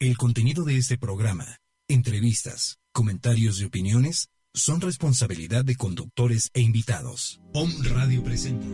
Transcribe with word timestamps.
El 0.00 0.16
contenido 0.16 0.62
de 0.62 0.76
este 0.76 0.96
programa, 0.96 1.58
entrevistas, 1.88 2.78
comentarios 2.92 3.60
y 3.60 3.64
opiniones 3.64 4.28
son 4.54 4.80
responsabilidad 4.80 5.64
de 5.64 5.74
conductores 5.74 6.50
e 6.54 6.60
invitados. 6.60 7.40
Om 7.52 7.68
Radio 7.82 8.22
presenta 8.22 8.64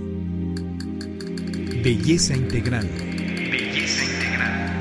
Belleza 1.82 2.36
Integral. 2.36 2.86
Belleza 2.86 4.04
Integral. 4.04 4.72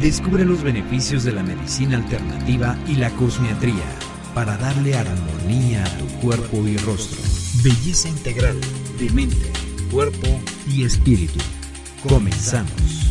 Descubre 0.00 0.46
los 0.46 0.62
beneficios 0.62 1.22
de 1.22 1.32
la 1.32 1.42
medicina 1.42 1.98
alternativa 1.98 2.82
y 2.88 2.94
la 2.94 3.10
cosmiatría 3.16 3.98
para 4.34 4.56
darle 4.56 4.94
armonía 4.94 5.84
a 5.84 5.98
tu 5.98 6.06
cuerpo 6.20 6.66
y 6.66 6.78
rostro. 6.78 7.20
Belleza 7.62 8.08
integral 8.08 8.58
de 8.98 9.10
mente, 9.10 9.52
cuerpo 9.90 10.40
y 10.66 10.84
espíritu. 10.84 11.38
Comenzamos. 12.08 13.09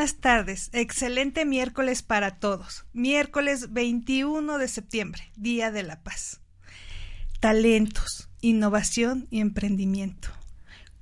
Buenas 0.00 0.16
tardes. 0.16 0.70
Excelente 0.72 1.44
miércoles 1.44 2.00
para 2.00 2.38
todos. 2.38 2.86
Miércoles 2.94 3.74
21 3.74 4.56
de 4.56 4.66
septiembre, 4.66 5.30
Día 5.36 5.70
de 5.70 5.82
la 5.82 6.02
Paz. 6.02 6.40
Talentos, 7.38 8.30
innovación 8.40 9.26
y 9.28 9.40
emprendimiento. 9.40 10.30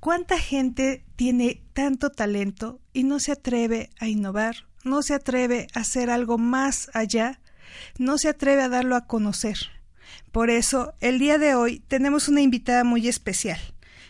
¿Cuánta 0.00 0.36
gente 0.36 1.04
tiene 1.14 1.62
tanto 1.74 2.10
talento 2.10 2.80
y 2.92 3.04
no 3.04 3.20
se 3.20 3.30
atreve 3.30 3.90
a 4.00 4.08
innovar? 4.08 4.66
No 4.82 5.02
se 5.02 5.14
atreve 5.14 5.68
a 5.74 5.80
hacer 5.82 6.10
algo 6.10 6.36
más 6.36 6.90
allá, 6.92 7.38
no 7.98 8.18
se 8.18 8.30
atreve 8.30 8.62
a 8.62 8.68
darlo 8.68 8.96
a 8.96 9.06
conocer. 9.06 9.58
Por 10.32 10.50
eso, 10.50 10.94
el 10.98 11.20
día 11.20 11.38
de 11.38 11.54
hoy 11.54 11.78
tenemos 11.86 12.26
una 12.26 12.40
invitada 12.40 12.82
muy 12.82 13.06
especial, 13.06 13.60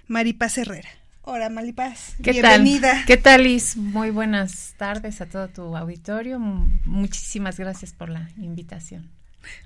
Maripaz 0.06 0.56
Herrera. 0.56 0.97
Hola, 1.30 1.50
Malipaz. 1.50 2.14
¿Qué 2.22 2.32
Bienvenida. 2.32 3.04
¿Qué 3.06 3.18
tal, 3.18 3.42
Liz? 3.42 3.76
Muy 3.76 4.08
buenas 4.08 4.72
tardes 4.78 5.20
a 5.20 5.26
todo 5.26 5.48
tu 5.48 5.76
auditorio. 5.76 6.38
Muchísimas 6.38 7.58
gracias 7.58 7.92
por 7.92 8.08
la 8.08 8.30
invitación. 8.38 9.10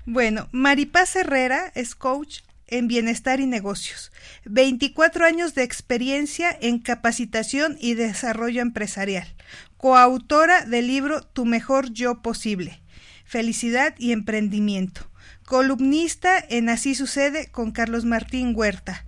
Bueno, 0.05 0.49
Maripaz 0.51 1.15
Herrera 1.15 1.71
es 1.73 1.95
coach 1.95 2.41
en 2.67 2.89
bienestar 2.89 3.39
y 3.39 3.45
negocios. 3.45 4.11
24 4.43 5.25
años 5.25 5.55
de 5.55 5.63
experiencia 5.63 6.49
en 6.59 6.79
capacitación 6.79 7.77
y 7.79 7.93
desarrollo 7.93 8.61
empresarial. 8.61 9.33
Coautora 9.77 10.65
del 10.65 10.87
libro 10.87 11.21
Tu 11.21 11.45
mejor 11.45 11.93
yo 11.93 12.21
posible. 12.21 12.81
Felicidad 13.23 13.95
y 13.97 14.11
emprendimiento. 14.11 15.09
Columnista 15.45 16.43
en 16.49 16.67
Así 16.67 16.93
sucede 16.93 17.47
con 17.51 17.71
Carlos 17.71 18.03
Martín 18.03 18.51
Huerta. 18.53 19.05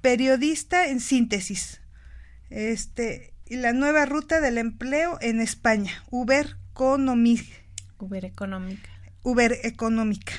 Periodista 0.00 0.88
en 0.88 0.98
síntesis 0.98 1.78
este, 2.52 3.32
y 3.46 3.56
la 3.56 3.72
nueva 3.72 4.04
ruta 4.06 4.40
del 4.40 4.58
empleo 4.58 5.18
en 5.20 5.40
España, 5.40 6.04
Uber 6.10 6.56
Economic. 6.72 7.46
Uber 7.98 8.24
Económica. 8.24 8.90
Uber 9.22 9.58
Económica. 9.62 10.32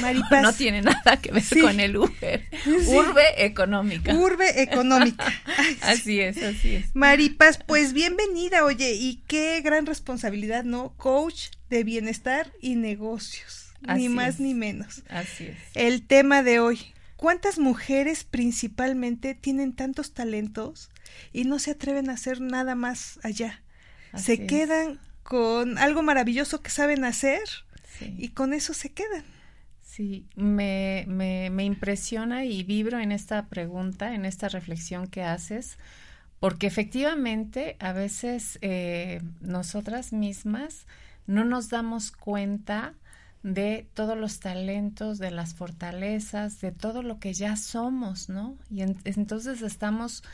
Maripaz. 0.00 0.42
No 0.42 0.52
tiene 0.52 0.82
nada 0.82 1.20
que 1.20 1.32
ver 1.32 1.42
con 1.60 1.80
el 1.80 1.96
Uber. 1.96 2.44
Urbe 2.86 3.44
Económica. 3.44 4.14
Urbe 4.14 4.62
Económica. 4.62 5.26
así 5.82 6.20
es, 6.20 6.42
así 6.42 6.76
es. 6.76 6.94
Maripaz, 6.94 7.58
pues 7.64 7.92
bienvenida, 7.92 8.64
oye, 8.64 8.94
y 8.94 9.22
qué 9.26 9.60
gran 9.60 9.86
responsabilidad, 9.86 10.64
¿no? 10.64 10.94
Coach 10.96 11.50
de 11.70 11.84
bienestar 11.84 12.52
y 12.60 12.76
negocios. 12.76 13.72
ni 13.96 14.08
más 14.08 14.40
ni 14.40 14.54
menos. 14.54 15.02
Así 15.08 15.44
es. 15.44 15.58
El 15.74 16.06
tema 16.06 16.42
de 16.42 16.60
hoy. 16.60 16.80
¿Cuántas 17.16 17.58
mujeres 17.58 18.24
principalmente 18.24 19.34
tienen 19.34 19.72
tantos 19.72 20.12
talentos 20.12 20.90
y 21.32 21.44
no 21.44 21.58
se 21.58 21.72
atreven 21.72 22.10
a 22.10 22.14
hacer 22.14 22.40
nada 22.40 22.74
más 22.74 23.18
allá. 23.22 23.62
se 24.16 24.46
quedan 24.46 25.00
con 25.22 25.78
algo 25.78 26.02
maravilloso 26.02 26.62
que 26.62 26.70
saben 26.70 27.04
hacer 27.04 27.42
y 28.00 28.28
con 28.28 28.52
eso 28.52 28.74
se 28.74 28.92
quedan. 28.92 29.24
Sí, 29.82 30.26
me, 30.34 31.04
me, 31.06 31.50
me 31.50 31.64
impresiona 31.64 32.44
y 32.44 32.64
vibro 32.64 32.98
en 32.98 33.12
esta 33.12 33.46
pregunta, 33.46 34.14
en 34.14 34.24
esta 34.24 34.48
reflexión 34.48 35.06
que 35.06 35.22
haces, 35.22 35.78
porque 36.40 36.66
efectivamente 36.66 37.76
a 37.78 37.92
veces 37.92 38.58
eh, 38.60 39.22
nosotras 39.40 40.12
mismas 40.12 40.86
no 41.26 41.44
nos 41.44 41.70
damos 41.70 42.10
cuenta 42.10 42.94
de 43.44 43.86
todos 43.94 44.18
los 44.18 44.40
talentos, 44.40 45.18
de 45.18 45.30
las 45.30 45.54
fortalezas, 45.54 46.60
de 46.60 46.72
todo 46.72 47.02
lo 47.02 47.18
que 47.18 47.32
ya 47.32 47.56
somos, 47.56 48.28
¿no? 48.28 48.56
Y 48.70 48.82
entonces 48.82 49.62
estamos 49.62 50.24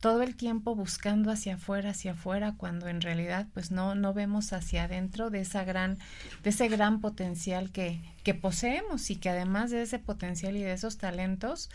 todo 0.00 0.22
el 0.22 0.36
tiempo 0.36 0.74
buscando 0.74 1.30
hacia 1.30 1.54
afuera, 1.54 1.90
hacia 1.90 2.12
afuera, 2.12 2.54
cuando 2.56 2.88
en 2.88 3.00
realidad 3.00 3.46
pues 3.52 3.70
no, 3.70 3.94
no 3.94 4.14
vemos 4.14 4.52
hacia 4.52 4.84
adentro 4.84 5.30
de 5.30 5.40
esa 5.40 5.64
gran, 5.64 5.98
de 6.44 6.50
ese 6.50 6.68
gran 6.68 7.00
potencial 7.00 7.70
que, 7.70 8.00
que 8.22 8.34
poseemos 8.34 9.10
y 9.10 9.16
que 9.16 9.30
además 9.30 9.70
de 9.70 9.82
ese 9.82 9.98
potencial 9.98 10.56
y 10.56 10.62
de 10.62 10.72
esos 10.72 10.98
talentos, 10.98 11.68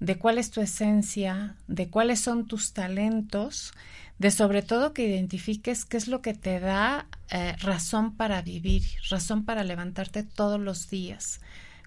de 0.00 0.17
cuál 0.17 0.38
es 0.38 0.50
tu 0.50 0.61
esencia, 0.61 1.56
de 1.69 1.88
cuáles 1.88 2.20
son 2.20 2.47
tus 2.47 2.73
talentos, 2.73 3.73
de 4.19 4.31
sobre 4.31 4.62
todo 4.62 4.93
que 4.93 5.06
identifiques 5.06 5.85
qué 5.85 5.97
es 5.97 6.09
lo 6.09 6.23
que 6.23 6.35
te 6.35 6.61
da 6.61 7.06
eh, 7.31 7.56
razón 7.61 8.17
para 8.17 8.43
vivir, 8.43 8.82
razón 9.11 9.44
para 9.44 9.64
levantarte 9.64 10.23
todos 10.23 10.61
los 10.61 10.88
días, 10.88 11.41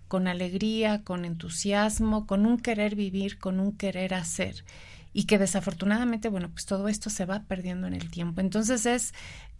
con 0.08 0.28
alegría, 0.28 1.04
con 1.04 1.26
entusiasmo, 1.26 2.28
con 2.28 2.46
un 2.46 2.58
querer 2.58 2.96
vivir, 2.96 3.38
con 3.40 3.60
un 3.60 3.72
querer 3.72 4.14
hacer. 4.14 4.66
Y 5.14 5.26
que 5.26 5.38
desafortunadamente, 5.38 6.28
bueno, 6.28 6.50
pues 6.50 6.66
todo 6.66 6.90
esto 6.90 7.10
se 7.10 7.26
va 7.26 7.44
perdiendo 7.44 7.88
en 7.88 7.94
el 7.94 8.12
tiempo. 8.12 8.42
Entonces 8.42 8.86
es 8.86 9.14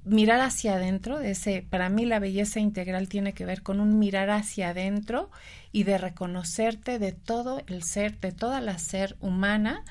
mirar 0.06 0.40
hacia 0.40 0.76
adentro, 0.76 1.20
ese, 1.20 1.66
para 1.68 1.90
mí 1.90 2.06
la 2.06 2.20
belleza 2.20 2.60
integral 2.60 3.10
tiene 3.10 3.34
que 3.34 3.46
ver 3.46 3.64
con 3.64 3.80
un 3.80 3.98
mirar 3.98 4.30
hacia 4.30 4.70
adentro 4.70 5.32
y 5.72 5.84
de 5.84 5.98
reconocerte 5.98 7.00
de 7.00 7.12
todo 7.12 7.64
el 7.68 7.84
ser, 7.84 8.20
de 8.20 8.32
toda 8.32 8.62
la 8.62 8.78
ser 8.78 9.18
humana, 9.20 9.84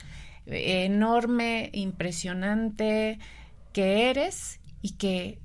enorme, 0.46 1.70
impresionante 1.72 3.18
que 3.72 4.10
eres 4.10 4.60
y 4.82 4.92
que 4.92 5.40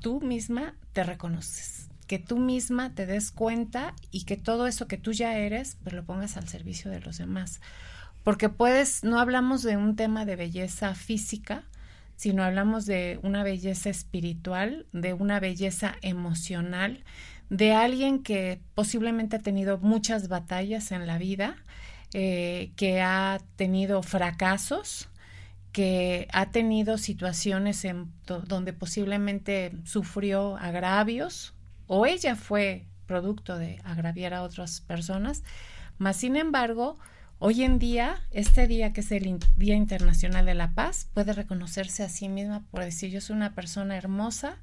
tú 0.00 0.20
misma 0.20 0.74
te 0.92 1.02
reconoces, 1.02 1.88
que 2.06 2.18
tú 2.18 2.38
misma 2.38 2.94
te 2.94 3.06
des 3.06 3.32
cuenta 3.32 3.94
y 4.10 4.24
que 4.24 4.36
todo 4.36 4.66
eso 4.66 4.86
que 4.86 4.98
tú 4.98 5.12
ya 5.12 5.36
eres, 5.38 5.76
pues 5.82 5.94
lo 5.94 6.04
pongas 6.04 6.36
al 6.36 6.48
servicio 6.48 6.90
de 6.90 7.00
los 7.00 7.18
demás. 7.18 7.60
Porque 8.22 8.48
puedes, 8.48 9.04
no 9.04 9.20
hablamos 9.20 9.62
de 9.62 9.76
un 9.76 9.96
tema 9.96 10.24
de 10.24 10.36
belleza 10.36 10.94
física, 10.94 11.64
sino 12.16 12.42
hablamos 12.42 12.86
de 12.86 13.18
una 13.22 13.42
belleza 13.42 13.90
espiritual, 13.90 14.86
de 14.92 15.12
una 15.12 15.40
belleza 15.40 15.96
emocional, 16.00 17.04
de 17.50 17.72
alguien 17.72 18.22
que 18.22 18.60
posiblemente 18.74 19.36
ha 19.36 19.40
tenido 19.40 19.78
muchas 19.78 20.28
batallas 20.28 20.92
en 20.92 21.06
la 21.06 21.18
vida, 21.18 21.56
eh, 22.14 22.72
que 22.76 23.02
ha 23.02 23.40
tenido 23.56 24.02
fracasos, 24.02 25.08
que 25.72 26.26
ha 26.32 26.50
tenido 26.50 26.96
situaciones 26.96 27.84
en 27.84 28.10
donde 28.24 28.72
posiblemente 28.72 29.72
sufrió 29.84 30.56
agravios 30.56 31.52
o 31.86 32.06
ella 32.06 32.36
fue 32.36 32.86
producto 33.06 33.58
de 33.58 33.80
agraviar 33.84 34.32
a 34.32 34.42
otras 34.42 34.80
personas, 34.80 35.42
mas 35.98 36.16
sin 36.16 36.36
embargo, 36.36 36.96
Hoy 37.40 37.62
en 37.62 37.78
día, 37.78 38.22
este 38.30 38.66
día 38.66 38.92
que 38.92 39.00
es 39.00 39.12
el 39.12 39.38
Día 39.56 39.74
Internacional 39.74 40.46
de 40.46 40.54
la 40.54 40.72
Paz, 40.72 41.10
puede 41.12 41.34
reconocerse 41.34 42.02
a 42.02 42.08
sí 42.08 42.28
misma 42.28 42.62
por 42.70 42.82
decir 42.82 43.10
yo 43.10 43.20
soy 43.20 43.36
una 43.36 43.54
persona 43.54 43.96
hermosa, 43.96 44.56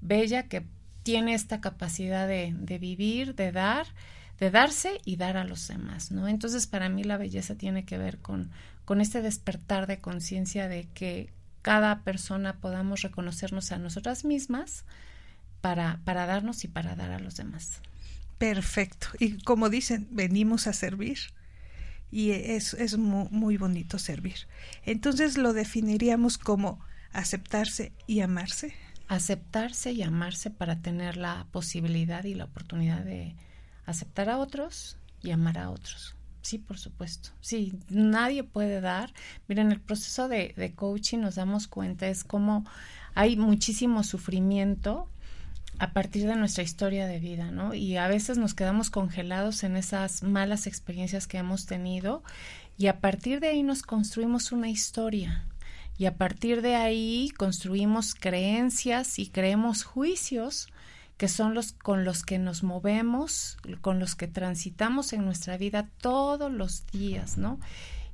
bella, 0.00 0.44
que 0.44 0.64
tiene 1.02 1.34
esta 1.34 1.60
capacidad 1.60 2.28
de, 2.28 2.78
vivir, 2.78 3.34
de 3.34 3.50
dar, 3.50 3.86
de 4.38 4.50
darse 4.50 5.00
y 5.04 5.16
dar 5.16 5.36
a 5.36 5.44
los 5.44 5.66
demás, 5.68 6.10
¿no? 6.10 6.28
Entonces, 6.28 6.66
para 6.66 6.88
mí 6.88 7.04
la 7.04 7.16
belleza 7.16 7.56
tiene 7.56 7.84
que 7.84 7.98
ver 7.98 8.18
con, 8.18 8.50
con 8.84 9.00
este 9.00 9.22
despertar 9.22 9.86
de 9.86 9.98
conciencia 9.98 10.68
de 10.68 10.88
que 10.94 11.32
cada 11.62 12.02
persona 12.02 12.60
podamos 12.60 13.02
reconocernos 13.02 13.72
a 13.72 13.78
nosotras 13.78 14.24
mismas 14.24 14.84
para, 15.60 16.00
para 16.04 16.26
darnos 16.26 16.64
y 16.64 16.68
para 16.68 16.94
dar 16.94 17.10
a 17.10 17.18
los 17.18 17.36
demás. 17.36 17.80
Perfecto. 18.38 19.08
Y 19.18 19.38
como 19.42 19.68
dicen, 19.68 20.06
venimos 20.10 20.66
a 20.66 20.72
servir 20.72 21.18
y 22.10 22.30
es, 22.30 22.74
es 22.74 22.96
muy, 22.96 23.56
bonito 23.56 23.98
servir. 23.98 24.46
Entonces 24.84 25.36
lo 25.36 25.52
definiríamos 25.52 26.38
como 26.38 26.80
aceptarse 27.12 27.92
y 28.06 28.20
amarse. 28.20 28.72
Aceptarse 29.08 29.92
y 29.92 30.02
amarse 30.02 30.50
para 30.50 30.80
tener 30.80 31.16
la 31.16 31.46
posibilidad 31.50 32.24
y 32.24 32.34
la 32.34 32.44
oportunidad 32.44 33.00
de 33.00 33.34
aceptar 33.88 34.28
a 34.28 34.38
otros 34.38 34.96
y 35.22 35.30
amar 35.30 35.58
a 35.58 35.70
otros. 35.70 36.14
Sí, 36.42 36.58
por 36.58 36.78
supuesto. 36.78 37.30
Sí, 37.40 37.74
nadie 37.88 38.44
puede 38.44 38.80
dar. 38.80 39.12
Miren, 39.48 39.72
el 39.72 39.80
proceso 39.80 40.28
de, 40.28 40.54
de 40.56 40.74
coaching 40.74 41.18
nos 41.18 41.34
damos 41.34 41.66
cuenta 41.66 42.08
es 42.08 42.24
como 42.24 42.64
hay 43.14 43.36
muchísimo 43.36 44.04
sufrimiento 44.04 45.08
a 45.78 45.92
partir 45.92 46.26
de 46.26 46.36
nuestra 46.36 46.62
historia 46.62 47.06
de 47.06 47.20
vida, 47.20 47.50
¿no? 47.50 47.74
Y 47.74 47.96
a 47.96 48.08
veces 48.08 48.38
nos 48.38 48.54
quedamos 48.54 48.90
congelados 48.90 49.64
en 49.64 49.76
esas 49.76 50.22
malas 50.22 50.66
experiencias 50.66 51.26
que 51.26 51.38
hemos 51.38 51.66
tenido 51.66 52.22
y 52.76 52.86
a 52.88 53.00
partir 53.00 53.40
de 53.40 53.48
ahí 53.48 53.62
nos 53.62 53.82
construimos 53.82 54.52
una 54.52 54.68
historia 54.68 55.46
y 55.96 56.06
a 56.06 56.16
partir 56.16 56.62
de 56.62 56.76
ahí 56.76 57.30
construimos 57.36 58.14
creencias 58.14 59.18
y 59.18 59.28
creemos 59.28 59.82
juicios 59.82 60.68
que 61.18 61.28
son 61.28 61.52
los 61.52 61.72
con 61.72 62.04
los 62.04 62.22
que 62.22 62.38
nos 62.38 62.62
movemos, 62.62 63.58
con 63.82 63.98
los 63.98 64.14
que 64.14 64.28
transitamos 64.28 65.12
en 65.12 65.24
nuestra 65.24 65.58
vida 65.58 65.90
todos 66.00 66.50
los 66.50 66.86
días, 66.86 67.36
¿no? 67.36 67.58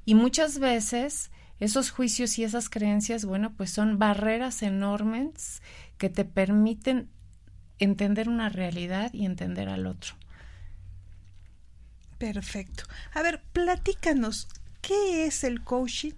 Y 0.06 0.14
muchas 0.14 0.58
veces 0.58 1.30
esos 1.60 1.90
juicios 1.90 2.38
y 2.38 2.44
esas 2.44 2.68
creencias, 2.68 3.26
bueno, 3.26 3.52
pues 3.52 3.70
son 3.70 3.98
barreras 3.98 4.62
enormes 4.62 5.62
que 5.98 6.08
te 6.08 6.24
permiten 6.24 7.10
entender 7.78 8.28
una 8.28 8.48
realidad 8.48 9.12
y 9.12 9.26
entender 9.26 9.68
al 9.68 9.86
otro. 9.86 10.14
Perfecto. 12.18 12.84
A 13.12 13.22
ver, 13.22 13.42
platícanos, 13.52 14.48
¿qué 14.80 15.26
es 15.26 15.44
el 15.44 15.62
coaching 15.62 16.12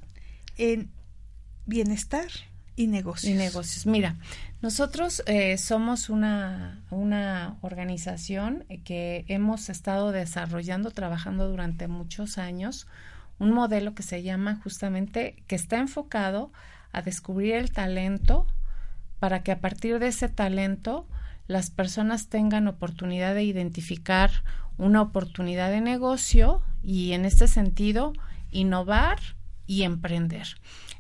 en 0.56 0.90
bienestar 1.66 2.28
y 2.76 2.86
negocios? 2.86 3.32
Y 3.32 3.34
negocios. 3.34 3.86
Mira, 3.86 4.16
nosotros 4.62 5.22
eh, 5.26 5.58
somos 5.58 6.10
una, 6.10 6.82
una 6.90 7.56
organización 7.62 8.64
que 8.84 9.24
hemos 9.28 9.68
estado 9.68 10.12
desarrollando, 10.12 10.90
trabajando 10.90 11.48
durante 11.48 11.88
muchos 11.88 12.38
años, 12.38 12.86
un 13.38 13.52
modelo 13.52 13.94
que 13.94 14.02
se 14.02 14.22
llama 14.22 14.60
justamente, 14.62 15.42
que 15.46 15.56
está 15.56 15.78
enfocado 15.78 16.52
a 16.92 17.02
descubrir 17.02 17.54
el 17.54 17.72
talento 17.72 18.46
para 19.18 19.42
que 19.42 19.52
a 19.52 19.60
partir 19.60 19.98
de 19.98 20.08
ese 20.08 20.28
talento 20.28 21.06
las 21.46 21.70
personas 21.70 22.28
tengan 22.28 22.68
oportunidad 22.68 23.34
de 23.34 23.44
identificar 23.44 24.30
una 24.78 25.00
oportunidad 25.00 25.70
de 25.70 25.80
negocio 25.80 26.62
y 26.82 27.12
en 27.12 27.24
este 27.24 27.48
sentido 27.48 28.12
innovar 28.50 29.18
y 29.66 29.82
emprender. 29.82 30.46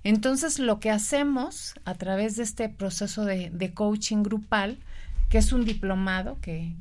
Entonces 0.06 0.60
lo 0.60 0.78
que 0.78 0.92
hacemos 0.92 1.74
a 1.84 1.94
través 1.94 2.36
de 2.36 2.44
este 2.44 2.68
proceso 2.68 3.24
de, 3.24 3.72
coaching 3.74 4.22
grupal, 4.22 4.78
que 5.28 5.38
es 5.38 5.50
un 5.52 5.64
diplomado 5.64 6.38
que, 6.40 6.76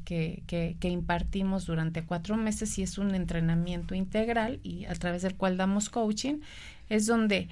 impartimos 0.83 1.65
durante 1.65 2.03
cuatro 2.03 2.37
meses 2.37 2.77
y 2.77 2.83
es 2.83 2.99
un 2.99 3.15
entrenamiento 3.15 3.95
integral 3.95 4.59
y 4.61 4.85
a 4.85 4.93
través 4.93 5.23
del 5.23 5.33
cual 5.33 5.57
damos 5.57 5.89
coaching, 5.89 6.41
es 6.87 7.07
donde 7.07 7.49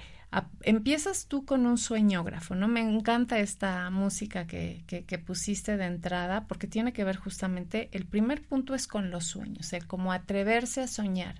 empiezas 0.62 1.26
tú 1.26 1.44
con 1.44 1.66
un 1.66 1.76
sueñógrafo, 1.76 2.54
¿no? 2.54 2.68
Me 2.68 2.80
encanta 2.80 3.40
esta 3.40 3.90
música 3.90 4.46
que, 4.46 4.84
que, 4.86 5.18
pusiste 5.18 5.76
de 5.76 5.86
entrada 5.86 6.44
porque 6.46 6.68
tiene 6.68 6.92
que 6.92 7.02
ver 7.02 7.16
justamente, 7.16 7.88
el 7.90 8.04
primer 8.04 8.42
punto 8.42 8.76
es 8.76 8.86
con 8.86 9.10
los 9.10 9.24
sueños, 9.24 9.72
el 9.72 9.88
como 9.88 10.12
atreverse 10.12 10.82
a 10.82 10.86
soñar. 10.86 11.34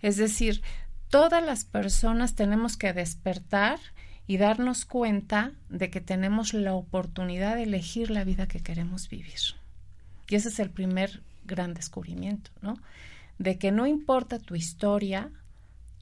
Es 0.00 0.16
decir, 0.16 0.62
todas 1.14 1.44
las 1.44 1.64
personas 1.64 2.34
tenemos 2.34 2.76
que 2.76 2.92
despertar 2.92 3.78
y 4.26 4.36
darnos 4.36 4.84
cuenta 4.84 5.52
de 5.68 5.88
que 5.88 6.00
tenemos 6.00 6.54
la 6.54 6.74
oportunidad 6.74 7.54
de 7.54 7.62
elegir 7.62 8.10
la 8.10 8.24
vida 8.24 8.48
que 8.48 8.58
queremos 8.58 9.08
vivir. 9.08 9.38
Y 10.28 10.34
ese 10.34 10.48
es 10.48 10.58
el 10.58 10.70
primer 10.70 11.22
gran 11.44 11.72
descubrimiento, 11.72 12.50
¿no? 12.62 12.80
De 13.38 13.58
que 13.58 13.70
no 13.70 13.86
importa 13.86 14.40
tu 14.40 14.56
historia, 14.56 15.30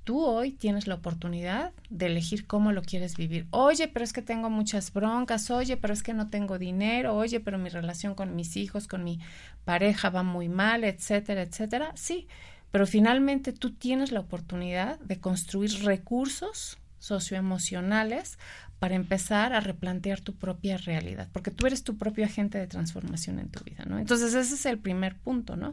tú 0.04 0.25
hoy 0.25 0.52
tienes 0.52 0.87
la 0.87 0.95
oportunidad 0.95 1.73
de 1.90 2.07
elegir 2.07 2.47
cómo 2.47 2.73
lo 2.73 2.81
quieres 2.81 3.14
vivir. 3.14 3.47
Oye, 3.50 3.88
pero 3.88 4.07
es 4.07 4.14
que 4.14 4.23
tengo 4.23 4.49
muchas 4.49 4.95
broncas, 4.95 5.50
oye, 5.50 5.76
pero 5.76 5.92
es 5.92 6.02
que 6.02 6.14
no 6.14 6.31
tengo 6.31 6.59
dinero, 6.59 7.14
oye, 7.14 7.38
pero 7.38 7.59
mi 7.59 7.69
relación 7.69 8.14
con 8.14 8.35
mis 8.35 8.57
hijos, 8.57 8.88
con 8.88 9.04
mi 9.04 9.21
pareja 9.66 10.09
va 10.09 10.23
muy 10.23 10.49
mal, 10.49 10.85
etcétera, 10.85 11.42
etcétera. 11.42 11.92
Sí, 11.97 12.28
pero 12.73 12.87
finalmente 12.87 13.52
tú 13.52 13.71
tienes 13.75 14.11
la 14.11 14.21
oportunidad 14.21 14.99
de 14.99 15.21
construir 15.21 15.85
recursos 15.85 16.79
socioemocionales 16.99 18.38
para 18.79 18.97
empezar 18.97 19.52
a 19.52 19.61
replantear 19.61 20.21
tu 20.21 20.35
propia 20.35 20.76
realidad, 20.79 21.29
porque 21.33 21.52
tú 21.52 21.67
eres 21.67 21.85
tu 21.85 21.97
propio 21.99 22.25
agente 22.25 22.59
de 22.59 22.67
transformación 22.67 23.38
en 23.38 23.49
tu 23.49 23.62
vida, 23.62 23.85
¿no? 23.85 23.99
Entonces 23.99 24.35
ese 24.35 24.55
es 24.55 24.67
el 24.67 24.79
primer 24.79 25.17
punto, 25.17 25.55
¿no? 25.55 25.71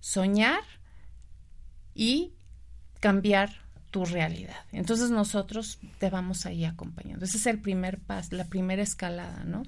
Soñar 0.00 0.62
y 1.94 2.32
cambiar 2.98 3.50
tu 3.90 4.04
realidad. 4.04 4.56
Entonces 4.72 5.10
nosotros 5.10 5.78
te 5.98 6.10
vamos 6.10 6.46
ahí 6.46 6.64
acompañando. 6.64 7.24
Ese 7.24 7.36
es 7.36 7.46
el 7.46 7.60
primer 7.60 7.98
paso, 7.98 8.34
la 8.34 8.46
primera 8.46 8.82
escalada, 8.82 9.44
¿no? 9.44 9.62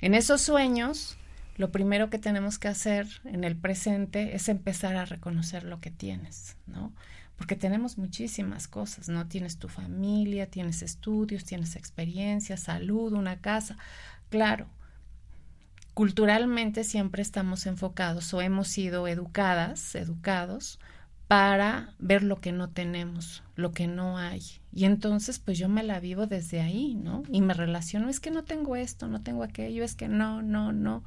En 0.00 0.14
esos 0.14 0.42
sueños, 0.42 1.16
lo 1.56 1.70
primero 1.70 2.10
que 2.10 2.18
tenemos 2.18 2.58
que 2.58 2.68
hacer 2.68 3.06
en 3.24 3.44
el 3.44 3.56
presente 3.56 4.36
es 4.36 4.48
empezar 4.48 4.96
a 4.96 5.06
reconocer 5.06 5.64
lo 5.64 5.80
que 5.80 5.90
tienes, 5.90 6.56
¿no? 6.66 6.92
Porque 7.36 7.56
tenemos 7.56 7.98
muchísimas 7.98 8.68
cosas, 8.68 9.08
¿no? 9.08 9.26
Tienes 9.26 9.58
tu 9.58 9.68
familia, 9.68 10.50
tienes 10.50 10.82
estudios, 10.82 11.44
tienes 11.44 11.76
experiencia, 11.76 12.56
salud, 12.56 13.12
una 13.12 13.40
casa. 13.40 13.76
Claro, 14.30 14.66
culturalmente 15.94 16.84
siempre 16.84 17.22
estamos 17.22 17.66
enfocados 17.66 18.32
o 18.34 18.42
hemos 18.42 18.68
sido 18.68 19.08
educadas, 19.08 19.94
educados 19.94 20.78
para 21.26 21.94
ver 21.98 22.22
lo 22.22 22.40
que 22.40 22.52
no 22.52 22.68
tenemos, 22.68 23.42
lo 23.56 23.72
que 23.72 23.86
no 23.86 24.18
hay. 24.18 24.42
Y 24.72 24.84
entonces, 24.84 25.38
pues 25.38 25.58
yo 25.58 25.68
me 25.68 25.82
la 25.82 26.00
vivo 26.00 26.26
desde 26.26 26.60
ahí, 26.60 26.94
¿no? 26.94 27.22
Y 27.30 27.40
me 27.40 27.54
relaciono, 27.54 28.08
es 28.08 28.20
que 28.20 28.30
no 28.30 28.44
tengo 28.44 28.76
esto, 28.76 29.08
no 29.08 29.22
tengo 29.22 29.42
aquello, 29.42 29.84
es 29.84 29.94
que 29.94 30.08
no, 30.08 30.42
no, 30.42 30.72
no. 30.72 31.02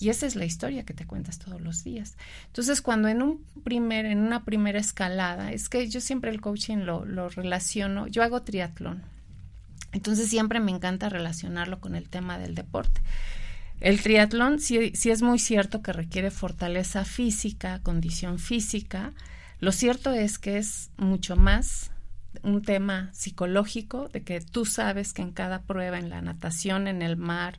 Y 0.00 0.08
esa 0.08 0.26
es 0.26 0.36
la 0.36 0.44
historia 0.44 0.84
que 0.84 0.94
te 0.94 1.06
cuentas 1.06 1.38
todos 1.38 1.60
los 1.60 1.84
días. 1.84 2.16
Entonces, 2.46 2.82
cuando 2.82 3.08
en 3.08 3.22
un 3.22 3.44
primer, 3.62 4.06
en 4.06 4.18
una 4.18 4.44
primera 4.44 4.78
escalada, 4.78 5.52
es 5.52 5.68
que 5.68 5.88
yo 5.88 6.00
siempre 6.00 6.30
el 6.30 6.40
coaching 6.40 6.78
lo, 6.78 7.04
lo 7.04 7.28
relaciono, 7.28 8.06
yo 8.06 8.22
hago 8.22 8.42
triatlón. 8.42 9.02
Entonces 9.92 10.28
siempre 10.28 10.58
me 10.58 10.72
encanta 10.72 11.08
relacionarlo 11.08 11.80
con 11.80 11.94
el 11.94 12.08
tema 12.08 12.38
del 12.38 12.54
deporte. 12.54 13.00
El 13.80 14.02
triatlón 14.02 14.58
sí, 14.58 14.92
sí 14.94 15.10
es 15.10 15.22
muy 15.22 15.38
cierto 15.38 15.82
que 15.82 15.92
requiere 15.92 16.30
fortaleza 16.30 17.04
física, 17.04 17.80
condición 17.82 18.38
física, 18.38 19.12
lo 19.64 19.72
cierto 19.72 20.12
es 20.12 20.38
que 20.38 20.58
es 20.58 20.90
mucho 20.98 21.36
más 21.36 21.90
un 22.42 22.62
tema 22.62 23.08
psicológico, 23.14 24.08
de 24.08 24.22
que 24.22 24.40
tú 24.40 24.66
sabes 24.66 25.14
que 25.14 25.22
en 25.22 25.32
cada 25.32 25.62
prueba, 25.62 25.98
en 25.98 26.10
la 26.10 26.20
natación, 26.20 26.86
en 26.86 27.00
el 27.00 27.16
mar, 27.16 27.58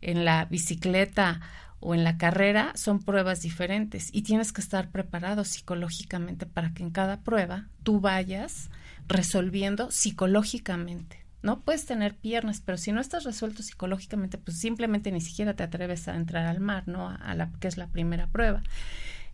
en 0.00 0.24
la 0.24 0.44
bicicleta 0.44 1.40
o 1.80 1.94
en 1.94 2.04
la 2.04 2.18
carrera, 2.18 2.72
son 2.74 3.00
pruebas 3.00 3.40
diferentes 3.40 4.10
y 4.12 4.22
tienes 4.22 4.52
que 4.52 4.60
estar 4.60 4.90
preparado 4.90 5.44
psicológicamente 5.44 6.46
para 6.46 6.72
que 6.72 6.82
en 6.82 6.90
cada 6.90 7.20
prueba 7.20 7.66
tú 7.82 8.00
vayas 8.00 8.70
resolviendo 9.08 9.90
psicológicamente. 9.90 11.18
No 11.42 11.60
puedes 11.60 11.86
tener 11.86 12.14
piernas, 12.14 12.62
pero 12.64 12.76
si 12.76 12.92
no 12.92 13.00
estás 13.00 13.24
resuelto 13.24 13.62
psicológicamente, 13.62 14.36
pues 14.36 14.58
simplemente 14.58 15.10
ni 15.10 15.22
siquiera 15.22 15.54
te 15.54 15.62
atreves 15.62 16.06
a 16.06 16.14
entrar 16.14 16.46
al 16.46 16.60
mar, 16.60 16.86
¿no? 16.86 17.08
A 17.08 17.34
la 17.34 17.50
que 17.60 17.68
es 17.68 17.78
la 17.78 17.86
primera 17.86 18.26
prueba. 18.26 18.62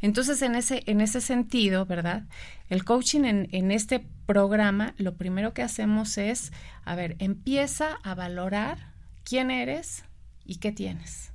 Entonces, 0.00 0.40
en 0.42 0.54
ese, 0.54 0.84
en 0.86 1.00
ese 1.00 1.20
sentido, 1.20 1.84
¿verdad? 1.84 2.22
El 2.68 2.84
coaching 2.84 3.24
en, 3.24 3.48
en 3.50 3.72
este 3.72 4.06
programa, 4.26 4.94
lo 4.98 5.16
primero 5.16 5.52
que 5.52 5.62
hacemos 5.62 6.16
es, 6.18 6.52
a 6.84 6.94
ver, 6.94 7.16
empieza 7.18 7.98
a 8.04 8.14
valorar 8.14 8.92
quién 9.24 9.50
eres 9.50 10.04
y 10.44 10.56
qué 10.56 10.70
tienes. 10.70 11.32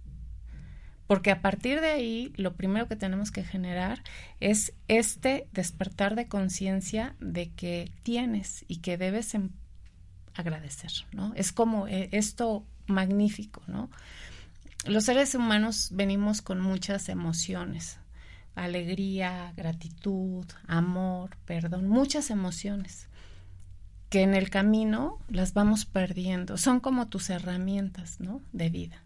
Porque 1.12 1.30
a 1.30 1.42
partir 1.42 1.82
de 1.82 1.90
ahí, 1.90 2.32
lo 2.38 2.56
primero 2.56 2.88
que 2.88 2.96
tenemos 2.96 3.32
que 3.32 3.44
generar 3.44 4.02
es 4.40 4.72
este 4.88 5.46
despertar 5.52 6.16
de 6.16 6.30
conciencia 6.30 7.18
de 7.20 7.52
que 7.52 7.92
tienes 8.04 8.64
y 8.70 8.78
que 8.78 8.96
debes 8.98 9.36
em, 9.36 9.50
agradecer, 10.36 10.90
¿no? 11.12 11.34
Es 11.36 11.52
como 11.52 11.86
eh, 11.90 12.08
esto 12.14 12.66
magnífico, 12.86 13.62
¿no? 13.68 13.90
Los 14.86 15.04
seres 15.04 15.36
humanos 15.36 15.90
venimos 15.92 16.42
con 16.42 16.62
muchas 16.62 17.10
emociones, 17.10 18.00
alegría, 18.56 19.52
gratitud, 19.58 20.46
amor, 20.66 21.36
perdón, 21.44 21.90
muchas 21.90 22.30
emociones 22.30 23.10
que 24.10 24.22
en 24.22 24.34
el 24.34 24.50
camino 24.50 25.20
las 25.28 25.54
vamos 25.54 25.84
perdiendo. 25.84 26.56
Son 26.58 26.80
como 26.80 27.10
tus 27.10 27.30
herramientas, 27.30 28.22
¿no? 28.22 28.42
De 28.54 28.70
vida. 28.70 29.04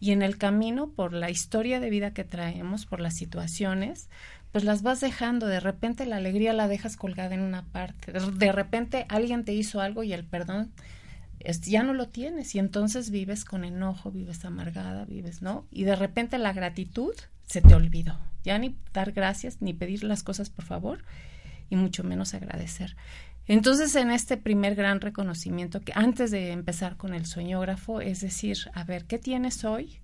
Y 0.00 0.12
en 0.12 0.22
el 0.22 0.38
camino, 0.38 0.88
por 0.88 1.12
la 1.12 1.30
historia 1.30 1.78
de 1.78 1.90
vida 1.90 2.12
que 2.12 2.24
traemos, 2.24 2.86
por 2.86 3.00
las 3.00 3.14
situaciones, 3.14 4.08
pues 4.50 4.64
las 4.64 4.82
vas 4.82 5.00
dejando. 5.00 5.46
De 5.46 5.60
repente 5.60 6.06
la 6.06 6.16
alegría 6.16 6.52
la 6.52 6.68
dejas 6.68 6.96
colgada 6.96 7.34
en 7.34 7.42
una 7.42 7.66
parte. 7.66 8.12
De 8.12 8.52
repente 8.52 9.06
alguien 9.08 9.44
te 9.44 9.52
hizo 9.52 9.80
algo 9.80 10.02
y 10.02 10.12
el 10.12 10.24
perdón 10.24 10.72
ya 11.62 11.82
no 11.82 11.94
lo 11.94 12.08
tienes. 12.08 12.54
Y 12.54 12.58
entonces 12.58 13.10
vives 13.10 13.44
con 13.44 13.64
enojo, 13.64 14.10
vives 14.10 14.44
amargada, 14.44 15.04
vives, 15.04 15.42
¿no? 15.42 15.66
Y 15.70 15.84
de 15.84 15.96
repente 15.96 16.38
la 16.38 16.52
gratitud 16.52 17.14
se 17.46 17.60
te 17.60 17.74
olvidó. 17.74 18.18
Ya 18.42 18.58
ni 18.58 18.76
dar 18.92 19.12
gracias, 19.12 19.60
ni 19.60 19.74
pedir 19.74 20.04
las 20.04 20.22
cosas 20.22 20.50
por 20.50 20.64
favor, 20.64 21.04
y 21.68 21.76
mucho 21.76 22.04
menos 22.04 22.34
agradecer. 22.34 22.96
Entonces, 23.52 23.96
en 23.96 24.12
este 24.12 24.36
primer 24.36 24.76
gran 24.76 25.00
reconocimiento, 25.00 25.80
que 25.80 25.90
antes 25.96 26.30
de 26.30 26.52
empezar 26.52 26.96
con 26.96 27.14
el 27.14 27.26
soñógrafo, 27.26 28.00
es 28.00 28.20
decir, 28.20 28.56
a 28.74 28.84
ver, 28.84 29.06
¿qué 29.06 29.18
tienes 29.18 29.64
hoy? 29.64 29.98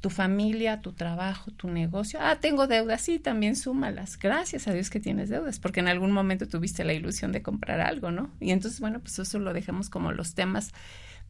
Tu 0.00 0.10
familia, 0.10 0.80
tu 0.80 0.92
trabajo, 0.92 1.52
tu 1.52 1.68
negocio. 1.68 2.18
Ah, 2.20 2.40
tengo 2.40 2.66
deudas, 2.66 3.00
sí, 3.00 3.20
también 3.20 3.54
súmalas. 3.54 4.18
Gracias 4.18 4.66
a 4.66 4.72
Dios 4.72 4.90
que 4.90 4.98
tienes 4.98 5.28
deudas, 5.28 5.60
porque 5.60 5.78
en 5.78 5.86
algún 5.86 6.10
momento 6.10 6.48
tuviste 6.48 6.82
la 6.82 6.94
ilusión 6.94 7.30
de 7.30 7.42
comprar 7.42 7.80
algo, 7.80 8.10
¿no? 8.10 8.32
Y 8.40 8.50
entonces, 8.50 8.80
bueno, 8.80 8.98
pues 8.98 9.20
eso 9.20 9.38
lo 9.38 9.52
dejamos 9.52 9.88
como 9.88 10.10
los 10.10 10.34
temas 10.34 10.72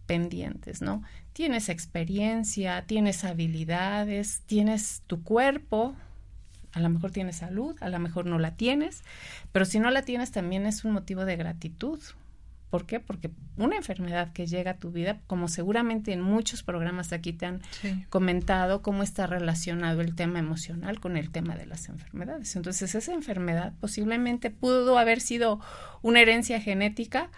pendientes, 0.07 0.81
¿no? 0.81 1.03
Tienes 1.35 1.69
experiencia, 1.69 2.87
tienes 2.87 3.27
habilidades, 3.27 4.45
tienes 4.47 5.03
tu 5.07 5.23
cuerpo, 5.23 5.95
a 6.73 6.81
lo 6.81 6.89
mejor 6.89 7.11
tienes 7.11 7.37
salud, 7.37 7.77
a 7.81 7.89
lo 7.89 7.99
mejor 7.99 8.27
no 8.27 8.39
la 8.39 8.55
tienes, 8.55 9.03
pero 9.53 9.65
si 9.65 9.79
no 9.79 9.91
la 9.91 10.03
tienes 10.03 10.31
también 10.31 10.67
es 10.67 10.85
un 10.85 10.93
motivo 10.93 11.25
de 11.25 11.37
gratitud. 11.37 12.01
¿Por 12.71 12.85
qué? 12.85 13.01
Porque 13.01 13.31
una 13.57 13.77
enfermedad 13.77 14.33
que 14.35 14.47
llega 14.47 14.73
a 14.73 14.77
tu 14.77 14.91
vida, 14.91 15.21
como 15.27 15.49
seguramente 15.49 16.13
en 16.13 16.21
muchos 16.21 16.63
programas 16.63 17.13
aquí 17.15 17.33
te 17.33 17.47
han 17.47 17.63
comentado 18.11 18.83
cómo 18.83 19.03
está 19.03 19.27
relacionado 19.27 20.03
el 20.03 20.15
tema 20.15 20.39
emocional 20.39 21.01
con 21.01 21.17
el 21.17 21.31
tema 21.31 21.57
de 21.57 21.65
las 21.65 21.89
enfermedades. 21.89 22.55
Entonces, 22.57 22.95
esa 22.95 23.15
enfermedad 23.15 23.73
posiblemente 23.81 24.51
pudo 24.51 24.99
haber 24.99 25.21
sido 25.21 25.61
una 26.03 26.21
herencia 26.21 26.61
genética, 26.61 27.31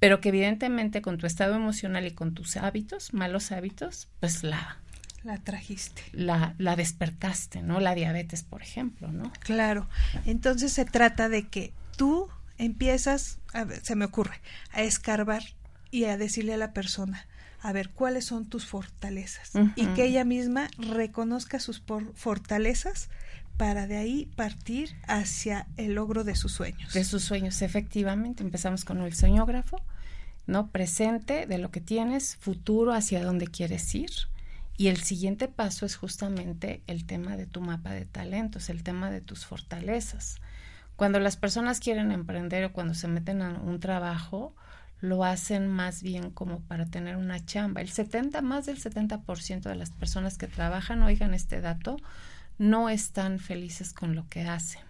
pero 0.00 0.20
que 0.20 0.28
evidentemente 0.28 1.00
con 1.00 1.16
tu 1.16 1.26
estado 1.26 1.54
emocional 1.54 2.06
y 2.06 2.10
con 2.10 2.34
tus 2.34 2.58
hábitos, 2.58 3.14
malos 3.14 3.52
hábitos, 3.52 4.08
pues 4.20 4.44
la 4.44 4.83
la 5.24 5.38
trajiste. 5.38 6.02
La, 6.12 6.54
la 6.58 6.76
despertaste, 6.76 7.62
¿no? 7.62 7.80
La 7.80 7.94
diabetes, 7.94 8.42
por 8.42 8.62
ejemplo, 8.62 9.10
¿no? 9.10 9.32
Claro. 9.40 9.88
Entonces 10.26 10.72
se 10.72 10.84
trata 10.84 11.28
de 11.28 11.48
que 11.48 11.72
tú 11.96 12.28
empiezas, 12.58 13.38
a 13.52 13.64
ver, 13.64 13.82
se 13.82 13.96
me 13.96 14.04
ocurre, 14.04 14.40
a 14.72 14.82
escarbar 14.82 15.42
y 15.90 16.04
a 16.04 16.16
decirle 16.16 16.54
a 16.54 16.58
la 16.58 16.72
persona, 16.72 17.26
a 17.60 17.72
ver, 17.72 17.88
cuáles 17.90 18.26
son 18.26 18.46
tus 18.46 18.66
fortalezas 18.66 19.52
y 19.74 19.86
que 19.88 20.04
ella 20.04 20.24
misma 20.24 20.68
reconozca 20.76 21.58
sus 21.58 21.82
fortalezas 22.14 23.08
para 23.56 23.86
de 23.86 23.96
ahí 23.96 24.30
partir 24.36 24.94
hacia 25.06 25.66
el 25.78 25.94
logro 25.94 26.24
de 26.24 26.36
sus 26.36 26.52
sueños. 26.52 26.92
De 26.92 27.04
sus 27.04 27.24
sueños, 27.24 27.62
efectivamente. 27.62 28.42
Empezamos 28.42 28.84
con 28.84 29.00
el 29.00 29.14
soñógrafo, 29.14 29.80
¿no? 30.46 30.66
Presente 30.70 31.46
de 31.46 31.56
lo 31.56 31.70
que 31.70 31.80
tienes, 31.80 32.36
futuro 32.36 32.92
hacia 32.92 33.24
dónde 33.24 33.46
quieres 33.46 33.94
ir 33.94 34.10
y 34.76 34.88
el 34.88 34.98
siguiente 35.02 35.48
paso 35.48 35.86
es 35.86 35.96
justamente 35.96 36.82
el 36.86 37.06
tema 37.06 37.36
de 37.36 37.46
tu 37.46 37.60
mapa 37.60 37.92
de 37.92 38.06
talentos, 38.06 38.70
el 38.70 38.82
tema 38.82 39.10
de 39.10 39.20
tus 39.20 39.46
fortalezas. 39.46 40.36
Cuando 40.96 41.20
las 41.20 41.36
personas 41.36 41.80
quieren 41.80 42.10
emprender 42.10 42.64
o 42.64 42.72
cuando 42.72 42.94
se 42.94 43.08
meten 43.08 43.42
a 43.42 43.60
un 43.60 43.78
trabajo, 43.80 44.54
lo 45.00 45.24
hacen 45.24 45.68
más 45.68 46.02
bien 46.02 46.30
como 46.30 46.60
para 46.60 46.86
tener 46.86 47.16
una 47.16 47.44
chamba. 47.44 47.80
El 47.80 47.90
70, 47.90 48.42
más 48.42 48.66
del 48.66 48.80
70% 48.80 49.62
de 49.62 49.74
las 49.74 49.90
personas 49.90 50.38
que 50.38 50.48
trabajan, 50.48 51.02
oigan 51.02 51.34
este 51.34 51.60
dato, 51.60 51.96
no 52.58 52.88
están 52.88 53.38
felices 53.38 53.92
con 53.92 54.14
lo 54.14 54.28
que 54.28 54.42
hacen 54.42 54.82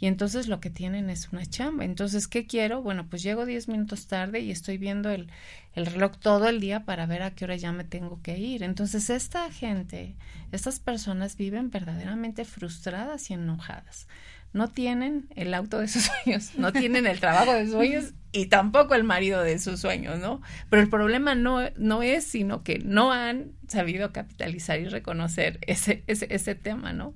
y 0.00 0.06
entonces 0.06 0.48
lo 0.48 0.60
que 0.60 0.70
tienen 0.70 1.10
es 1.10 1.28
una 1.30 1.44
chamba. 1.44 1.84
Entonces, 1.84 2.26
¿qué 2.26 2.46
quiero? 2.46 2.82
Bueno, 2.82 3.06
pues 3.08 3.22
llego 3.22 3.44
10 3.44 3.68
minutos 3.68 4.06
tarde 4.06 4.40
y 4.40 4.50
estoy 4.50 4.78
viendo 4.78 5.10
el, 5.10 5.28
el 5.74 5.86
reloj 5.86 6.16
todo 6.18 6.48
el 6.48 6.60
día 6.60 6.84
para 6.84 7.06
ver 7.06 7.22
a 7.22 7.30
qué 7.32 7.44
hora 7.44 7.56
ya 7.56 7.72
me 7.72 7.84
tengo 7.84 8.20
que 8.22 8.38
ir. 8.38 8.62
Entonces, 8.62 9.10
esta 9.10 9.50
gente, 9.50 10.14
estas 10.52 10.80
personas 10.80 11.36
viven 11.36 11.70
verdaderamente 11.70 12.44
frustradas 12.44 13.30
y 13.30 13.34
enojadas. 13.34 14.08
No 14.52 14.68
tienen 14.68 15.28
el 15.36 15.54
auto 15.54 15.78
de 15.78 15.88
sus 15.88 16.02
sueños, 16.24 16.52
no 16.56 16.72
tienen 16.72 17.06
el 17.06 17.20
trabajo 17.20 17.52
de 17.52 17.64
sus 17.64 17.74
sueños 17.74 18.12
y 18.32 18.46
tampoco 18.46 18.94
el 18.94 19.04
marido 19.04 19.42
de 19.42 19.58
sus 19.58 19.80
sueños, 19.80 20.18
¿no? 20.18 20.40
Pero 20.68 20.82
el 20.82 20.88
problema 20.88 21.34
no, 21.34 21.68
no 21.76 22.02
es, 22.02 22.24
sino 22.24 22.62
que 22.62 22.78
no 22.78 23.12
han 23.12 23.52
sabido 23.68 24.12
capitalizar 24.12 24.80
y 24.80 24.88
reconocer 24.88 25.58
ese, 25.66 26.04
ese, 26.06 26.26
ese 26.30 26.54
tema, 26.54 26.92
¿no? 26.92 27.14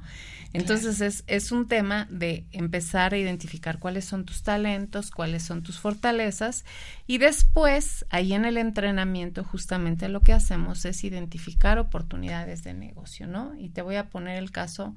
Entonces 0.54 1.00
es, 1.00 1.24
es 1.26 1.50
un 1.50 1.66
tema 1.66 2.06
de 2.10 2.46
empezar 2.52 3.12
a 3.12 3.18
identificar 3.18 3.80
cuáles 3.80 4.04
son 4.04 4.24
tus 4.24 4.44
talentos, 4.44 5.10
cuáles 5.10 5.42
son 5.42 5.64
tus 5.64 5.80
fortalezas 5.80 6.64
y 7.08 7.18
después 7.18 8.06
ahí 8.08 8.34
en 8.34 8.44
el 8.44 8.56
entrenamiento 8.56 9.42
justamente 9.42 10.08
lo 10.08 10.20
que 10.20 10.32
hacemos 10.32 10.84
es 10.84 11.02
identificar 11.02 11.80
oportunidades 11.80 12.62
de 12.62 12.72
negocio, 12.72 13.26
¿no? 13.26 13.52
Y 13.58 13.70
te 13.70 13.82
voy 13.82 13.96
a 13.96 14.08
poner 14.10 14.40
el 14.40 14.52
caso 14.52 14.94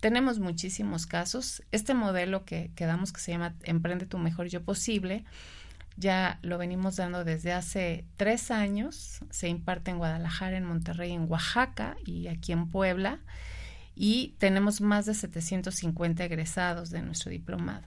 tenemos 0.00 0.38
muchísimos 0.38 1.06
casos. 1.06 1.62
Este 1.72 1.94
modelo 1.94 2.44
que, 2.44 2.70
que 2.74 2.86
damos, 2.86 3.12
que 3.12 3.20
se 3.20 3.32
llama 3.32 3.54
Emprende 3.62 4.06
tu 4.06 4.18
mejor 4.18 4.48
yo 4.48 4.62
posible, 4.62 5.24
ya 5.96 6.38
lo 6.42 6.56
venimos 6.56 6.96
dando 6.96 7.24
desde 7.24 7.52
hace 7.52 8.06
tres 8.16 8.50
años. 8.50 9.20
Se 9.30 9.48
imparte 9.48 9.90
en 9.90 9.98
Guadalajara, 9.98 10.56
en 10.56 10.64
Monterrey, 10.64 11.12
en 11.12 11.30
Oaxaca 11.30 11.96
y 12.04 12.28
aquí 12.28 12.52
en 12.52 12.68
Puebla. 12.68 13.20
Y 13.94 14.34
tenemos 14.38 14.80
más 14.80 15.04
de 15.04 15.14
750 15.14 16.24
egresados 16.24 16.90
de 16.90 17.02
nuestro 17.02 17.30
diplomado. 17.30 17.86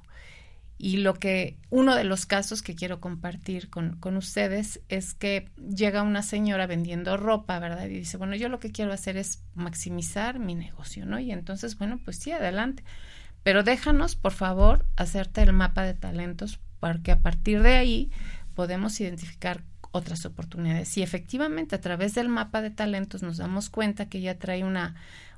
Y 0.83 0.97
lo 0.97 1.13
que, 1.13 1.55
uno 1.69 1.95
de 1.95 2.03
los 2.03 2.25
casos 2.25 2.61
que 2.61 2.75
quiero 2.75 2.99
compartir 2.99 3.69
con, 3.69 3.95
con, 4.01 4.17
ustedes 4.17 4.81
es 4.89 5.13
que 5.13 5.49
llega 5.57 6.01
una 6.01 6.23
señora 6.23 6.67
vendiendo 6.67 7.15
ropa, 7.15 7.57
¿verdad? 7.59 7.85
Y 7.85 7.99
dice, 7.99 8.17
bueno, 8.17 8.35
yo 8.35 8.49
lo 8.49 8.59
que 8.59 8.73
quiero 8.73 8.91
hacer 8.91 9.15
es 9.15 9.41
maximizar 9.55 10.39
mi 10.39 10.55
negocio, 10.55 11.05
¿no? 11.05 11.19
Y 11.19 11.31
entonces, 11.31 11.77
bueno, 11.77 12.01
pues 12.03 12.17
sí, 12.17 12.33
adelante. 12.33 12.83
Pero 13.43 13.63
déjanos, 13.63 14.17
por 14.17 14.33
favor, 14.33 14.85
hacerte 14.97 15.41
el 15.43 15.53
mapa 15.53 15.83
de 15.83 15.93
talentos 15.93 16.59
porque 16.81 17.13
a 17.13 17.19
partir 17.19 17.61
de 17.61 17.75
ahí 17.75 18.11
podemos 18.53 18.99
identificar 18.99 19.63
otras 19.91 20.25
oportunidades. 20.25 20.97
Y 20.97 21.01
efectivamente, 21.01 21.75
a 21.75 21.81
través 21.81 22.13
del 22.13 22.27
mapa 22.27 22.61
de 22.61 22.71
talentos 22.71 23.23
nos 23.23 23.37
damos 23.37 23.69
cuenta 23.69 24.09
que 24.09 24.17
ella 24.17 24.37
trae 24.37 24.65
una, 24.65 24.95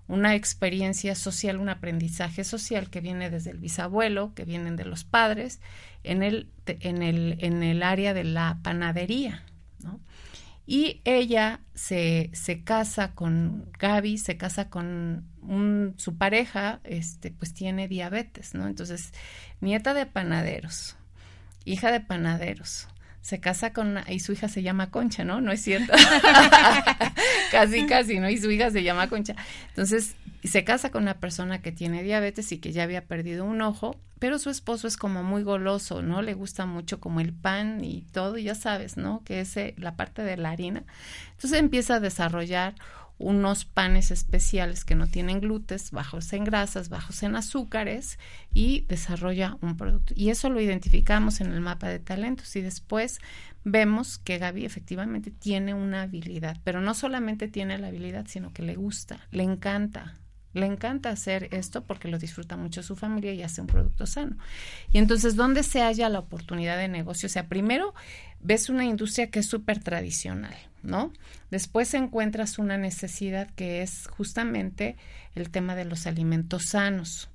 una 0.08 0.36
experiencia 0.36 1.16
social, 1.16 1.60
un 1.60 1.70
aprendizaje 1.70 2.44
social 2.44 2.90
que 2.90 3.02
viene 3.02 3.30
desde 3.30 3.52
el 3.52 3.58
bisabuelo, 3.58 4.34
que 4.34 4.46
vienen 4.46 4.76
de 4.76 4.86
los 4.86 5.04
padres, 5.04 5.60
en 6.04 6.22
el, 6.22 6.50
en 6.68 7.02
el, 7.02 7.38
en 7.40 7.64
el 7.64 7.82
área 7.82 8.14
de 8.14 8.24
la 8.24 8.60
panadería. 8.62 9.44
¿no? 9.84 10.00
Y 10.68 11.02
ella 11.06 11.62
se, 11.74 12.30
se 12.34 12.64
casa 12.64 13.14
con 13.14 13.72
Gaby, 13.80 14.18
se 14.18 14.38
casa 14.38 14.70
con 14.70 15.26
su 15.98 16.18
pareja, 16.18 16.80
este, 16.84 17.32
pues 17.32 17.54
tiene 17.54 17.88
diabetes, 17.88 18.56
¿no? 18.56 18.66
Entonces, 18.66 19.14
nieta 19.62 19.94
de 19.94 20.08
panaderos, 20.08 20.98
hija 21.66 21.92
de 21.92 22.00
panaderos. 22.00 22.88
Se 23.25 23.39
casa 23.39 23.74
con 23.74 23.88
una, 23.88 24.05
y 24.08 24.20
su 24.20 24.34
hija 24.34 24.48
se 24.48 24.62
llama 24.62 24.91
Concha, 24.91 25.24
¿no? 25.24 25.41
No 25.41 25.51
es 25.51 25.60
cierto. 25.60 25.91
casi, 27.51 27.88
casi, 27.88 28.20
¿no? 28.20 28.29
Y 28.29 28.38
su 28.38 28.51
hija 28.51 28.70
se 28.70 28.84
llama 28.84 29.10
Concha. 29.10 29.36
Entonces, 29.70 30.15
se 30.44 30.63
casa 30.63 30.91
con 30.91 31.01
una 31.01 31.15
persona 31.15 31.60
que 31.60 31.72
tiene 31.72 32.03
diabetes 32.03 32.51
y 32.51 32.60
que 32.60 32.72
ya 32.72 32.84
había 32.84 33.05
perdido 33.05 33.44
un 33.44 33.63
ojo, 33.63 34.00
pero 34.20 34.38
su 34.38 34.51
esposo 34.51 34.88
es 34.88 34.96
como 34.96 35.24
muy 35.24 35.41
goloso, 35.41 36.03
¿no? 36.03 36.22
Le 36.22 36.36
gusta 36.36 36.67
mucho 36.67 37.00
como 37.00 37.20
el 37.20 37.34
pan 37.34 37.84
y 37.84 38.03
todo, 38.12 38.38
ya 38.38 38.53
sabes, 38.53 38.96
¿no? 38.96 39.24
Que 39.24 39.41
es 39.41 39.55
la 39.77 39.96
parte 39.96 40.22
de 40.22 40.38
la 40.38 40.51
harina. 40.51 40.84
Entonces 41.32 41.58
empieza 41.60 41.96
a 41.96 42.00
desarrollar 42.00 42.75
unos 43.17 43.65
panes 43.65 44.12
especiales 44.12 44.84
que 44.84 44.95
no 44.95 45.07
tienen 45.07 45.39
gluten, 45.39 45.77
bajos 45.91 46.31
en 46.34 46.43
grasas, 46.43 46.89
bajos 46.89 47.24
en 47.24 47.36
azúcares 47.36 48.19
y 48.53 48.81
desarrolla 48.88 49.57
un 49.62 49.77
producto. 49.77 50.13
Y 50.15 50.29
eso 50.29 50.50
lo 50.50 50.60
identificamos 50.60 51.41
en 51.41 51.51
el 51.51 51.62
mapa 51.62 51.88
de 51.88 52.00
talentos 52.00 52.55
y 52.55 52.62
después 52.62 53.19
vemos 53.63 54.19
que 54.19 54.38
Gaby 54.38 54.65
efectivamente 54.65 55.31
tiene 55.31 55.74
una 55.74 56.03
habilidad, 56.03 56.57
pero 56.63 56.81
no 56.81 56.93
solamente 56.93 57.48
tiene 57.48 57.77
la 57.77 57.88
habilidad, 57.88 58.25
sino 58.27 58.51
que 58.53 58.63
le 58.63 58.75
gusta, 58.75 59.27
le 59.31 59.43
encanta. 59.43 60.15
Le 60.56 60.66
encanta 60.66 61.10
hacer 61.10 61.50
esto 61.52 61.84
porque 61.84 62.08
lo 62.08 62.18
disfruta 62.18 62.56
mucho 62.56 62.82
su 62.82 62.96
familia 62.96 63.34
y 63.34 63.44
hace 63.44 63.60
un 63.60 63.68
producto 63.68 64.06
sano. 64.06 64.38
Y 64.94 65.00
entonces, 65.00 65.36
¿dónde 65.36 65.64
se 65.64 65.82
halla 65.82 66.08
la 66.08 66.20
oportunidad 66.20 66.78
de 66.78 66.88
negocio? 66.88 67.28
O 67.28 67.30
sea, 67.30 67.50
primero 67.50 67.94
ves 68.40 68.70
una 68.70 68.86
industria 68.86 69.30
que 69.30 69.40
es 69.40 69.48
súper 69.48 69.84
tradicional, 69.84 70.56
¿no? 70.82 71.12
Después 71.52 71.94
encuentras 71.94 72.58
una 72.58 72.78
necesidad 72.78 73.50
que 73.56 73.82
es 73.82 74.08
justamente 74.08 74.96
el 75.36 75.50
tema 75.50 75.76
de 75.76 75.84
los 75.84 76.08
alimentos 76.08 76.68
sanos. 76.70 77.28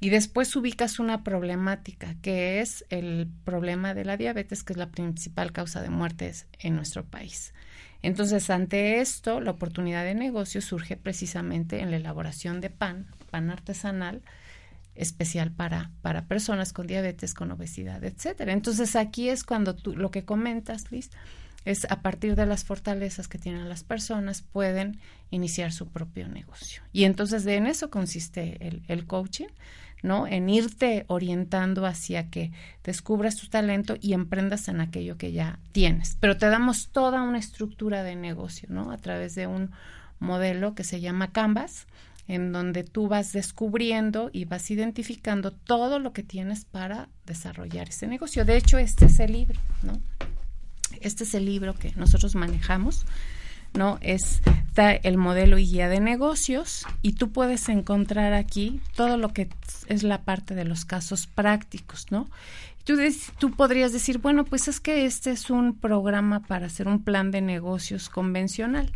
Y 0.00 0.08
después 0.08 0.56
ubicas 0.56 0.98
una 0.98 1.22
problemática 1.24 2.16
que 2.22 2.62
es 2.62 2.86
el 2.88 3.28
problema 3.44 3.92
de 3.92 4.06
la 4.06 4.16
diabetes, 4.16 4.64
que 4.64 4.72
es 4.72 4.78
la 4.78 4.88
principal 4.88 5.52
causa 5.52 5.82
de 5.82 5.90
muertes 5.90 6.46
en 6.58 6.74
nuestro 6.74 7.04
país. 7.04 7.52
Entonces, 8.02 8.50
ante 8.50 9.00
esto, 9.00 9.40
la 9.40 9.52
oportunidad 9.52 10.04
de 10.04 10.14
negocio 10.14 10.60
surge 10.60 10.96
precisamente 10.96 11.80
en 11.80 11.90
la 11.90 11.96
elaboración 11.96 12.60
de 12.60 12.70
pan, 12.70 13.06
pan 13.30 13.50
artesanal, 13.50 14.22
especial 14.94 15.52
para, 15.52 15.90
para 16.02 16.26
personas 16.26 16.72
con 16.72 16.86
diabetes, 16.86 17.32
con 17.32 17.50
obesidad, 17.50 18.04
etcétera. 18.04 18.52
Entonces, 18.52 18.96
aquí 18.96 19.28
es 19.28 19.44
cuando 19.44 19.74
tú, 19.74 19.96
lo 19.96 20.10
que 20.10 20.24
comentas, 20.24 20.90
Luis, 20.90 21.10
es 21.64 21.86
a 21.90 22.02
partir 22.02 22.34
de 22.34 22.46
las 22.46 22.64
fortalezas 22.64 23.28
que 23.28 23.38
tienen 23.38 23.68
las 23.68 23.84
personas 23.84 24.42
pueden 24.42 24.98
iniciar 25.30 25.72
su 25.72 25.88
propio 25.88 26.28
negocio. 26.28 26.82
Y 26.92 27.04
entonces 27.04 27.44
de 27.44 27.56
en 27.56 27.66
eso 27.66 27.90
consiste 27.90 28.58
el, 28.66 28.82
el 28.88 29.06
coaching, 29.06 29.46
¿no? 30.02 30.26
En 30.26 30.48
irte 30.48 31.04
orientando 31.06 31.86
hacia 31.86 32.28
que 32.28 32.52
descubras 32.84 33.36
tu 33.36 33.48
talento 33.48 33.96
y 34.00 34.12
emprendas 34.12 34.68
en 34.68 34.80
aquello 34.80 35.16
que 35.16 35.32
ya 35.32 35.58
tienes. 35.72 36.16
Pero 36.20 36.36
te 36.36 36.46
damos 36.46 36.88
toda 36.88 37.22
una 37.22 37.38
estructura 37.38 38.02
de 38.02 38.16
negocio, 38.16 38.68
¿no? 38.70 38.90
A 38.90 38.98
través 38.98 39.34
de 39.34 39.46
un 39.46 39.70
modelo 40.18 40.74
que 40.74 40.84
se 40.84 41.00
llama 41.00 41.32
Canvas, 41.32 41.86
en 42.28 42.52
donde 42.52 42.84
tú 42.84 43.08
vas 43.08 43.32
descubriendo 43.32 44.30
y 44.32 44.44
vas 44.44 44.70
identificando 44.70 45.52
todo 45.52 45.98
lo 45.98 46.12
que 46.12 46.22
tienes 46.22 46.64
para 46.64 47.08
desarrollar 47.26 47.88
ese 47.88 48.06
negocio. 48.06 48.44
De 48.44 48.56
hecho, 48.56 48.78
este 48.78 49.06
es 49.06 49.20
el 49.20 49.32
libro, 49.32 49.60
¿no? 49.82 50.00
Este 51.00 51.24
es 51.24 51.34
el 51.34 51.46
libro 51.46 51.74
que 51.74 51.92
nosotros 51.96 52.34
manejamos, 52.34 53.06
¿no? 53.74 53.98
Está 54.00 54.92
el 54.92 55.18
modelo 55.18 55.58
y 55.58 55.66
guía 55.66 55.88
de 55.88 56.00
negocios 56.00 56.86
y 57.02 57.12
tú 57.12 57.30
puedes 57.30 57.68
encontrar 57.68 58.32
aquí 58.32 58.80
todo 58.94 59.16
lo 59.16 59.32
que 59.32 59.48
es 59.88 60.02
la 60.02 60.22
parte 60.22 60.54
de 60.54 60.64
los 60.64 60.84
casos 60.84 61.26
prácticos, 61.26 62.10
¿no? 62.10 62.28
Tú, 62.84 62.96
tú 63.38 63.52
podrías 63.52 63.92
decir, 63.92 64.18
bueno, 64.18 64.44
pues 64.44 64.66
es 64.66 64.80
que 64.80 65.04
este 65.06 65.30
es 65.30 65.50
un 65.50 65.76
programa 65.76 66.40
para 66.40 66.66
hacer 66.66 66.88
un 66.88 67.04
plan 67.04 67.30
de 67.30 67.40
negocios 67.40 68.08
convencional. 68.08 68.90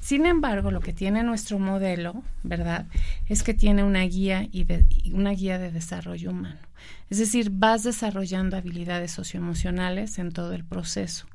Sin 0.00 0.26
embargo, 0.26 0.70
lo 0.70 0.80
que 0.80 0.92
tiene 0.92 1.22
nuestro 1.22 1.58
modelo, 1.58 2.22
¿verdad? 2.42 2.86
Es 3.28 3.42
que 3.42 3.54
tiene 3.54 3.82
una 3.84 4.02
guía 4.02 4.46
y 4.50 4.66
una 5.12 5.30
guía 5.30 5.58
de 5.58 5.70
desarrollo 5.70 6.30
humano. 6.30 6.58
Es 7.08 7.18
decir, 7.18 7.50
vas 7.50 7.82
desarrollando 7.82 8.56
habilidades 8.56 9.12
socioemocionales 9.12 10.18
en 10.18 10.32
todo 10.32 10.52
el 10.52 10.64
proceso 10.64 11.26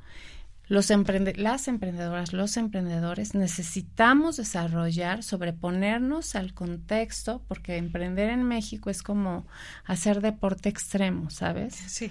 los 0.68 0.90
las 1.36 1.68
emprendedoras, 1.68 2.32
los 2.32 2.56
emprendedores 2.56 3.34
necesitamos 3.34 4.36
desarrollar, 4.36 5.22
sobreponernos 5.22 6.34
al 6.34 6.54
contexto, 6.54 7.42
porque 7.46 7.76
emprender 7.76 8.30
en 8.30 8.42
México 8.42 8.90
es 8.90 9.02
como 9.02 9.46
hacer 9.84 10.20
deporte 10.20 10.68
extremo, 10.68 11.30
¿sabes? 11.30 11.74
Sí. 11.74 12.10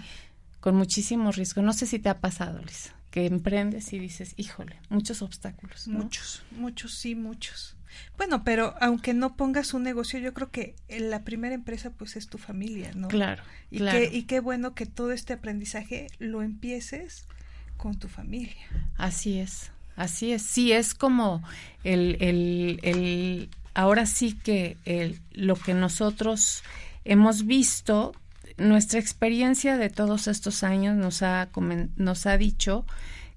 Con 0.62 0.76
muchísimo 0.76 1.32
riesgo. 1.32 1.62
No 1.62 1.74
sé 1.74 1.86
si 1.86 2.00
te 2.00 2.08
ha 2.08 2.22
pasado, 2.22 2.60
Liz, 2.62 2.94
que 3.12 3.26
emprendes 3.26 3.92
y 3.92 4.00
dices, 4.00 4.34
híjole, 4.38 4.80
muchos 4.90 5.22
obstáculos. 5.22 5.88
Muchos, 5.90 6.44
muchos, 6.52 6.94
sí, 6.94 7.14
muchos. 7.14 7.76
Bueno, 8.18 8.44
pero 8.44 8.76
aunque 8.80 9.14
no 9.14 9.36
pongas 9.36 9.74
un 9.74 9.84
negocio, 9.84 10.20
yo 10.20 10.34
creo 10.34 10.50
que 10.52 10.76
la 10.90 11.24
primera 11.24 11.56
empresa 11.56 11.92
pues 11.92 12.16
es 12.16 12.28
tu 12.28 12.38
familia, 12.38 12.92
¿no? 12.96 13.10
Claro. 13.10 13.44
Y, 13.70 13.78
claro. 13.80 14.00
Qué, 14.00 14.18
y 14.18 14.24
qué 14.24 14.40
bueno 14.40 14.76
que 14.76 14.86
todo 14.86 15.12
este 15.12 15.34
aprendizaje 15.34 16.08
lo 16.20 16.42
empieces 16.42 17.28
con 17.78 17.98
tu 17.98 18.08
familia. 18.08 18.56
Así 18.98 19.40
es, 19.40 19.72
así 19.96 20.32
es. 20.32 20.42
Sí, 20.42 20.72
es 20.72 20.94
como 20.94 21.44
el, 21.84 22.18
el, 22.20 22.80
el 22.84 23.50
ahora 23.74 24.06
sí 24.06 24.34
que 24.34 24.78
el, 24.86 25.20
lo 25.32 25.56
que 25.56 25.74
nosotros 25.74 26.64
hemos 27.04 27.46
visto, 27.46 28.14
nuestra 28.58 29.00
experiencia 29.00 29.78
de 29.78 29.90
todos 29.90 30.28
estos 30.28 30.64
años 30.64 30.96
nos 30.96 31.22
ha, 31.22 31.50
nos 31.98 32.26
ha 32.26 32.38
dicho 32.38 32.86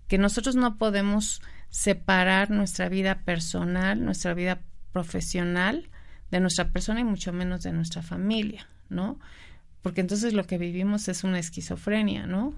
que 0.06 0.16
nosotros 0.16 0.56
no 0.56 0.78
podemos 0.78 1.42
separar 1.70 2.50
nuestra 2.50 2.88
vida 2.88 3.18
personal, 3.24 4.02
nuestra 4.02 4.32
vida 4.32 4.60
profesional 4.92 5.88
de 6.30 6.40
nuestra 6.40 6.70
persona 6.70 7.00
y 7.00 7.04
mucho 7.04 7.32
menos 7.32 7.62
de 7.62 7.72
nuestra 7.72 8.02
familia, 8.02 8.66
¿no? 8.88 9.18
Porque 9.82 10.00
entonces 10.00 10.32
lo 10.32 10.44
que 10.44 10.58
vivimos 10.58 11.08
es 11.08 11.24
una 11.24 11.38
esquizofrenia, 11.38 12.26
¿no? 12.26 12.54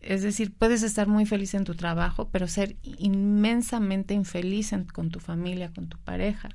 Es 0.00 0.22
decir, 0.22 0.52
puedes 0.52 0.82
estar 0.82 1.06
muy 1.06 1.26
feliz 1.26 1.54
en 1.54 1.64
tu 1.64 1.74
trabajo, 1.74 2.28
pero 2.30 2.48
ser 2.48 2.76
inmensamente 2.82 4.14
infeliz 4.14 4.72
con 4.92 5.10
tu 5.10 5.20
familia, 5.20 5.70
con 5.74 5.88
tu 5.88 5.98
pareja. 5.98 6.50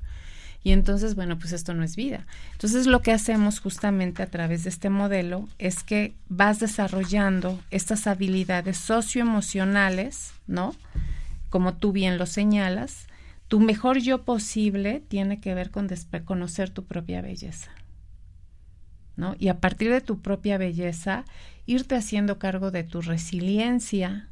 Y 0.63 0.71
entonces, 0.71 1.15
bueno, 1.15 1.37
pues 1.37 1.51
esto 1.51 1.73
no 1.73 1.83
es 1.83 1.97
vida. 1.97 2.25
Entonces, 2.53 2.87
lo 2.87 3.01
que 3.01 3.11
hacemos 3.11 3.59
justamente 3.59 4.23
a 4.23 4.27
través 4.27 4.63
de 4.63 4.69
este 4.69 4.89
modelo 4.89 5.49
es 5.59 5.83
que 5.83 6.13
vas 6.29 6.59
desarrollando 6.59 7.59
estas 7.69 8.07
habilidades 8.07 8.77
socioemocionales, 8.77 10.31
¿no? 10.47 10.73
Como 11.49 11.73
tú 11.73 11.91
bien 11.91 12.17
lo 12.17 12.25
señalas, 12.25 13.07
tu 13.49 13.59
mejor 13.59 13.99
yo 13.99 14.23
posible 14.23 15.03
tiene 15.07 15.41
que 15.41 15.53
ver 15.53 15.69
con 15.69 15.89
conocer 16.23 16.69
tu 16.69 16.85
propia 16.85 17.21
belleza. 17.21 17.71
¿No? 19.15 19.35
Y 19.37 19.49
a 19.49 19.59
partir 19.59 19.91
de 19.91 20.01
tu 20.01 20.19
propia 20.19 20.57
belleza, 20.57 21.25
irte 21.65 21.95
haciendo 21.95 22.39
cargo 22.39 22.71
de 22.71 22.83
tu 22.83 23.01
resiliencia, 23.01 24.29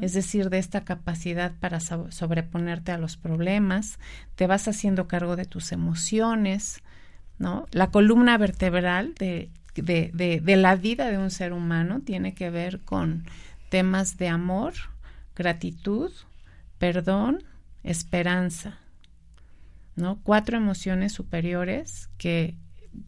es 0.00 0.14
decir, 0.14 0.48
de 0.48 0.58
esta 0.58 0.84
capacidad 0.84 1.52
para 1.60 1.80
sobreponerte 1.80 2.92
a 2.92 2.98
los 2.98 3.18
problemas, 3.18 3.98
te 4.34 4.46
vas 4.46 4.66
haciendo 4.68 5.06
cargo 5.06 5.36
de 5.36 5.44
tus 5.44 5.72
emociones, 5.72 6.82
¿no? 7.38 7.66
La 7.70 7.90
columna 7.90 8.38
vertebral 8.38 9.12
de, 9.18 9.50
de, 9.74 10.40
de, 10.42 10.56
la 10.56 10.76
vida 10.76 11.10
de 11.10 11.18
un 11.18 11.30
ser 11.30 11.52
humano 11.52 12.00
tiene 12.00 12.32
que 12.34 12.48
ver 12.48 12.80
con 12.80 13.24
temas 13.68 14.16
de 14.16 14.28
amor, 14.28 14.72
gratitud, 15.36 16.10
perdón, 16.78 17.44
esperanza, 17.82 18.78
¿no? 19.94 20.20
Cuatro 20.22 20.56
emociones 20.56 21.12
superiores 21.12 22.08
que 22.16 22.54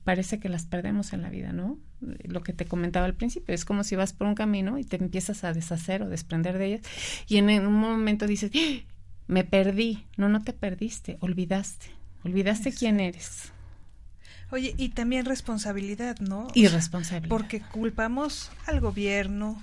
parece 0.04 0.38
que 0.38 0.48
las 0.48 0.66
perdemos 0.66 1.12
en 1.12 1.22
la 1.22 1.30
vida, 1.30 1.52
¿no? 1.52 1.78
Lo 2.24 2.42
que 2.42 2.52
te 2.52 2.66
comentaba 2.66 3.06
al 3.06 3.14
principio, 3.14 3.54
es 3.54 3.64
como 3.64 3.84
si 3.84 3.96
vas 3.96 4.12
por 4.12 4.26
un 4.26 4.34
camino 4.34 4.78
y 4.78 4.84
te 4.84 4.96
empiezas 4.96 5.44
a 5.44 5.52
deshacer 5.52 6.02
o 6.02 6.08
desprender 6.08 6.58
de 6.58 6.66
ellas 6.66 6.82
y 7.28 7.38
en 7.38 7.48
un 7.66 7.74
momento 7.74 8.26
dices, 8.26 8.50
¡Ah! 8.54 8.92
me 9.26 9.44
perdí. 9.44 10.04
No, 10.16 10.28
no 10.28 10.42
te 10.42 10.52
perdiste, 10.52 11.16
olvidaste, 11.20 11.86
olvidaste 12.24 12.72
quién 12.72 13.00
eres. 13.00 13.52
Oye, 14.50 14.74
y 14.76 14.90
también 14.90 15.24
responsabilidad, 15.24 16.18
¿no? 16.18 16.48
Y 16.52 16.68
responsabilidad. 16.68 17.30
Porque 17.30 17.60
culpamos 17.60 18.50
al 18.66 18.80
gobierno, 18.80 19.62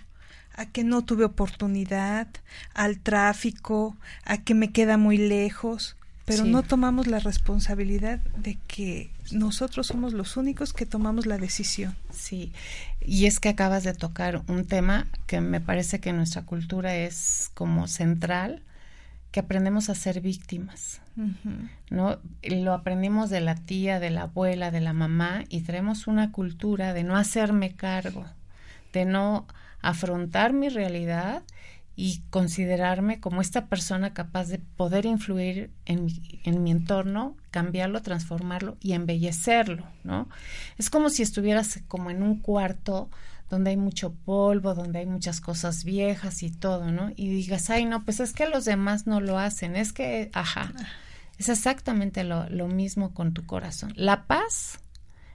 a 0.55 0.65
que 0.65 0.83
no 0.83 1.03
tuve 1.05 1.25
oportunidad, 1.25 2.27
al 2.73 2.99
tráfico, 2.99 3.95
a 4.25 4.39
que 4.39 4.55
me 4.55 4.71
queda 4.71 4.97
muy 4.97 5.17
lejos, 5.17 5.95
pero 6.25 6.45
no 6.45 6.63
tomamos 6.63 7.07
la 7.07 7.19
responsabilidad 7.19 8.19
de 8.37 8.57
que 8.67 9.11
nosotros 9.33 9.87
somos 9.87 10.13
los 10.13 10.37
únicos 10.37 10.73
que 10.73 10.85
tomamos 10.85 11.25
la 11.25 11.37
decisión. 11.37 11.95
Sí, 12.11 12.53
y 13.01 13.25
es 13.25 13.39
que 13.39 13.49
acabas 13.49 13.83
de 13.83 13.93
tocar 13.93 14.41
un 14.47 14.65
tema 14.65 15.07
que 15.27 15.41
me 15.41 15.61
parece 15.61 15.99
que 15.99 16.09
en 16.09 16.17
nuestra 16.17 16.43
cultura 16.43 16.95
es 16.95 17.51
como 17.53 17.87
central, 17.87 18.63
que 19.31 19.39
aprendemos 19.39 19.89
a 19.89 19.95
ser 19.95 20.21
víctimas, 20.21 21.01
¿no? 21.89 22.17
Lo 22.41 22.73
aprendimos 22.73 23.29
de 23.29 23.41
la 23.41 23.55
tía, 23.55 23.99
de 23.99 24.09
la 24.09 24.23
abuela, 24.23 24.71
de 24.71 24.81
la 24.81 24.93
mamá 24.93 25.43
y 25.49 25.61
traemos 25.61 26.07
una 26.07 26.31
cultura 26.31 26.93
de 26.93 27.03
no 27.03 27.15
hacerme 27.15 27.75
cargo, 27.75 28.25
de 28.91 29.05
no 29.05 29.45
afrontar 29.81 30.53
mi 30.53 30.69
realidad 30.69 31.43
y 32.01 32.23
considerarme 32.29 33.19
como 33.19 33.41
esta 33.41 33.67
persona 33.67 34.13
capaz 34.13 34.47
de 34.47 34.59
poder 34.59 35.05
influir 35.05 35.73
en 35.83 36.05
mi, 36.05 36.39
en 36.45 36.63
mi 36.63 36.71
entorno, 36.71 37.35
cambiarlo, 37.51 38.01
transformarlo 38.01 38.77
y 38.79 38.93
embellecerlo, 38.93 39.83
¿no? 40.05 40.29
Es 40.77 40.89
como 40.89 41.09
si 41.09 41.23
estuvieras 41.23 41.81
como 41.89 42.09
en 42.09 42.23
un 42.23 42.39
cuarto 42.39 43.09
donde 43.49 43.71
hay 43.71 43.75
mucho 43.75 44.13
polvo, 44.13 44.75
donde 44.75 44.99
hay 44.99 45.07
muchas 45.07 45.41
cosas 45.41 45.83
viejas 45.83 46.41
y 46.41 46.51
todo, 46.51 46.89
¿no? 46.89 47.11
Y 47.17 47.27
digas, 47.27 47.69
ay, 47.69 47.83
no, 47.83 48.05
pues 48.05 48.21
es 48.21 48.31
que 48.31 48.47
los 48.47 48.63
demás 48.63 49.05
no 49.05 49.19
lo 49.19 49.37
hacen, 49.37 49.75
es 49.75 49.91
que, 49.91 50.29
ajá, 50.31 50.71
es 51.37 51.49
exactamente 51.49 52.23
lo, 52.23 52.49
lo 52.49 52.69
mismo 52.69 53.13
con 53.13 53.33
tu 53.33 53.45
corazón. 53.45 53.91
La 53.97 54.25
paz 54.25 54.79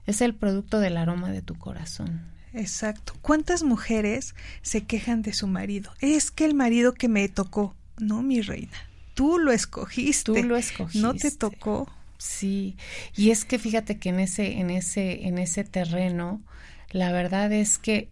es 0.06 0.22
el 0.22 0.34
producto 0.34 0.80
del 0.80 0.96
aroma 0.96 1.30
de 1.30 1.42
tu 1.42 1.56
corazón. 1.56 2.33
Exacto. 2.54 3.14
¿Cuántas 3.20 3.62
mujeres 3.62 4.34
se 4.62 4.84
quejan 4.84 5.22
de 5.22 5.32
su 5.32 5.46
marido? 5.46 5.92
Es 6.00 6.30
que 6.30 6.44
el 6.44 6.54
marido 6.54 6.94
que 6.94 7.08
me 7.08 7.28
tocó, 7.28 7.74
no, 7.98 8.22
mi 8.22 8.40
reina, 8.40 8.76
tú 9.14 9.38
lo 9.38 9.52
escogiste. 9.52 10.32
Tú 10.32 10.42
lo 10.42 10.56
escogiste. 10.56 11.00
No 11.00 11.14
te 11.14 11.30
tocó. 11.30 11.88
Sí. 12.18 12.76
Y 13.16 13.30
es 13.30 13.44
que 13.44 13.58
fíjate 13.58 13.98
que 13.98 14.10
en 14.10 14.20
ese, 14.20 14.58
en 14.58 14.70
ese, 14.70 15.26
en 15.26 15.38
ese 15.38 15.64
terreno, 15.64 16.42
la 16.90 17.12
verdad 17.12 17.52
es 17.52 17.78
que 17.78 18.08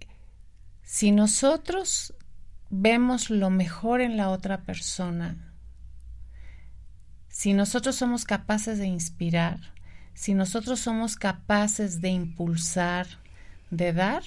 si 0.83 1.13
nosotros 1.13 2.15
vemos 2.69 3.31
lo 3.31 3.49
mejor 3.49 4.01
en 4.01 4.17
la 4.17 4.29
otra 4.29 4.63
persona, 4.63 5.55
si 7.29 7.55
nosotros 7.55 7.95
somos 7.97 8.25
capaces 8.25 8.79
de 8.79 8.87
inspirar, 8.87 9.73
si 10.15 10.35
nosotros 10.35 10.81
somos 10.81 11.17
capaces 11.17 12.01
de 12.01 12.11
impulsar, 12.11 13.22
de 13.73 13.93
dar, 13.93 14.23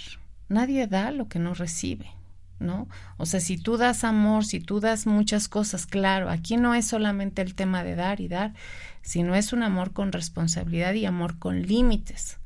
nadie 0.49 0.87
da 0.87 1.11
lo 1.11 1.29
que 1.29 1.39
no 1.39 1.53
recibe, 1.53 2.11
¿no? 2.59 2.89
O 3.15 3.25
sea, 3.25 3.39
si 3.39 3.57
tú 3.57 3.77
das 3.77 4.03
amor, 4.03 4.43
si 4.43 4.59
tú 4.59 4.81
das 4.81 5.05
muchas 5.05 5.47
cosas, 5.47 5.85
claro, 5.85 6.29
aquí 6.29 6.57
no 6.57 6.73
es 6.73 6.87
solamente 6.87 7.41
el 7.41 7.55
tema 7.55 7.85
de 7.85 7.95
dar 7.95 8.19
y 8.19 8.27
dar, 8.27 8.53
sino 9.01 9.35
es 9.35 9.53
un 9.53 9.63
amor 9.63 9.93
con 9.93 10.11
responsabilidad 10.11 10.93
y 10.95 11.05
amor 11.05 11.39
con 11.39 11.61
límites 11.61 12.39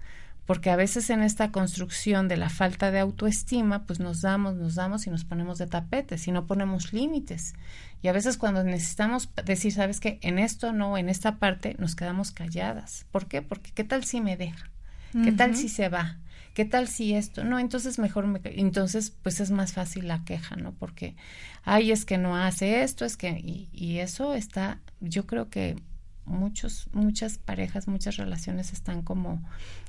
porque 0.50 0.72
a 0.72 0.76
veces 0.76 1.12
en 1.12 1.22
esta 1.22 1.52
construcción 1.52 2.28
de 2.28 2.36
la 2.36 2.50
falta 2.50 2.90
de 2.90 2.98
autoestima, 2.98 3.84
pues 3.84 4.00
nos 4.00 4.22
damos, 4.22 4.56
nos 4.56 4.74
damos 4.74 5.06
y 5.06 5.12
nos 5.12 5.24
ponemos 5.24 5.60
de 5.60 5.68
tapetes 5.68 6.28
y 6.28 6.32
no 6.32 6.48
ponemos 6.48 6.92
límites. 6.92 7.54
Y 8.02 8.08
a 8.08 8.14
veces 8.14 8.36
cuando 8.36 8.64
necesitamos 8.64 9.30
decir, 9.46 9.72
sabes 9.72 10.00
que 10.00 10.18
en 10.24 10.40
esto 10.40 10.74
no, 10.74 10.98
en 10.98 11.08
esta 11.08 11.36
parte, 11.36 11.76
nos 11.78 11.96
quedamos 11.96 12.32
calladas. 12.32 13.06
¿Por 13.12 13.28
qué? 13.28 13.44
Porque 13.44 13.70
¿qué 13.76 13.84
tal 13.84 14.06
si 14.06 14.22
me 14.22 14.38
deja? 14.38 14.72
¿Qué 15.24 15.32
tal 15.32 15.56
si 15.56 15.70
se 15.70 15.88
va? 15.88 16.18
¿Qué 16.60 16.66
tal 16.66 16.90
si 16.90 17.14
esto? 17.14 17.46
No, 17.46 17.58
entonces 17.58 18.00
mejor 18.00 18.28
me... 18.28 18.42
Entonces, 18.44 19.14
pues 19.24 19.40
es 19.40 19.50
más 19.50 19.72
fácil 19.72 20.10
la 20.10 20.26
queja, 20.26 20.58
¿no? 20.58 20.74
Porque, 20.74 21.16
ay, 21.64 21.94
es 21.94 22.04
que 22.04 22.18
no 22.18 22.36
hace 22.36 22.84
esto, 22.84 23.06
es 23.06 23.16
que... 23.16 23.30
Y, 23.30 23.70
y 23.72 24.00
eso 24.00 24.34
está, 24.34 24.78
yo 25.00 25.26
creo 25.26 25.50
que 25.50 25.78
muchos, 26.26 26.90
muchas 26.92 27.38
parejas, 27.38 27.88
muchas 27.88 28.18
relaciones 28.18 28.74
están 28.74 29.04
como 29.04 29.42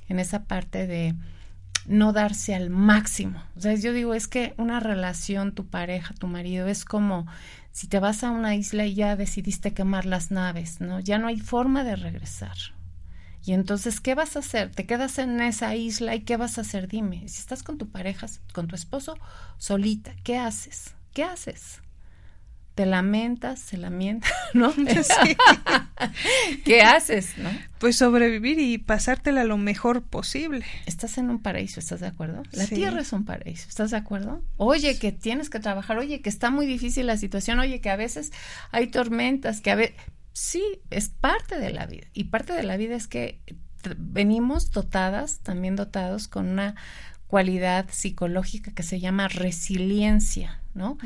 en 0.08 0.20
esa 0.20 0.44
parte 0.44 0.86
de 0.86 1.16
no 1.86 2.12
darse 2.12 2.54
al 2.54 2.70
máximo. 2.70 3.42
O 3.56 3.60
sea, 3.60 3.74
yo 3.74 3.92
digo, 3.92 4.14
es 4.14 4.28
que 4.28 4.54
una 4.56 4.78
relación, 4.78 5.56
tu 5.56 5.66
pareja, 5.66 6.14
tu 6.14 6.28
marido, 6.28 6.68
es 6.68 6.84
como 6.84 7.26
si 7.72 7.88
te 7.88 7.98
vas 7.98 8.22
a 8.22 8.30
una 8.30 8.54
isla 8.54 8.86
y 8.86 8.94
ya 8.94 9.16
decidiste 9.16 9.74
quemar 9.74 10.06
las 10.06 10.30
naves, 10.30 10.80
¿no? 10.80 11.00
Ya 11.00 11.18
no 11.18 11.26
hay 11.26 11.40
forma 11.40 11.82
de 11.82 11.96
regresar. 11.96 12.56
Y 13.44 13.52
entonces, 13.52 14.00
¿qué 14.00 14.14
vas 14.14 14.36
a 14.36 14.40
hacer? 14.40 14.70
Te 14.70 14.86
quedas 14.86 15.18
en 15.18 15.40
esa 15.40 15.74
isla 15.74 16.14
y 16.14 16.20
¿qué 16.20 16.36
vas 16.36 16.58
a 16.58 16.60
hacer? 16.60 16.88
Dime, 16.88 17.26
si 17.28 17.38
estás 17.38 17.62
con 17.62 17.78
tu 17.78 17.88
pareja, 17.88 18.26
con 18.52 18.68
tu 18.68 18.74
esposo, 18.74 19.16
solita, 19.58 20.14
¿qué 20.22 20.36
haces? 20.38 20.94
¿Qué 21.14 21.24
haces? 21.24 21.80
te 22.80 22.86
lamentas, 22.86 23.60
se 23.60 23.76
lamenta, 23.76 24.28
¿no? 24.54 24.72
¿Qué 26.64 26.80
haces, 26.80 27.36
no? 27.36 27.50
Pues 27.78 27.96
sobrevivir 27.96 28.58
y 28.58 28.78
pasártela 28.78 29.44
lo 29.44 29.58
mejor 29.58 30.02
posible. 30.02 30.64
Estás 30.86 31.18
en 31.18 31.28
un 31.28 31.42
paraíso, 31.42 31.78
¿estás 31.80 32.00
de 32.00 32.06
acuerdo? 32.06 32.42
La 32.52 32.66
tierra 32.66 33.02
es 33.02 33.12
un 33.12 33.26
paraíso, 33.26 33.68
¿estás 33.68 33.90
de 33.90 33.98
acuerdo? 33.98 34.42
Oye, 34.56 34.98
que 34.98 35.12
tienes 35.12 35.50
que 35.50 35.60
trabajar, 35.60 35.98
oye, 35.98 36.22
que 36.22 36.30
está 36.30 36.50
muy 36.50 36.64
difícil 36.64 37.06
la 37.06 37.18
situación, 37.18 37.58
oye, 37.58 37.82
que 37.82 37.90
a 37.90 37.96
veces 37.96 38.32
hay 38.70 38.86
tormentas, 38.86 39.60
que 39.60 39.70
a 39.70 39.74
veces... 39.74 39.96
Sí, 40.40 40.80
es 40.88 41.10
parte 41.10 41.58
de 41.58 41.70
la 41.70 41.84
vida. 41.84 42.06
Y 42.14 42.24
parte 42.24 42.54
de 42.54 42.62
la 42.62 42.78
vida 42.78 42.96
es 42.96 43.06
que 43.06 43.42
venimos 43.98 44.70
dotadas, 44.70 45.40
también 45.40 45.76
dotados 45.76 46.28
con 46.28 46.48
una 46.48 46.76
cualidad 47.26 47.86
psicológica 47.90 48.72
que 48.72 48.82
se 48.82 49.00
llama 49.00 49.28
resiliencia. 49.28 50.58
¿no? 50.72 50.96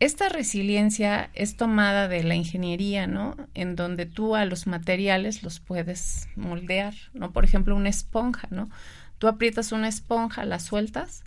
Esta 0.00 0.28
resiliencia 0.28 1.30
es 1.34 1.56
tomada 1.56 2.08
de 2.08 2.24
la 2.24 2.34
ingeniería, 2.34 3.06
¿no? 3.06 3.36
En 3.54 3.76
donde 3.76 4.06
tú 4.06 4.34
a 4.34 4.44
los 4.44 4.66
materiales 4.66 5.44
los 5.44 5.60
puedes 5.60 6.28
moldear, 6.34 6.94
¿no? 7.12 7.30
Por 7.30 7.44
ejemplo, 7.44 7.76
una 7.76 7.90
esponja, 7.90 8.48
¿no? 8.50 8.70
Tú 9.18 9.28
aprietas 9.28 9.70
una 9.70 9.86
esponja, 9.86 10.44
la 10.44 10.58
sueltas 10.58 11.22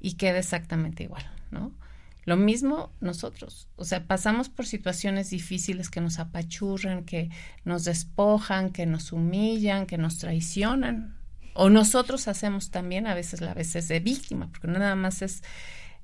y 0.00 0.14
queda 0.14 0.38
exactamente 0.38 1.04
igual, 1.04 1.24
¿no? 1.50 1.72
Lo 2.24 2.36
mismo 2.36 2.92
nosotros, 3.00 3.68
o 3.76 3.84
sea, 3.84 4.06
pasamos 4.06 4.48
por 4.48 4.66
situaciones 4.66 5.30
difíciles 5.30 5.90
que 5.90 6.00
nos 6.00 6.18
apachurran, 6.18 7.04
que 7.04 7.30
nos 7.64 7.84
despojan, 7.84 8.70
que 8.70 8.86
nos 8.86 9.12
humillan, 9.12 9.86
que 9.86 9.98
nos 9.98 10.18
traicionan, 10.18 11.16
o 11.54 11.70
nosotros 11.70 12.28
hacemos 12.28 12.70
también 12.70 13.06
a 13.06 13.14
veces 13.14 13.40
la 13.40 13.54
veces 13.54 13.88
de 13.88 14.00
víctima, 14.00 14.48
porque 14.50 14.68
no 14.68 14.78
nada 14.78 14.94
más 14.94 15.22
es 15.22 15.42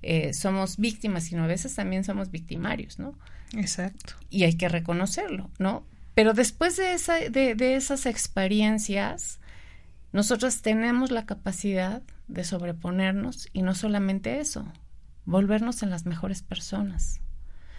eh, 0.02 0.34
somos 0.34 0.76
víctimas, 0.76 1.24
sino 1.24 1.44
a 1.44 1.46
veces 1.46 1.74
también 1.74 2.04
somos 2.04 2.30
victimarios, 2.30 2.98
¿no? 2.98 3.18
Exacto. 3.56 4.14
Y 4.30 4.44
hay 4.44 4.54
que 4.54 4.68
reconocerlo, 4.68 5.50
¿no? 5.58 5.86
Pero 6.14 6.32
después 6.32 6.76
de, 6.76 6.92
esa, 6.92 7.16
de, 7.16 7.54
de 7.54 7.76
esas 7.76 8.06
experiencias, 8.06 9.40
nosotros 10.12 10.62
tenemos 10.62 11.10
la 11.10 11.26
capacidad 11.26 12.02
de 12.28 12.44
sobreponernos 12.44 13.48
y 13.52 13.62
no 13.62 13.74
solamente 13.74 14.40
eso, 14.40 14.70
volvernos 15.26 15.82
en 15.82 15.90
las 15.90 16.06
mejores 16.06 16.42
personas, 16.42 17.20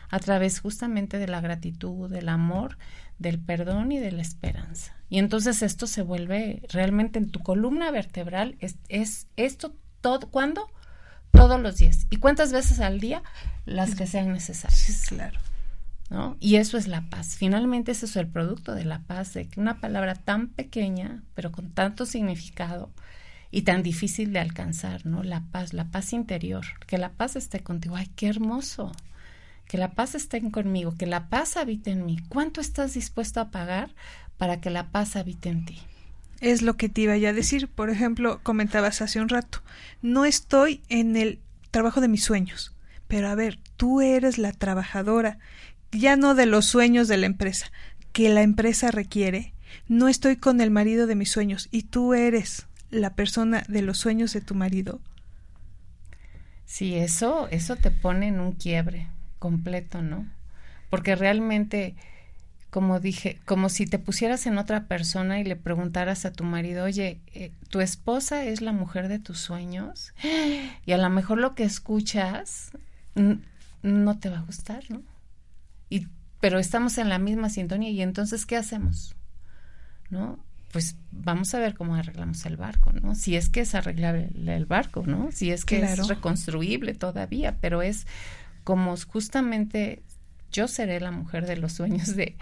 a 0.10 0.20
través 0.20 0.60
justamente 0.60 1.18
de 1.18 1.28
la 1.28 1.42
gratitud, 1.42 2.10
del 2.10 2.30
amor, 2.30 2.78
del 3.18 3.40
perdón 3.40 3.92
y 3.92 4.00
de 4.00 4.12
la 4.12 4.22
esperanza. 4.22 4.96
Y 5.10 5.18
entonces 5.18 5.64
esto 5.64 5.88
se 5.88 6.04
vuelve 6.04 6.62
realmente 6.70 7.18
en 7.18 7.32
tu 7.32 7.42
columna 7.42 7.90
vertebral, 7.90 8.56
es, 8.60 8.78
es 8.90 9.28
esto 9.36 9.76
todo, 10.02 10.30
¿cuándo? 10.30 10.70
todos 11.38 11.60
los 11.60 11.78
días. 11.78 12.08
¿Y 12.10 12.18
cuántas 12.18 12.52
veces 12.52 12.80
al 12.80 13.00
día? 13.00 13.24
Las 13.66 13.96
que 13.96 14.08
sean 14.08 14.32
necesarias. 14.32 15.06
Claro. 15.08 15.40
¿No? 16.10 16.38
Y 16.40 16.56
eso 16.56 16.78
es 16.78 16.88
la 16.88 17.10
paz. 17.10 17.36
Finalmente 17.36 17.92
ese 17.92 18.06
es 18.06 18.16
el 18.16 18.28
producto 18.28 18.74
de 18.74 18.86
la 18.86 19.00
paz, 19.00 19.34
de 19.34 19.48
que 19.48 19.60
una 19.60 19.80
palabra 19.82 20.16
tan 20.16 20.48
pequeña, 20.48 21.24
pero 21.34 21.52
con 21.52 21.72
tanto 21.72 22.06
significado 22.06 22.92
y 23.52 23.62
tan 23.62 23.84
difícil 23.84 24.34
de 24.34 24.40
alcanzar, 24.40 25.06
¿no? 25.06 25.24
La 25.24 25.42
paz, 25.52 25.74
la 25.74 25.86
paz 25.86 26.14
interior, 26.14 26.66
que 26.86 26.98
la 26.98 27.12
paz 27.12 27.36
esté 27.36 27.62
contigo. 27.62 27.96
Ay, 27.96 28.10
qué 28.16 28.28
hermoso. 28.28 28.92
Que 29.68 29.78
la 29.78 29.92
paz 29.92 30.16
esté 30.16 30.42
conmigo, 30.50 30.96
que 30.98 31.06
la 31.06 31.30
paz 31.30 31.58
habite 31.58 31.92
en 31.92 32.06
mí. 32.06 32.20
¿Cuánto 32.30 32.62
estás 32.62 32.94
dispuesto 32.94 33.40
a 33.40 33.52
pagar 33.52 33.94
para 34.38 34.62
que 34.62 34.70
la 34.70 34.92
paz 34.92 35.16
habite 35.16 35.50
en 35.50 35.66
ti? 35.66 35.82
Es 36.40 36.62
lo 36.62 36.78
que 36.78 36.88
te 36.88 37.02
iba 37.02 37.18
ya 37.18 37.30
a 37.30 37.34
decir. 37.34 37.68
Por 37.68 37.90
ejemplo, 37.90 38.40
comentabas 38.44 39.02
hace 39.02 39.20
un 39.20 39.30
rato, 39.30 39.62
no 40.02 40.26
estoy 40.26 40.82
en 40.90 41.16
el 41.18 41.40
trabajo 41.72 42.02
de 42.02 42.08
mis 42.08 42.24
sueños. 42.24 42.74
Pero 43.08 43.30
a 43.30 43.36
ver, 43.36 43.60
tú 43.78 44.02
eres 44.02 44.38
la 44.38 44.52
trabajadora, 44.52 45.40
ya 45.92 46.16
no 46.16 46.36
de 46.36 46.46
los 46.46 46.66
sueños 46.66 47.08
de 47.08 47.18
la 47.18 47.26
empresa, 47.26 47.72
que 48.12 48.30
la 48.30 48.42
empresa 48.42 48.92
requiere. 48.92 49.54
No 49.88 50.08
estoy 50.08 50.36
con 50.36 50.62
el 50.62 50.72
marido 50.72 51.08
de 51.08 51.16
mis 51.16 51.32
sueños 51.32 51.70
y 51.72 51.84
tú 51.84 52.14
eres 52.14 52.68
la 52.90 53.16
persona 53.16 53.64
de 53.68 53.82
los 53.82 53.98
sueños 53.98 54.34
de 54.34 54.42
tu 54.42 54.56
marido. 54.56 55.02
Sí, 56.66 56.96
eso, 56.96 57.48
eso 57.50 57.76
te 57.76 57.92
pone 57.92 58.28
en 58.28 58.40
un 58.40 58.54
quiebre 58.54 59.08
completo, 59.40 60.02
¿no? 60.02 60.28
Porque 60.90 61.16
realmente 61.16 61.96
como 62.70 63.00
dije, 63.00 63.40
como 63.46 63.70
si 63.70 63.88
te 63.88 63.98
pusieras 63.98 64.46
en 64.46 64.58
otra 64.58 64.88
persona 64.88 65.40
y 65.40 65.44
le 65.44 65.56
preguntaras 65.56 66.26
a 66.26 66.34
tu 66.34 66.44
marido, 66.44 66.84
oye, 66.84 67.22
eh, 67.34 67.52
¿tu 67.70 67.80
esposa 67.80 68.44
es 68.44 68.62
la 68.62 68.74
mujer 68.74 69.08
de 69.08 69.20
tus 69.20 69.40
sueños? 69.40 70.14
Y 70.86 70.92
a 70.92 70.98
lo 70.98 71.10
mejor 71.10 71.38
lo 71.38 71.56
que 71.56 71.64
escuchas 71.64 72.72
no 73.82 74.20
te 74.20 74.30
va 74.30 74.40
a 74.40 74.44
gustar, 74.44 74.84
¿no? 74.90 75.02
Y, 75.90 76.08
pero 76.40 76.60
estamos 76.60 76.98
en 76.98 77.10
la 77.10 77.20
misma 77.20 77.50
sintonía 77.50 77.90
y 77.90 78.02
entonces, 78.02 78.46
¿qué 78.46 78.58
hacemos? 78.58 79.16
¿No? 80.10 80.38
Pues 80.78 80.96
vamos 81.10 81.56
a 81.56 81.60
ver 81.60 81.74
cómo 81.74 81.96
arreglamos 81.96 82.46
el 82.46 82.56
barco, 82.56 82.92
¿no? 82.92 83.16
Si 83.16 83.36
es 83.36 83.50
que 83.50 83.62
es 83.62 83.74
arreglable 83.74 84.30
el 84.46 84.68
barco, 84.68 85.02
¿no? 85.08 85.32
Si 85.32 85.50
es 85.50 85.66
que 85.66 85.80
es 85.80 86.08
reconstruible 86.08 86.94
todavía, 86.94 87.58
pero 87.60 87.82
es 87.82 88.06
como 88.64 88.96
justamente 88.96 90.04
yo 90.52 90.68
seré 90.68 91.00
la 91.00 91.10
mujer 91.10 91.48
de 91.48 91.58
los 91.58 91.74
sueños 91.74 92.16
de, 92.16 92.38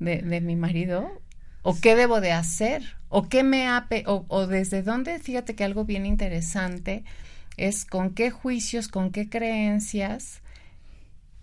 de, 0.00 0.40
mi 0.42 0.54
marido 0.54 1.22
o 1.62 1.80
qué 1.80 1.96
debo 1.96 2.20
de 2.20 2.32
hacer 2.32 2.82
o 3.08 3.30
qué 3.30 3.42
me 3.42 3.68
ha 3.68 3.88
o, 4.04 4.26
o 4.28 4.46
desde 4.46 4.82
dónde 4.82 5.18
fíjate 5.18 5.54
que 5.54 5.64
algo 5.64 5.86
bien 5.86 6.04
interesante 6.04 7.04
es 7.56 7.86
con 7.86 8.10
qué 8.10 8.30
juicios 8.30 8.88
con 8.88 9.12
qué 9.12 9.30
creencias 9.30 10.42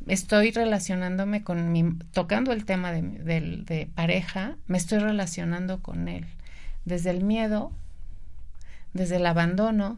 estoy 0.08 0.52
relacionándome 0.52 1.44
con 1.44 1.72
mi 1.72 1.98
tocando 2.12 2.52
el 2.52 2.66
tema 2.66 2.92
de, 2.92 3.90
pareja 3.96 4.58
me 4.68 4.78
estoy 4.78 5.00
relacionando 5.00 5.82
con 5.82 6.08
él 6.08 6.26
desde 6.86 7.10
el 7.10 7.24
miedo 7.24 7.72
desde 8.94 9.18
el 9.18 9.26
abandono 9.26 9.98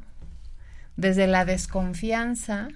desde 0.96 1.28
la 1.28 1.46
desconfianza 1.46 2.70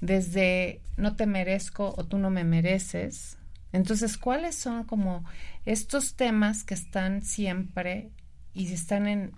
desde 0.00 0.80
no 0.96 1.16
te 1.16 1.26
merezco 1.26 1.94
o 1.96 2.04
tú 2.04 2.18
no 2.18 2.30
me 2.30 2.44
mereces. 2.44 3.38
Entonces, 3.72 4.18
¿cuáles 4.18 4.54
son 4.54 4.84
como 4.84 5.24
estos 5.64 6.14
temas 6.14 6.62
que 6.62 6.74
están 6.74 7.22
siempre 7.22 8.10
y 8.52 8.72
están 8.72 9.08
en, 9.08 9.32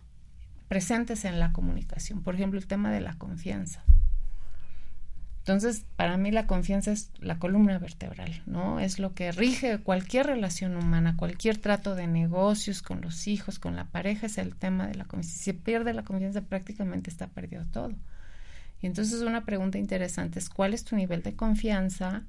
presentes 0.69 1.25
en 1.25 1.41
la 1.41 1.53
comunicación? 1.53 2.23
Por 2.23 2.35
ejemplo, 2.35 2.59
el 2.59 2.67
tema 2.67 2.91
de 2.91 3.01
la 3.01 3.15
confianza. 3.15 3.83
Entonces, 5.47 5.85
para 5.95 6.17
mí 6.17 6.33
la 6.33 6.49
confianza 6.49 6.91
es 6.91 7.13
la 7.21 7.39
columna 7.39 7.79
vertebral, 7.79 8.43
¿no? 8.47 8.81
Es 8.81 8.99
lo 8.99 9.15
que 9.15 9.31
rige 9.31 9.79
cualquier 9.79 10.27
relación 10.27 10.77
humana, 10.77 11.15
cualquier 11.17 11.57
trato 11.57 11.95
de 11.95 12.09
negocios 12.09 12.83
con 12.83 13.01
los 13.01 13.29
hijos, 13.29 13.61
con 13.61 13.77
la 13.77 13.85
pareja, 13.85 14.27
es 14.27 14.39
el 14.39 14.57
tema 14.57 14.89
de 14.89 14.97
la 14.97 15.05
confianza. 15.05 15.39
Si 15.39 15.45
se 15.45 15.55
pierde 15.55 15.95
la 15.95 16.03
confianza, 16.03 16.41
prácticamente 16.41 17.11
está 17.11 17.29
perdido 17.29 17.65
todo. 17.67 17.95
Y 18.83 18.89
entonces 18.89 19.23
una 19.23 19.45
pregunta 19.45 19.79
interesante 19.79 20.41
es 20.41 20.49
cuál 20.49 20.75
es 20.75 20.83
tu 20.83 20.97
nivel 20.97 21.23
de 21.23 21.37
confianza 21.37 22.25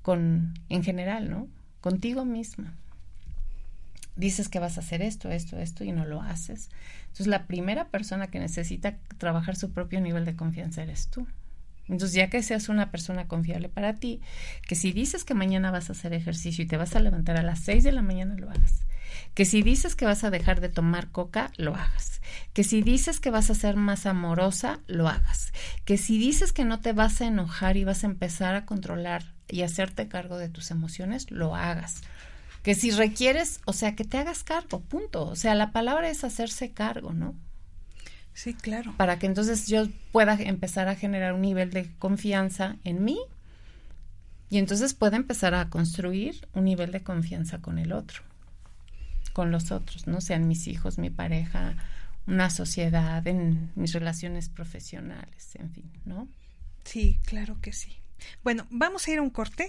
con 0.00 0.54
en 0.70 0.82
general, 0.82 1.28
¿no? 1.28 1.48
Contigo 1.82 2.24
misma. 2.24 2.72
Dices 4.16 4.48
que 4.48 4.58
vas 4.58 4.78
a 4.78 4.80
hacer 4.80 5.02
esto, 5.02 5.28
esto, 5.28 5.58
esto 5.58 5.84
y 5.84 5.92
no 5.92 6.06
lo 6.06 6.22
haces. 6.22 6.70
Entonces 7.08 7.26
la 7.26 7.46
primera 7.46 7.88
persona 7.88 8.28
que 8.28 8.40
necesita 8.40 8.96
trabajar 9.18 9.54
su 9.54 9.70
propio 9.70 10.00
nivel 10.00 10.24
de 10.24 10.34
confianza 10.34 10.82
eres 10.82 11.08
tú. 11.08 11.26
Entonces, 11.88 12.14
ya 12.14 12.28
que 12.28 12.42
seas 12.42 12.68
una 12.68 12.90
persona 12.90 13.26
confiable 13.26 13.68
para 13.68 13.94
ti, 13.94 14.20
que 14.66 14.74
si 14.74 14.92
dices 14.92 15.24
que 15.24 15.34
mañana 15.34 15.70
vas 15.70 15.88
a 15.88 15.92
hacer 15.92 16.12
ejercicio 16.12 16.64
y 16.64 16.68
te 16.68 16.76
vas 16.76 16.94
a 16.94 17.00
levantar 17.00 17.36
a 17.36 17.42
las 17.42 17.60
6 17.60 17.84
de 17.84 17.92
la 17.92 18.02
mañana, 18.02 18.34
lo 18.36 18.50
hagas. 18.50 18.84
Que 19.34 19.44
si 19.44 19.62
dices 19.62 19.94
que 19.94 20.04
vas 20.04 20.24
a 20.24 20.30
dejar 20.30 20.60
de 20.60 20.68
tomar 20.68 21.10
coca, 21.10 21.50
lo 21.56 21.74
hagas. 21.74 22.20
Que 22.52 22.64
si 22.64 22.82
dices 22.82 23.20
que 23.20 23.30
vas 23.30 23.50
a 23.50 23.54
ser 23.54 23.76
más 23.76 24.06
amorosa, 24.06 24.80
lo 24.86 25.08
hagas. 25.08 25.52
Que 25.84 25.96
si 25.96 26.18
dices 26.18 26.52
que 26.52 26.64
no 26.64 26.80
te 26.80 26.92
vas 26.92 27.20
a 27.20 27.26
enojar 27.26 27.76
y 27.76 27.84
vas 27.84 28.04
a 28.04 28.08
empezar 28.08 28.54
a 28.54 28.66
controlar 28.66 29.34
y 29.48 29.62
hacerte 29.62 30.08
cargo 30.08 30.38
de 30.38 30.48
tus 30.48 30.70
emociones, 30.70 31.30
lo 31.30 31.54
hagas. 31.56 32.02
Que 32.62 32.74
si 32.74 32.90
requieres, 32.90 33.60
o 33.64 33.72
sea, 33.72 33.94
que 33.94 34.04
te 34.04 34.18
hagas 34.18 34.44
cargo, 34.44 34.80
punto. 34.80 35.26
O 35.26 35.36
sea, 35.36 35.54
la 35.54 35.72
palabra 35.72 36.10
es 36.10 36.24
hacerse 36.24 36.72
cargo, 36.72 37.12
¿no? 37.12 37.34
Sí, 38.38 38.54
claro. 38.54 38.94
Para 38.96 39.18
que 39.18 39.26
entonces 39.26 39.66
yo 39.66 39.88
pueda 40.12 40.34
empezar 40.34 40.86
a 40.86 40.94
generar 40.94 41.32
un 41.32 41.40
nivel 41.40 41.72
de 41.72 41.90
confianza 41.98 42.76
en 42.84 43.02
mí 43.02 43.18
y 44.48 44.58
entonces 44.58 44.94
pueda 44.94 45.16
empezar 45.16 45.56
a 45.56 45.68
construir 45.68 46.46
un 46.54 46.64
nivel 46.64 46.92
de 46.92 47.02
confianza 47.02 47.58
con 47.58 47.80
el 47.80 47.90
otro, 47.90 48.22
con 49.32 49.50
los 49.50 49.72
otros, 49.72 50.06
no 50.06 50.20
sean 50.20 50.46
mis 50.46 50.68
hijos, 50.68 50.98
mi 50.98 51.10
pareja, 51.10 51.74
una 52.28 52.48
sociedad, 52.48 53.26
en 53.26 53.72
mis 53.74 53.92
relaciones 53.92 54.48
profesionales, 54.48 55.56
en 55.56 55.72
fin, 55.72 55.90
¿no? 56.04 56.28
Sí, 56.84 57.18
claro 57.24 57.56
que 57.60 57.72
sí. 57.72 57.96
Bueno, 58.44 58.68
vamos 58.70 59.08
a 59.08 59.10
ir 59.10 59.18
a 59.18 59.22
un 59.22 59.30
corte 59.30 59.68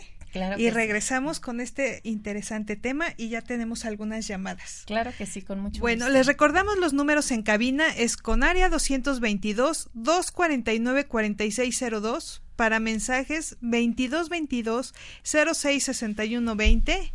y 0.57 0.69
regresamos 0.69 1.39
con 1.39 1.61
este 1.61 2.01
interesante 2.03 2.75
tema 2.75 3.07
y 3.17 3.29
ya 3.29 3.41
tenemos 3.41 3.85
algunas 3.85 4.27
llamadas. 4.27 4.83
Claro 4.85 5.11
que 5.17 5.25
sí, 5.25 5.41
con 5.41 5.59
mucho 5.59 5.81
bueno, 5.81 6.09
les 6.09 6.27
recordamos 6.27 6.77
los 6.77 6.93
números 6.93 7.31
en 7.31 7.43
cabina, 7.43 7.87
es 7.95 8.17
con 8.17 8.43
área 8.43 8.69
222 8.69 9.89
249 9.93 11.07
4602 11.07 12.43
para 12.55 12.79
mensajes 12.79 13.57
2222 13.61 14.93
066120 15.23 17.13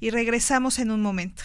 y 0.00 0.10
regresamos 0.10 0.78
en 0.78 0.90
un 0.90 1.00
momento. 1.00 1.44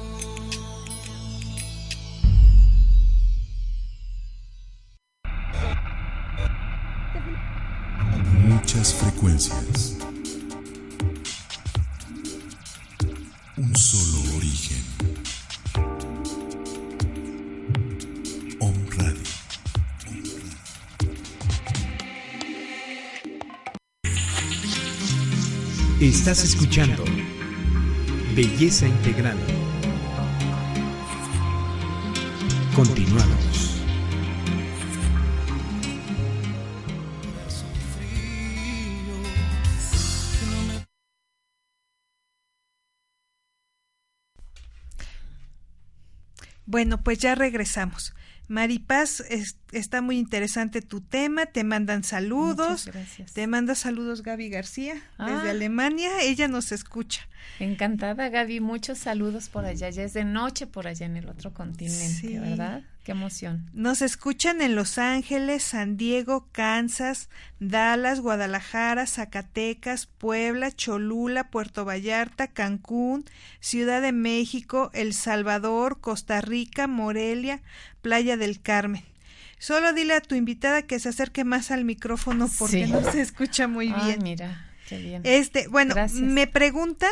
Frecuencias. 9.01 9.97
Un 13.57 13.75
solo 13.75 14.35
origen. 14.37 14.83
Om 18.59 18.73
Radio. 18.97 19.21
Estás 25.99 26.43
escuchando 26.43 27.03
Belleza 28.35 28.87
Integral. 28.87 29.37
Continuamos. 32.75 33.40
Bueno, 46.81 47.03
pues 47.03 47.19
ya 47.19 47.35
regresamos. 47.35 48.15
Maripaz, 48.47 49.19
es- 49.29 49.55
está 49.71 50.01
muy 50.01 50.17
interesante 50.17 50.81
tu 50.81 50.99
tema, 50.99 51.45
te 51.45 51.63
mandan 51.63 52.03
saludos. 52.03 52.87
Muchas 52.87 52.87
gracias. 52.87 53.33
Te 53.33 53.45
manda 53.45 53.75
saludos 53.75 54.23
Gaby 54.23 54.49
García 54.49 54.95
Ah. 55.19 55.29
desde 55.29 55.51
Alemania, 55.51 56.09
ella 56.23 56.47
nos 56.47 56.71
escucha. 56.71 57.21
Encantada, 57.59 58.29
Gaby. 58.29 58.59
Muchos 58.61 58.97
saludos 58.97 59.47
por 59.47 59.63
allá. 59.65 59.89
Ya 59.91 60.03
es 60.03 60.13
de 60.13 60.23
noche 60.25 60.65
por 60.65 60.87
allá 60.87 61.05
en 61.05 61.17
el 61.17 61.29
otro 61.29 61.53
continente, 61.53 62.07
Sí. 62.09 62.39
¿verdad? 62.39 62.81
Qué 63.03 63.13
emoción. 63.13 63.67
Nos 63.73 64.03
escuchan 64.03 64.61
en 64.61 64.75
Los 64.75 64.99
Ángeles, 64.99 65.63
San 65.63 65.97
Diego, 65.97 66.47
Kansas, 66.51 67.29
Dallas, 67.59 68.19
Guadalajara, 68.19 69.07
Zacatecas, 69.07 70.05
Puebla, 70.05 70.71
Cholula, 70.71 71.49
Puerto 71.49 71.83
Vallarta, 71.83 72.47
Cancún, 72.47 73.25
Ciudad 73.59 74.03
de 74.03 74.11
México, 74.11 74.91
El 74.93 75.13
Salvador, 75.15 75.99
Costa 75.99 76.41
Rica, 76.41 76.85
Morelia, 76.85 77.63
Playa 78.03 78.37
del 78.37 78.61
Carmen. 78.61 79.03
Solo 79.57 79.93
dile 79.93 80.13
a 80.13 80.21
tu 80.21 80.35
invitada 80.35 80.83
que 80.83 80.99
se 80.99 81.09
acerque 81.09 81.43
más 81.43 81.71
al 81.71 81.85
micrófono 81.85 82.49
porque 82.59 82.85
Sí. 82.85 82.91
no 82.91 83.01
se 83.11 83.21
escucha 83.21 83.67
muy 83.67 83.91
Ay, 83.95 84.05
bien. 84.05 84.19
mira, 84.23 84.69
qué 84.87 84.97
bien. 84.99 85.21
Este, 85.25 85.67
bueno, 85.67 85.95
Gracias. 85.95 86.21
me 86.21 86.45
preguntan, 86.45 87.11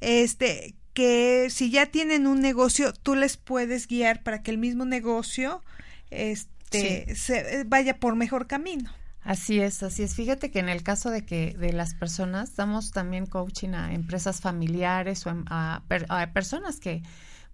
este, 0.00 0.74
que 0.94 1.48
si 1.50 1.70
ya 1.70 1.86
tienen 1.86 2.26
un 2.26 2.40
negocio, 2.40 2.92
tú 2.92 3.14
les 3.14 3.36
puedes 3.36 3.86
guiar 3.88 4.22
para 4.22 4.42
que 4.42 4.50
el 4.52 4.58
mismo 4.58 4.84
negocio, 4.84 5.62
este, 6.10 7.14
se 7.14 7.64
vaya 7.66 7.98
por 7.98 8.16
mejor 8.16 8.46
camino. 8.46 8.90
Así 9.22 9.58
es, 9.60 9.82
así 9.82 10.02
es. 10.02 10.14
Fíjate 10.14 10.50
que 10.50 10.58
en 10.58 10.68
el 10.68 10.82
caso 10.82 11.10
de 11.10 11.24
que 11.24 11.54
de 11.58 11.72
las 11.72 11.94
personas 11.94 12.56
damos 12.56 12.90
también 12.92 13.26
coaching 13.26 13.70
a 13.70 13.94
empresas 13.94 14.40
familiares 14.40 15.26
o 15.26 15.32
a, 15.46 15.82
per- 15.88 16.06
a 16.10 16.32
personas 16.32 16.78
que 16.78 17.02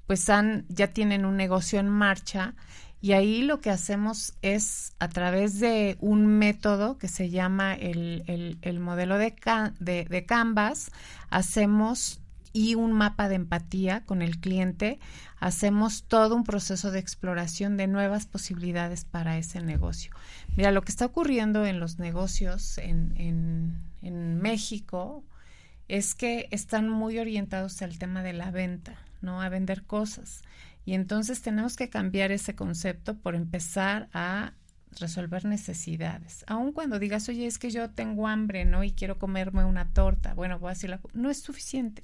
pues 0.07 0.29
han 0.29 0.66
ya 0.68 0.88
tienen 0.88 1.24
un 1.24 1.37
negocio 1.37 1.79
en 1.79 1.88
marcha 1.88 2.55
y 3.00 3.12
ahí 3.12 3.42
lo 3.42 3.61
que 3.61 3.70
hacemos 3.70 4.35
es 4.42 4.94
a 4.98 5.09
través 5.09 5.61
de 5.61 5.96
un 6.00 6.26
método 6.26 6.98
que 6.98 7.07
se 7.07 7.31
llama 7.31 7.74
el, 7.74 8.24
el- 8.26 8.59
el 8.62 8.81
modelo 8.81 9.16
de, 9.16 9.35
ca- 9.37 9.72
de, 9.79 10.05
de 10.07 10.26
Canvas, 10.26 10.90
hacemos 11.31 12.19
y 12.52 12.74
un 12.74 12.92
mapa 12.92 13.28
de 13.28 13.36
empatía 13.36 14.04
con 14.04 14.22
el 14.22 14.38
cliente, 14.40 14.98
hacemos 15.38 16.04
todo 16.04 16.34
un 16.34 16.44
proceso 16.44 16.90
de 16.90 16.98
exploración 16.98 17.76
de 17.76 17.86
nuevas 17.86 18.26
posibilidades 18.26 19.04
para 19.04 19.38
ese 19.38 19.60
negocio. 19.60 20.12
Mira, 20.56 20.72
lo 20.72 20.82
que 20.82 20.90
está 20.90 21.06
ocurriendo 21.06 21.64
en 21.66 21.80
los 21.80 21.98
negocios 21.98 22.78
en, 22.78 23.14
en, 23.16 24.40
México 24.40 25.22
es 25.88 26.14
que 26.14 26.48
están 26.50 26.88
muy 26.88 27.18
orientados 27.18 27.82
al 27.82 27.98
tema 27.98 28.22
de 28.22 28.32
la 28.32 28.50
venta, 28.50 28.96
¿no? 29.20 29.42
A 29.42 29.48
vender 29.48 29.84
cosas. 29.84 30.42
Y 30.84 30.94
entonces 30.94 31.42
tenemos 31.42 31.76
que 31.76 31.90
cambiar 31.90 32.32
ese 32.32 32.54
concepto 32.54 33.18
por 33.18 33.34
empezar 33.34 34.08
a 34.12 34.54
resolver 34.98 35.44
necesidades. 35.44 36.44
Aun 36.48 36.72
cuando 36.72 36.98
digas, 36.98 37.28
oye, 37.28 37.46
es 37.46 37.58
que 37.58 37.70
yo 37.70 37.90
tengo 37.90 38.26
hambre, 38.26 38.64
¿no? 38.64 38.82
Y 38.82 38.92
quiero 38.92 39.18
comerme 39.18 39.64
una 39.64 39.92
torta. 39.92 40.34
Bueno, 40.34 40.58
voy 40.58 40.68
a 40.68 40.74
decir, 40.74 40.90
la... 40.90 41.00
no 41.12 41.30
es 41.30 41.40
suficiente. 41.40 42.02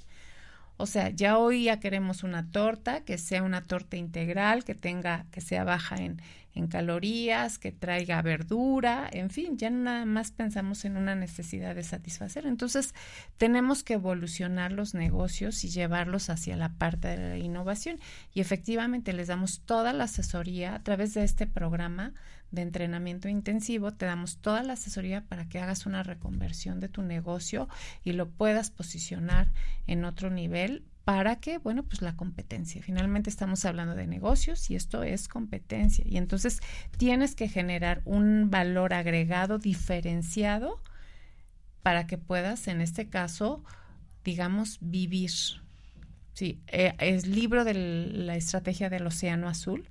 O 0.76 0.86
sea, 0.86 1.10
ya 1.10 1.38
hoy 1.38 1.64
ya 1.64 1.80
queremos 1.80 2.22
una 2.22 2.50
torta 2.50 3.00
que 3.04 3.18
sea 3.18 3.42
una 3.42 3.62
torta 3.62 3.96
integral, 3.96 4.64
que 4.64 4.74
tenga, 4.74 5.26
que 5.30 5.40
sea 5.40 5.64
baja 5.64 5.96
en, 5.96 6.20
en 6.56 6.68
calorías, 6.68 7.58
que 7.58 7.70
traiga 7.70 8.20
verdura, 8.22 9.08
en 9.12 9.28
fin, 9.28 9.58
ya 9.58 9.68
nada 9.68 10.06
más 10.06 10.30
pensamos 10.30 10.86
en 10.86 10.96
una 10.96 11.14
necesidad 11.14 11.74
de 11.74 11.82
satisfacer. 11.82 12.46
Entonces, 12.46 12.94
tenemos 13.36 13.84
que 13.84 13.94
evolucionar 13.94 14.72
los 14.72 14.94
negocios 14.94 15.62
y 15.64 15.68
llevarlos 15.68 16.30
hacia 16.30 16.56
la 16.56 16.70
parte 16.70 17.08
de 17.08 17.16
la 17.16 17.38
innovación. 17.38 17.98
Y 18.32 18.40
efectivamente 18.40 19.12
les 19.12 19.28
damos 19.28 19.60
toda 19.60 19.92
la 19.92 20.04
asesoría 20.04 20.74
a 20.74 20.82
través 20.82 21.12
de 21.12 21.24
este 21.24 21.46
programa 21.46 22.14
de 22.50 22.62
entrenamiento 22.62 23.28
intensivo, 23.28 23.92
te 23.92 24.06
damos 24.06 24.38
toda 24.38 24.62
la 24.62 24.74
asesoría 24.74 25.22
para 25.22 25.48
que 25.48 25.58
hagas 25.58 25.86
una 25.86 26.02
reconversión 26.02 26.80
de 26.80 26.88
tu 26.88 27.02
negocio 27.02 27.68
y 28.04 28.12
lo 28.12 28.30
puedas 28.30 28.70
posicionar 28.70 29.52
en 29.86 30.04
otro 30.04 30.30
nivel 30.30 30.84
para 31.06 31.36
que, 31.36 31.58
bueno, 31.58 31.84
pues 31.84 32.02
la 32.02 32.16
competencia. 32.16 32.82
Finalmente 32.82 33.30
estamos 33.30 33.64
hablando 33.64 33.94
de 33.94 34.08
negocios 34.08 34.70
y 34.70 34.74
esto 34.74 35.04
es 35.04 35.28
competencia. 35.28 36.04
Y 36.04 36.16
entonces 36.16 36.58
tienes 36.98 37.36
que 37.36 37.48
generar 37.48 38.02
un 38.04 38.50
valor 38.50 38.92
agregado 38.92 39.58
diferenciado 39.58 40.80
para 41.82 42.08
que 42.08 42.18
puedas, 42.18 42.66
en 42.66 42.80
este 42.80 43.08
caso, 43.08 43.62
digamos, 44.24 44.78
vivir. 44.80 45.30
Sí, 46.32 46.60
eh, 46.66 46.94
el 46.98 47.32
libro 47.32 47.64
de 47.64 47.74
la 47.74 48.34
estrategia 48.34 48.90
del 48.90 49.06
océano 49.06 49.48
azul 49.48 49.88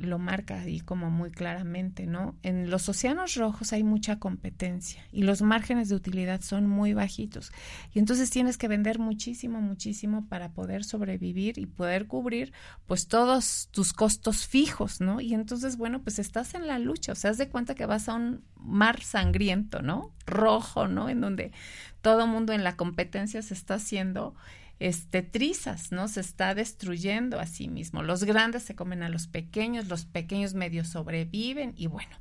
lo 0.00 0.18
marca 0.18 0.60
ahí 0.60 0.80
como 0.80 1.10
muy 1.10 1.30
claramente, 1.30 2.06
¿no? 2.06 2.36
En 2.42 2.70
los 2.70 2.88
océanos 2.88 3.34
rojos 3.34 3.72
hay 3.72 3.82
mucha 3.82 4.18
competencia 4.18 5.04
y 5.12 5.22
los 5.22 5.42
márgenes 5.42 5.88
de 5.88 5.94
utilidad 5.94 6.40
son 6.40 6.66
muy 6.66 6.94
bajitos. 6.94 7.52
Y 7.92 7.98
entonces 7.98 8.30
tienes 8.30 8.56
que 8.56 8.68
vender 8.68 8.98
muchísimo, 8.98 9.60
muchísimo 9.60 10.26
para 10.28 10.52
poder 10.52 10.84
sobrevivir 10.84 11.58
y 11.58 11.66
poder 11.66 12.06
cubrir 12.06 12.52
pues 12.86 13.08
todos 13.08 13.68
tus 13.70 13.92
costos 13.92 14.46
fijos, 14.46 15.00
¿no? 15.00 15.20
Y 15.20 15.34
entonces, 15.34 15.76
bueno, 15.76 16.02
pues 16.02 16.18
estás 16.18 16.54
en 16.54 16.66
la 16.66 16.78
lucha, 16.78 17.12
o 17.12 17.14
sea, 17.14 17.30
haz 17.30 17.38
de 17.38 17.48
cuenta 17.48 17.74
que 17.74 17.86
vas 17.86 18.08
a 18.08 18.14
un 18.14 18.42
mar 18.56 19.02
sangriento, 19.02 19.82
¿no? 19.82 20.14
Rojo, 20.26 20.88
¿no? 20.88 21.08
En 21.08 21.20
donde 21.20 21.52
todo 22.00 22.26
mundo 22.26 22.52
en 22.52 22.64
la 22.64 22.76
competencia 22.76 23.42
se 23.42 23.54
está 23.54 23.74
haciendo 23.74 24.34
este, 24.80 25.22
trizas, 25.22 25.92
¿no? 25.92 26.08
Se 26.08 26.20
está 26.20 26.54
destruyendo 26.54 27.38
a 27.38 27.46
sí 27.46 27.68
mismo. 27.68 28.02
Los 28.02 28.24
grandes 28.24 28.64
se 28.64 28.74
comen 28.74 29.02
a 29.02 29.10
los 29.10 29.28
pequeños, 29.28 29.88
los 29.88 30.06
pequeños 30.06 30.54
medios 30.54 30.88
sobreviven 30.88 31.74
y 31.76 31.86
bueno. 31.86 32.16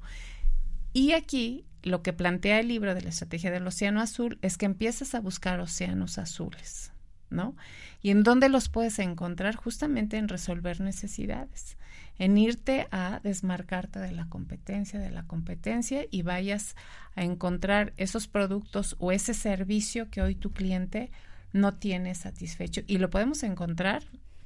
Y 0.92 1.14
aquí 1.14 1.66
lo 1.82 2.04
que 2.04 2.14
plantea 2.14 2.60
el 2.60 2.68
libro 2.68 2.94
de 2.94 3.02
la 3.02 3.10
estrategia 3.10 3.50
del 3.50 3.66
océano 3.66 4.02
azul 4.02 4.38
es 4.42 4.58
que 4.58 4.66
empiezas 4.66 5.16
a 5.16 5.22
buscar 5.22 5.62
océanos 5.62 6.18
azules, 6.18 6.92
¿no? 7.30 7.56
Y 8.02 8.10
en 8.10 8.24
dónde 8.24 8.50
los 8.50 8.68
puedes 8.68 9.00
encontrar 9.00 9.56
justamente 9.56 10.18
en 10.18 10.28
resolver 10.28 10.82
necesidades, 10.82 11.78
en 12.18 12.38
irte 12.38 12.88
a 12.92 13.22
desmarcarte 13.24 14.00
de 14.00 14.12
la 14.12 14.28
competencia, 14.28 15.00
de 15.00 15.12
la 15.12 15.24
competencia 15.24 16.06
y 16.12 16.24
vayas 16.24 16.76
a 17.16 17.24
encontrar 17.24 17.94
esos 17.96 18.28
productos 18.28 18.98
o 19.00 19.14
ese 19.14 19.34
servicio 19.34 20.10
que 20.10 20.22
hoy 20.22 20.36
tu 20.36 20.52
cliente 20.52 21.12
no 21.54 21.74
tiene 21.74 22.16
satisfecho 22.16 22.82
y 22.88 22.98
lo 22.98 23.10
podemos 23.10 23.44
encontrar 23.44 24.04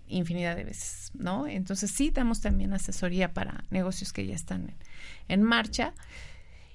infinidad 0.08 0.56
de 0.56 0.64
veces, 0.64 1.12
¿no? 1.14 1.48
Entonces 1.48 1.92
sí 1.92 2.12
damos 2.12 2.42
también 2.42 2.74
asesoría 2.74 3.34
para 3.34 3.64
negocios 3.70 4.14
que 4.14 4.26
ya 4.26 4.36
están 4.36 4.74
en, 5.28 5.44
marcha 5.44 5.94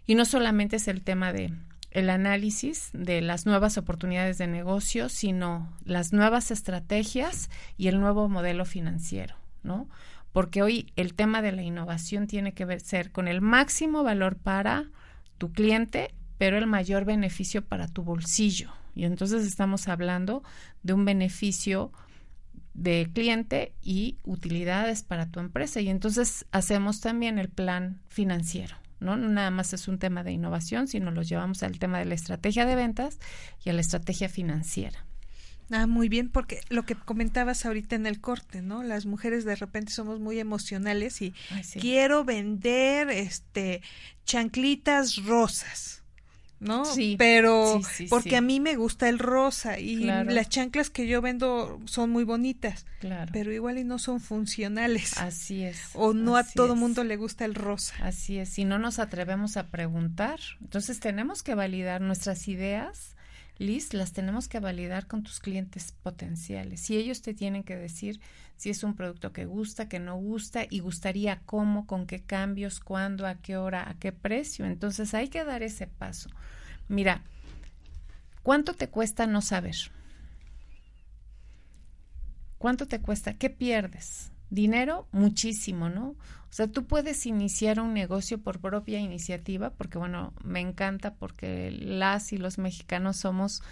y 0.07 0.14
no 0.14 0.24
solamente 0.24 0.76
es 0.76 0.89
el 0.89 1.03
tema 1.03 1.33
de 1.33 1.53
el 1.91 2.11
análisis 2.11 2.91
de 2.93 3.22
las 3.22 3.47
nuevas 3.47 3.79
oportunidades 3.79 4.37
de 4.37 4.47
negocio, 4.47 5.09
sino 5.09 5.74
las 5.85 6.12
nuevas 6.12 6.51
estrategias 6.51 7.49
y 7.79 7.89
el 7.89 7.99
nuevo 7.99 8.29
modelo 8.29 8.66
financiero, 8.66 9.37
¿no? 9.62 9.89
Porque 10.33 10.62
hoy 10.62 10.93
el 10.97 11.14
tema 11.14 11.41
de 11.41 11.53
la 11.53 11.62
innovación 11.62 12.26
tiene 12.26 12.53
que 12.53 12.66
ver 12.66 12.81
ser 12.81 13.11
con 13.11 13.26
el 13.26 13.41
máximo 13.41 14.03
valor 14.03 14.37
para 14.37 14.91
tu 15.39 15.51
cliente, 15.51 16.14
pero 16.37 16.59
el 16.59 16.66
mayor 16.66 17.07
beneficio 17.07 17.64
para 17.64 17.89
tu 17.89 18.03
bolsillo. 18.03 18.70
Y 18.99 19.05
entonces 19.05 19.46
estamos 19.46 19.86
hablando 19.86 20.42
de 20.82 20.92
un 20.92 21.05
beneficio 21.05 21.92
de 22.74 23.09
cliente 23.14 23.72
y 23.80 24.18
utilidades 24.24 25.05
para 25.05 25.30
tu 25.30 25.38
empresa. 25.38 25.80
Y 25.80 25.88
entonces 25.88 26.46
hacemos 26.51 27.01
también 27.01 27.38
el 27.38 27.49
plan 27.49 28.01
financiero. 28.09 28.74
¿no? 28.99 29.16
no 29.16 29.28
nada 29.28 29.53
más 29.53 29.72
es 29.72 29.86
un 29.86 30.01
tema 30.01 30.24
de 30.24 30.32
innovación, 30.32 30.88
sino 30.88 31.12
lo 31.12 31.22
llevamos 31.22 31.62
al 31.62 31.78
tema 31.78 32.01
de 32.01 32.07
la 32.07 32.16
estrategia 32.16 32.66
de 32.66 32.74
ventas 32.74 33.20
y 33.64 33.70
a 33.70 33.72
la 33.72 33.82
estrategia 33.82 34.28
financiera. 34.28 35.07
Ah, 35.70 35.86
muy 35.86 36.09
bien, 36.09 36.28
porque 36.28 36.61
lo 36.68 36.84
que 36.84 36.96
comentabas 36.96 37.66
ahorita 37.66 37.94
en 37.94 38.07
el 38.07 38.20
corte, 38.20 38.62
¿no? 38.62 38.82
Las 38.82 39.07
mujeres 39.07 39.44
de 39.44 39.55
repente 39.55 39.92
somos 39.92 40.18
muy 40.18 40.40
emocionales 40.40 41.22
y 41.22 41.34
quiero 41.78 42.24
vender 42.24 43.11
este 43.11 43.80
chanclitas 44.24 45.22
rosas. 45.24 45.97
¿No? 46.61 46.84
Sí, 46.84 47.16
pero 47.18 47.80
porque 48.09 48.36
a 48.36 48.40
mí 48.40 48.61
me 48.61 48.76
gusta 48.76 49.09
el 49.09 49.18
rosa 49.18 49.78
y 49.78 49.96
las 49.96 50.48
chanclas 50.48 50.90
que 50.90 51.06
yo 51.06 51.20
vendo 51.20 51.80
son 51.84 52.11
muy 52.11 52.24
bonitas, 52.24 52.86
claro. 53.00 53.30
pero 53.32 53.52
igual 53.52 53.78
y 53.78 53.84
no 53.84 53.98
son 53.98 54.20
funcionales. 54.20 55.16
Así 55.18 55.64
es. 55.64 55.90
O 55.94 56.14
no 56.14 56.36
a 56.36 56.44
todo 56.44 56.76
mundo 56.76 57.04
le 57.04 57.16
gusta 57.16 57.44
el 57.44 57.54
rosa. 57.54 57.94
Así 58.02 58.38
es, 58.38 58.48
si 58.48 58.64
no 58.64 58.78
nos 58.78 58.98
atrevemos 58.98 59.56
a 59.56 59.68
preguntar, 59.68 60.40
entonces 60.61 61.00
tenemos 61.00 61.42
que 61.42 61.54
validar 61.54 62.00
nuestras 62.00 62.48
ideas 62.48 63.16
Liz, 63.59 63.92
las 63.92 64.12
tenemos 64.12 64.46
que 64.46 64.61
validar 64.61 65.09
con 65.09 65.24
tus 65.24 65.40
clientes 65.40 65.92
potenciales. 66.02 66.88
Y 66.90 66.96
ellos 66.96 67.22
te 67.22 67.34
tienen 67.34 67.64
que 67.64 67.76
decir 67.76 68.20
si 68.56 68.70
es 68.70 68.84
un 68.84 68.94
producto 68.94 69.32
que 69.32 69.46
gusta, 69.46 69.88
que 69.88 69.98
no 69.98 70.16
gusta 70.16 70.64
y 70.68 70.78
gustaría 70.78 71.42
cómo, 71.44 71.86
con 71.86 72.06
qué 72.06 72.22
cambios, 72.22 72.78
cuándo, 72.78 73.26
a 73.26 73.34
qué 73.36 73.56
hora, 73.56 73.88
a 73.88 73.94
qué 73.94 74.12
precio. 74.12 74.64
Entonces 74.64 75.12
hay 75.12 75.28
que 75.28 75.44
dar 75.44 75.64
ese 75.64 75.88
paso. 75.88 76.30
Mira, 76.86 77.24
¿cuánto 78.44 78.74
te 78.74 78.88
cuesta 78.88 79.26
no 79.26 79.42
saber? 79.42 79.76
¿Cuánto 82.59 82.86
te 82.86 83.00
cuesta? 83.00 83.34
¿Qué 83.34 83.50
pierdes? 83.50 84.30
Dinero, 84.51 85.07
muchísimo, 85.12 85.88
¿no? 85.88 86.09
O 86.51 86.53
sea, 86.53 86.66
tú 86.66 86.86
puedes 86.86 87.26
iniciar 87.26 87.80
un 87.80 87.92
negocio 87.92 88.38
por 88.38 88.61
propia 88.61 88.99
iniciativa, 88.99 89.70
porque 89.70 89.99
bueno, 89.99 90.32
me 90.42 90.61
encanta 90.61 91.14
porque 91.14 91.70
las 91.70 92.32
y 92.32 92.38
los 92.38 92.59
mexicanos 92.59 93.18
somos 93.18 93.62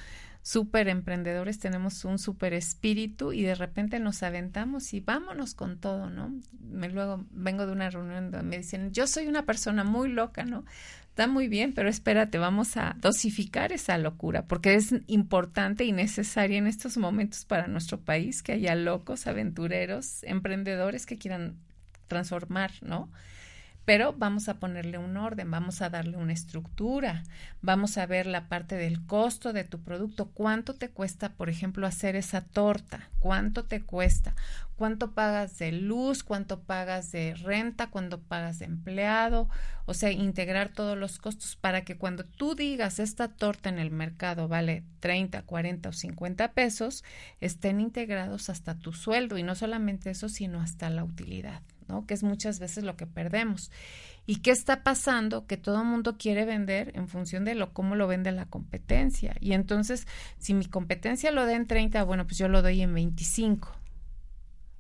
súper 0.43 0.87
emprendedores, 0.89 1.59
tenemos 1.59 2.05
un 2.05 2.21
súper 2.21 2.53
espíritu 2.53 3.33
y 3.33 3.43
de 3.43 3.57
repente 3.57 3.99
nos 3.99 4.23
aventamos 4.23 4.95
y 4.95 5.01
vámonos 5.01 5.55
con 5.55 5.79
todo, 5.79 6.09
¿no? 6.09 6.33
Me 6.61 6.89
luego 6.89 7.25
vengo 7.33 7.67
de 7.67 7.73
una 7.73 7.91
reunión 7.91 8.31
donde 8.31 8.47
me 8.47 8.59
dicen, 8.59 8.93
yo 8.93 9.09
soy 9.09 9.27
una 9.27 9.45
persona 9.45 9.83
muy 9.83 10.09
loca, 10.09 10.45
¿no? 10.45 10.65
Está 11.17 11.29
muy 11.29 11.49
bien, 11.49 11.73
pero 11.73 11.89
espérate, 11.89 12.37
vamos 12.37 12.77
a 12.77 12.95
dosificar 13.01 13.73
esa 13.73 13.97
locura, 13.97 14.47
porque 14.47 14.75
es 14.75 14.95
importante 15.07 15.85
y 15.87 15.93
necesaria 15.93 16.59
en 16.59 16.67
estos 16.67 16.99
momentos 16.99 17.47
para 17.47 17.69
nuestro 17.69 17.99
país 17.99 18.43
que 18.43 18.53
haya 18.53 18.75
locos, 18.75 19.27
aventureros, 19.27 20.23
emprendedores 20.25 21.07
que 21.07 21.17
quieran 21.17 21.57
transformar, 22.07 22.73
¿no? 22.83 23.11
Pero 23.87 24.13
vamos 24.13 24.49
a 24.49 24.55
ponerle 24.55 24.99
un 24.99 25.17
orden, 25.17 25.49
vamos 25.49 25.81
a 25.81 25.91
darle 25.91 26.17
una 26.17 26.33
estructura, 26.33 27.23
vamos 27.63 27.97
a 27.99 28.07
ver 28.07 28.27
la 28.27 28.49
parte 28.49 28.75
del 28.75 29.07
costo 29.07 29.53
de 29.53 29.63
tu 29.63 29.81
producto, 29.81 30.29
cuánto 30.35 30.75
te 30.75 30.91
cuesta, 30.91 31.35
por 31.35 31.49
ejemplo, 31.49 31.87
hacer 31.87 32.17
esa 32.17 32.41
torta, 32.41 33.09
cuánto 33.21 33.65
te 33.65 33.85
cuesta, 33.85 34.35
cuánto 34.75 35.13
pagas 35.13 35.57
de 35.59 35.71
luz, 35.71 36.25
cuánto 36.25 36.63
pagas 36.63 37.13
de 37.13 37.37
renta, 37.37 37.87
cuánto 37.87 38.21
pagas 38.21 38.59
de 38.59 38.65
empleado, 38.65 39.49
o 39.85 39.95
sea, 39.95 40.11
integrar 40.11 40.71
todos 40.71 40.99
los 40.99 41.21
costos 41.21 41.55
para 41.55 41.85
que 41.85 41.97
cuando 41.97 42.25
tú 42.25 42.57
digas 42.57 42.99
esta 42.99 43.29
torta 43.29 43.69
en 43.69 43.79
el 43.79 43.93
mercado 43.93 44.49
vale 44.49 44.83
30, 44.99 45.43
40 45.43 45.91
o 45.91 45.93
50 45.93 46.53
pesos, 46.55 47.05
estén 47.41 47.81
integrados 47.81 48.51
hasta 48.51 48.75
tu 48.75 48.93
sueldo 48.93 49.39
y 49.39 49.45
no 49.45 49.55
solamente 49.55 50.11
eso, 50.11 50.29
sino 50.29 50.61
hasta 50.61 50.91
la 50.91 51.05
utilidad. 51.05 51.63
¿No? 51.89 52.07
Que 52.07 52.15
es 52.15 52.23
muchas 52.23 52.59
veces 52.59 52.85
lo 52.85 52.97
que 52.97 53.07
perdemos. 53.07 53.71
¿Y 54.27 54.37
qué 54.37 54.51
está 54.51 54.83
pasando? 54.83 55.47
Que 55.47 55.57
todo 55.57 55.81
el 55.81 55.87
mundo 55.87 56.17
quiere 56.19 56.45
vender 56.45 56.93
en 56.97 57.09
función 57.09 57.45
de 57.45 57.55
lo 57.55 57.73
cómo 57.73 57.95
lo 57.95 58.09
vende 58.09 58.33
la 58.33 58.47
competencia. 58.47 59.37
Y 59.41 59.53
entonces, 59.53 60.07
si 60.39 60.53
mi 60.53 60.67
competencia 60.67 61.31
lo 61.31 61.47
da 61.47 61.55
en 61.55 61.67
30, 61.67 62.03
bueno, 62.05 62.27
pues 62.27 62.39
yo 62.39 62.49
lo 62.49 62.61
doy 62.63 62.83
en 62.83 62.93
25. 62.93 63.73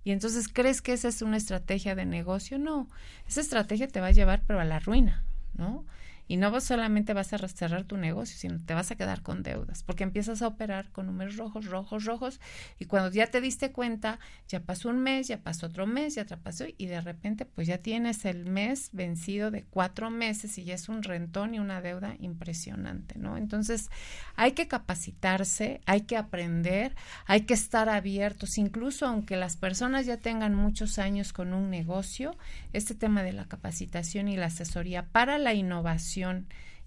Y 0.02 0.12
entonces, 0.12 0.48
¿crees 0.48 0.82
que 0.82 0.92
esa 0.92 1.08
es 1.08 1.22
una 1.22 1.36
estrategia 1.36 1.94
de 1.94 2.06
negocio? 2.06 2.58
No, 2.58 2.88
esa 3.28 3.40
estrategia 3.40 3.88
te 3.88 4.00
va 4.00 4.08
a 4.08 4.12
llevar 4.12 4.42
pero 4.46 4.60
a 4.60 4.64
la 4.64 4.78
ruina, 4.78 5.24
¿no? 5.54 5.84
Y 6.28 6.36
no 6.36 6.60
solamente 6.60 7.12
vas 7.12 7.32
a 7.32 7.48
cerrar 7.48 7.84
tu 7.84 7.96
negocio, 7.96 8.36
sino 8.36 8.60
te 8.60 8.74
vas 8.74 8.90
a 8.90 8.96
quedar 8.96 9.22
con 9.22 9.42
deudas, 9.42 9.82
porque 9.82 10.04
empiezas 10.04 10.42
a 10.42 10.48
operar 10.48 10.90
con 10.90 11.06
números 11.06 11.36
rojos, 11.36 11.66
rojos, 11.66 12.04
rojos, 12.04 12.40
y 12.78 12.86
cuando 12.86 13.10
ya 13.10 13.26
te 13.28 13.40
diste 13.40 13.72
cuenta, 13.72 14.18
ya 14.48 14.60
pasó 14.60 14.88
un 14.88 15.00
mes, 15.00 15.28
ya 15.28 15.38
pasó 15.38 15.66
otro 15.66 15.86
mes, 15.86 16.14
ya 16.14 16.24
pasó, 16.24 16.64
y 16.76 16.86
de 16.86 17.00
repente 17.00 17.44
pues 17.44 17.66
ya 17.66 17.78
tienes 17.78 18.24
el 18.24 18.46
mes 18.46 18.90
vencido 18.92 19.50
de 19.50 19.64
cuatro 19.64 20.10
meses 20.10 20.58
y 20.58 20.64
ya 20.64 20.74
es 20.74 20.88
un 20.88 21.02
rentón 21.02 21.54
y 21.54 21.58
una 21.58 21.80
deuda 21.80 22.16
impresionante, 22.18 23.18
¿no? 23.18 23.36
Entonces 23.36 23.88
hay 24.34 24.52
que 24.52 24.68
capacitarse, 24.68 25.80
hay 25.86 26.02
que 26.02 26.16
aprender, 26.16 26.94
hay 27.26 27.42
que 27.42 27.54
estar 27.54 27.88
abiertos, 27.88 28.58
incluso 28.58 29.06
aunque 29.06 29.36
las 29.36 29.56
personas 29.56 30.06
ya 30.06 30.16
tengan 30.16 30.54
muchos 30.54 30.98
años 30.98 31.32
con 31.32 31.52
un 31.52 31.70
negocio, 31.70 32.36
este 32.72 32.94
tema 32.94 33.22
de 33.22 33.32
la 33.32 33.46
capacitación 33.46 34.28
y 34.28 34.36
la 34.36 34.46
asesoría 34.46 35.06
para 35.06 35.38
la 35.38 35.54
innovación, 35.54 36.15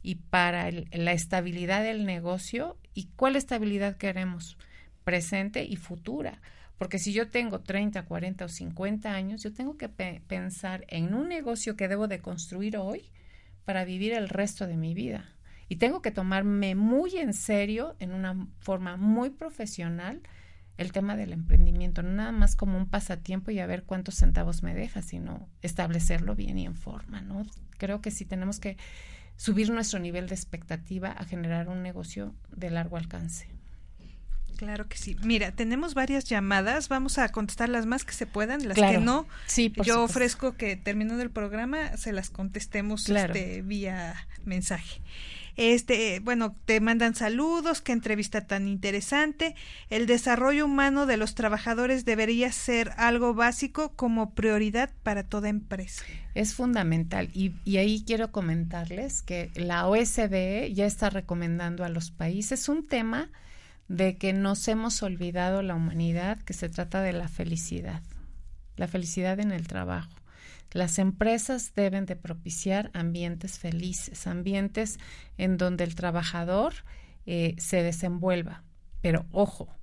y 0.02 0.16
para 0.16 0.70
la 0.72 1.12
estabilidad 1.12 1.84
del 1.84 2.06
negocio. 2.06 2.78
¿Y 2.94 3.08
cuál 3.16 3.36
estabilidad 3.36 3.98
queremos? 3.98 4.58
Presente 5.04 5.64
y 5.64 5.76
futura. 5.76 6.42
Porque 6.78 6.98
si 6.98 7.12
yo 7.12 7.28
tengo 7.28 7.60
30, 7.60 8.04
40 8.06 8.46
o 8.46 8.48
50 8.48 9.14
años, 9.14 9.44
yo 9.44 9.54
tengo 9.54 9.78
que 9.78 9.90
pensar 9.90 10.86
en 10.88 11.14
un 11.14 11.28
negocio 11.28 11.76
que 11.76 11.90
debo 11.90 12.08
de 12.08 12.20
construir 12.20 12.78
hoy 12.78 13.12
para 13.66 13.84
vivir 13.84 14.14
el 14.14 14.30
resto 14.30 14.66
de 14.66 14.78
mi 14.78 14.94
vida. 14.94 15.36
Y 15.68 15.76
tengo 15.76 16.02
que 16.02 16.12
tomarme 16.12 16.76
muy 16.76 17.18
en 17.18 17.34
serio, 17.34 17.96
en 18.00 18.14
una 18.14 18.48
forma 18.60 18.98
muy 18.98 19.30
profesional, 19.30 20.22
el 20.78 20.94
tema 20.94 21.18
del 21.18 21.34
emprendimiento, 21.34 22.02
no 22.02 22.14
nada 22.14 22.32
más 22.32 22.56
como 22.56 22.78
un 22.78 22.88
pasatiempo 22.88 23.52
y 23.52 23.60
a 23.60 23.68
ver 23.68 23.84
cuántos 23.84 24.16
centavos 24.16 24.64
me 24.64 24.74
deja, 24.74 25.02
sino 25.02 25.50
establecerlo 25.62 26.36
bien 26.36 26.58
y 26.58 26.66
en 26.66 26.76
forma, 26.76 27.22
¿no? 27.22 27.46
Creo 27.78 28.02
que 28.02 28.12
sí 28.12 28.24
tenemos 28.24 28.60
que 28.62 28.78
subir 29.40 29.70
nuestro 29.70 30.00
nivel 30.00 30.28
de 30.28 30.36
expectativa 30.36 31.12
a 31.12 31.24
generar 31.24 31.70
un 31.70 31.82
negocio 31.82 32.36
de 32.52 32.70
largo 32.70 32.98
alcance. 32.98 33.48
Claro 34.58 34.90
que 34.90 34.98
sí. 34.98 35.16
Mira, 35.24 35.54
tenemos 35.54 35.94
varias 35.94 36.26
llamadas. 36.26 36.90
Vamos 36.90 37.18
a 37.18 37.30
contestar 37.30 37.70
las 37.70 37.86
más 37.86 38.04
que 38.04 38.12
se 38.12 38.26
puedan, 38.26 38.68
las 38.68 38.78
que 38.78 38.98
no. 38.98 39.26
Sí, 39.46 39.74
Yo 39.86 40.04
ofrezco 40.04 40.58
que 40.58 40.76
terminando 40.76 41.24
el 41.24 41.32
programa 41.32 41.96
se 41.96 42.12
las 42.12 42.30
contestemos 42.30 43.08
este, 43.08 43.62
vía 43.62 44.28
mensaje. 44.44 45.02
Este, 45.62 46.22
bueno, 46.22 46.56
te 46.64 46.80
mandan 46.80 47.16
saludos, 47.16 47.82
qué 47.82 47.92
entrevista 47.92 48.48
tan 48.48 48.70
interesante. 48.70 49.56
El 49.90 50.06
desarrollo 50.06 50.64
humano 50.64 51.06
de 51.06 51.18
los 51.18 51.36
trabajadores 51.36 52.06
debería 52.06 52.50
ser 52.54 52.94
algo 52.96 53.34
básico 53.34 53.92
como 53.98 54.34
prioridad 54.34 54.90
para 55.04 55.24
toda 55.24 55.50
empresa. 55.50 56.06
Es 56.34 56.54
fundamental 56.54 57.30
y, 57.34 57.56
y 57.66 57.76
ahí 57.76 58.06
quiero 58.08 58.32
comentarles 58.32 59.22
que 59.22 59.52
la 59.54 59.86
OSDE 59.86 60.74
ya 60.74 60.86
está 60.86 61.10
recomendando 61.10 61.84
a 61.84 61.90
los 61.90 62.10
países 62.10 62.70
un 62.70 62.88
tema 62.88 63.30
de 63.90 64.16
que 64.16 64.32
nos 64.32 64.66
hemos 64.70 65.04
olvidado 65.04 65.62
la 65.62 65.76
humanidad, 65.76 66.42
que 66.42 66.54
se 66.54 66.70
trata 66.70 67.02
de 67.02 67.12
la 67.12 67.28
felicidad, 67.28 68.02
la 68.78 68.88
felicidad 68.88 69.42
en 69.42 69.52
el 69.52 69.68
trabajo. 69.68 70.20
Las 70.72 71.00
empresas 71.00 71.74
deben 71.76 72.06
de 72.06 72.16
propiciar 72.16 72.92
ambientes 72.94 73.58
felices, 73.58 74.28
ambientes 74.28 75.00
en 75.38 75.58
donde 75.58 75.84
el 75.84 75.96
trabajador 75.96 76.74
eh, 77.26 77.56
se 77.58 77.82
desenvuelva. 77.82 78.64
Pero 79.02 79.26
ojo, 79.32 79.76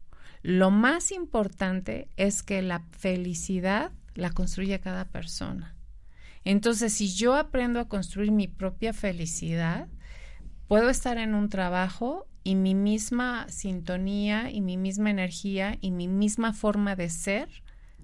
lo 0.43 0.71
más 0.71 1.11
importante 1.11 2.09
es 2.17 2.43
que 2.43 2.63
la 2.63 2.81
felicidad 2.91 3.91
la 4.15 4.31
construya 4.31 4.81
cada 4.81 5.07
persona. 5.07 5.75
Entonces, 6.45 6.93
si 6.93 7.13
yo 7.13 7.35
aprendo 7.35 7.81
a 7.81 7.89
construir 7.89 8.31
mi 8.31 8.47
propia 8.47 8.93
felicidad, 8.93 9.89
puedo 10.69 10.89
estar 10.89 11.19
en 11.19 11.35
un 11.35 11.49
trabajo 11.49 12.29
y 12.45 12.55
mi 12.55 12.77
misma 12.77 13.49
sintonía 13.49 14.51
y 14.51 14.61
mi 14.61 14.77
misma 14.77 15.11
energía 15.11 15.77
y 15.81 15.91
mi 15.91 16.07
misma 16.07 16.53
forma 16.53 16.95
de 16.95 17.11
ser 17.11 17.49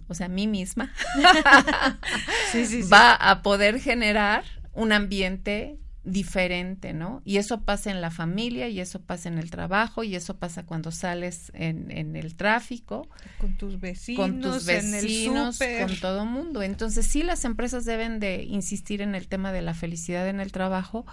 o 0.08 0.14
sea, 0.14 0.28
mí 0.28 0.46
misma, 0.46 0.92
va 2.92 3.14
a 3.14 3.42
poder 3.42 3.80
generar 3.80 4.44
un 4.72 4.92
ambiente 4.92 5.78
diferente, 6.04 6.92
¿no? 6.92 7.22
Y 7.24 7.36
eso 7.36 7.62
pasa 7.62 7.90
en 7.90 8.00
la 8.00 8.10
familia, 8.10 8.68
y 8.68 8.80
eso 8.80 9.00
pasa 9.00 9.28
en 9.28 9.38
el 9.38 9.50
trabajo, 9.50 10.02
y 10.02 10.16
eso 10.16 10.36
pasa 10.36 10.64
cuando 10.64 10.90
sales 10.90 11.52
en, 11.54 12.16
el 12.16 12.34
tráfico. 12.34 13.08
Con 13.38 13.56
tus 13.56 13.78
vecinos, 13.78 14.20
con 14.20 14.40
tus 14.40 14.64
vecinos, 14.64 15.58
con 15.58 15.96
todo 16.00 16.24
mundo. 16.24 16.62
Entonces 16.62 17.06
sí 17.06 17.22
las 17.22 17.44
empresas 17.44 17.84
deben 17.84 18.18
de 18.18 18.42
insistir 18.42 19.00
en 19.00 19.14
el 19.14 19.28
tema 19.28 19.52
de 19.52 19.62
la 19.62 19.74
felicidad 19.74 20.28
en 20.28 20.40
el 20.40 20.50
trabajo, 20.50 21.06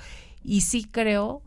y 0.43 0.61
sí 0.61 0.85
creo 0.85 1.43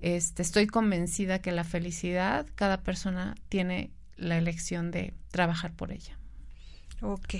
este, 0.00 0.42
estoy 0.42 0.66
convencida 0.66 1.40
que 1.40 1.52
la 1.52 1.64
felicidad, 1.64 2.46
cada 2.54 2.82
persona 2.82 3.34
tiene 3.48 3.90
la 4.16 4.38
elección 4.38 4.90
de 4.90 5.14
trabajar 5.30 5.72
por 5.72 5.92
ella. 5.92 6.18
Ok. 7.00 7.34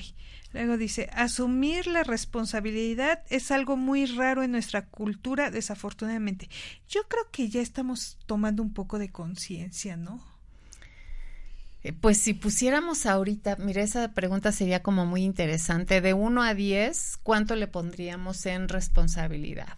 Luego 0.52 0.78
dice, 0.78 1.10
asumir 1.12 1.86
la 1.86 2.04
responsabilidad 2.04 3.22
es 3.28 3.50
algo 3.50 3.76
muy 3.76 4.06
raro 4.06 4.42
en 4.42 4.52
nuestra 4.52 4.86
cultura, 4.86 5.50
desafortunadamente. 5.50 6.48
Yo 6.88 7.02
creo 7.08 7.28
que 7.30 7.48
ya 7.48 7.60
estamos 7.60 8.18
tomando 8.26 8.62
un 8.62 8.72
poco 8.72 8.98
de 8.98 9.10
conciencia, 9.10 9.96
¿no? 9.96 10.22
Eh, 11.84 11.92
pues 11.92 12.18
si 12.18 12.34
pusiéramos 12.34 13.06
ahorita, 13.06 13.56
mire, 13.56 13.82
esa 13.82 14.12
pregunta 14.12 14.50
sería 14.52 14.82
como 14.82 15.06
muy 15.06 15.22
interesante. 15.22 16.00
De 16.00 16.14
1 16.14 16.42
a 16.42 16.54
10, 16.54 17.18
¿cuánto 17.22 17.54
le 17.54 17.66
pondríamos 17.66 18.46
en 18.46 18.68
responsabilidad? 18.68 19.76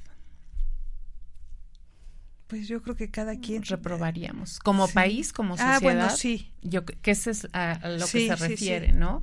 Pues 2.47 2.67
yo 2.67 2.83
creo 2.83 2.97
que 2.97 3.11
cada 3.11 3.39
quien 3.39 3.63
reprobaríamos 3.63 4.59
como 4.59 4.89
país, 4.89 5.33
como 5.33 5.57
sociedad. 5.57 5.77
Ah, 5.77 5.81
bueno, 5.81 6.11
sí. 6.11 6.53
Yo 6.63 6.85
que 6.85 7.13
ese 7.13 7.31
es 7.31 7.49
a, 7.53 7.79
lo 7.89 8.07
que 8.07 8.27
se 8.27 8.35
refiere, 8.35 8.93
¿no? 8.93 9.23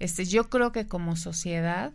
Este, 0.00 0.24
yo 0.24 0.48
creo 0.48 0.72
que 0.72 0.88
como 0.88 1.14
sociedad, 1.14 1.92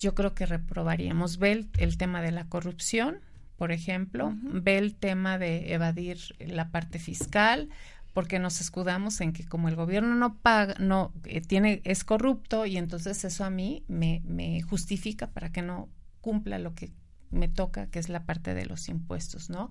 yo 0.00 0.14
creo 0.14 0.34
que 0.34 0.46
reprobaríamos. 0.46 1.38
Ve 1.38 1.68
el, 1.78 1.98
tema 1.98 2.20
de 2.22 2.32
la 2.32 2.48
corrupción, 2.48 3.20
por 3.56 3.70
ejemplo, 3.70 4.34
ve 4.42 4.78
el 4.78 4.96
tema 4.96 5.38
de 5.38 5.72
evadir 5.72 6.18
la 6.40 6.70
parte 6.70 6.98
fiscal, 6.98 7.68
porque 8.14 8.38
nos 8.38 8.60
escudamos 8.60 9.20
en 9.20 9.32
que 9.32 9.46
como 9.46 9.68
el 9.68 9.76
gobierno 9.76 10.14
no 10.14 10.38
paga, 10.38 10.74
no 10.78 11.12
eh, 11.24 11.40
tiene, 11.40 11.80
es 11.84 12.02
corrupto 12.04 12.64
y 12.64 12.76
entonces 12.76 13.24
eso 13.24 13.44
a 13.44 13.50
mí 13.50 13.84
me, 13.88 14.22
me 14.24 14.62
justifica 14.62 15.28
para 15.28 15.52
que 15.52 15.62
no 15.62 15.88
cumpla 16.20 16.58
lo 16.58 16.74
que 16.74 16.92
me 17.30 17.48
toca, 17.48 17.88
que 17.88 17.98
es 17.98 18.08
la 18.08 18.24
parte 18.24 18.54
de 18.54 18.64
los 18.64 18.88
impuestos, 18.88 19.50
¿no? 19.50 19.68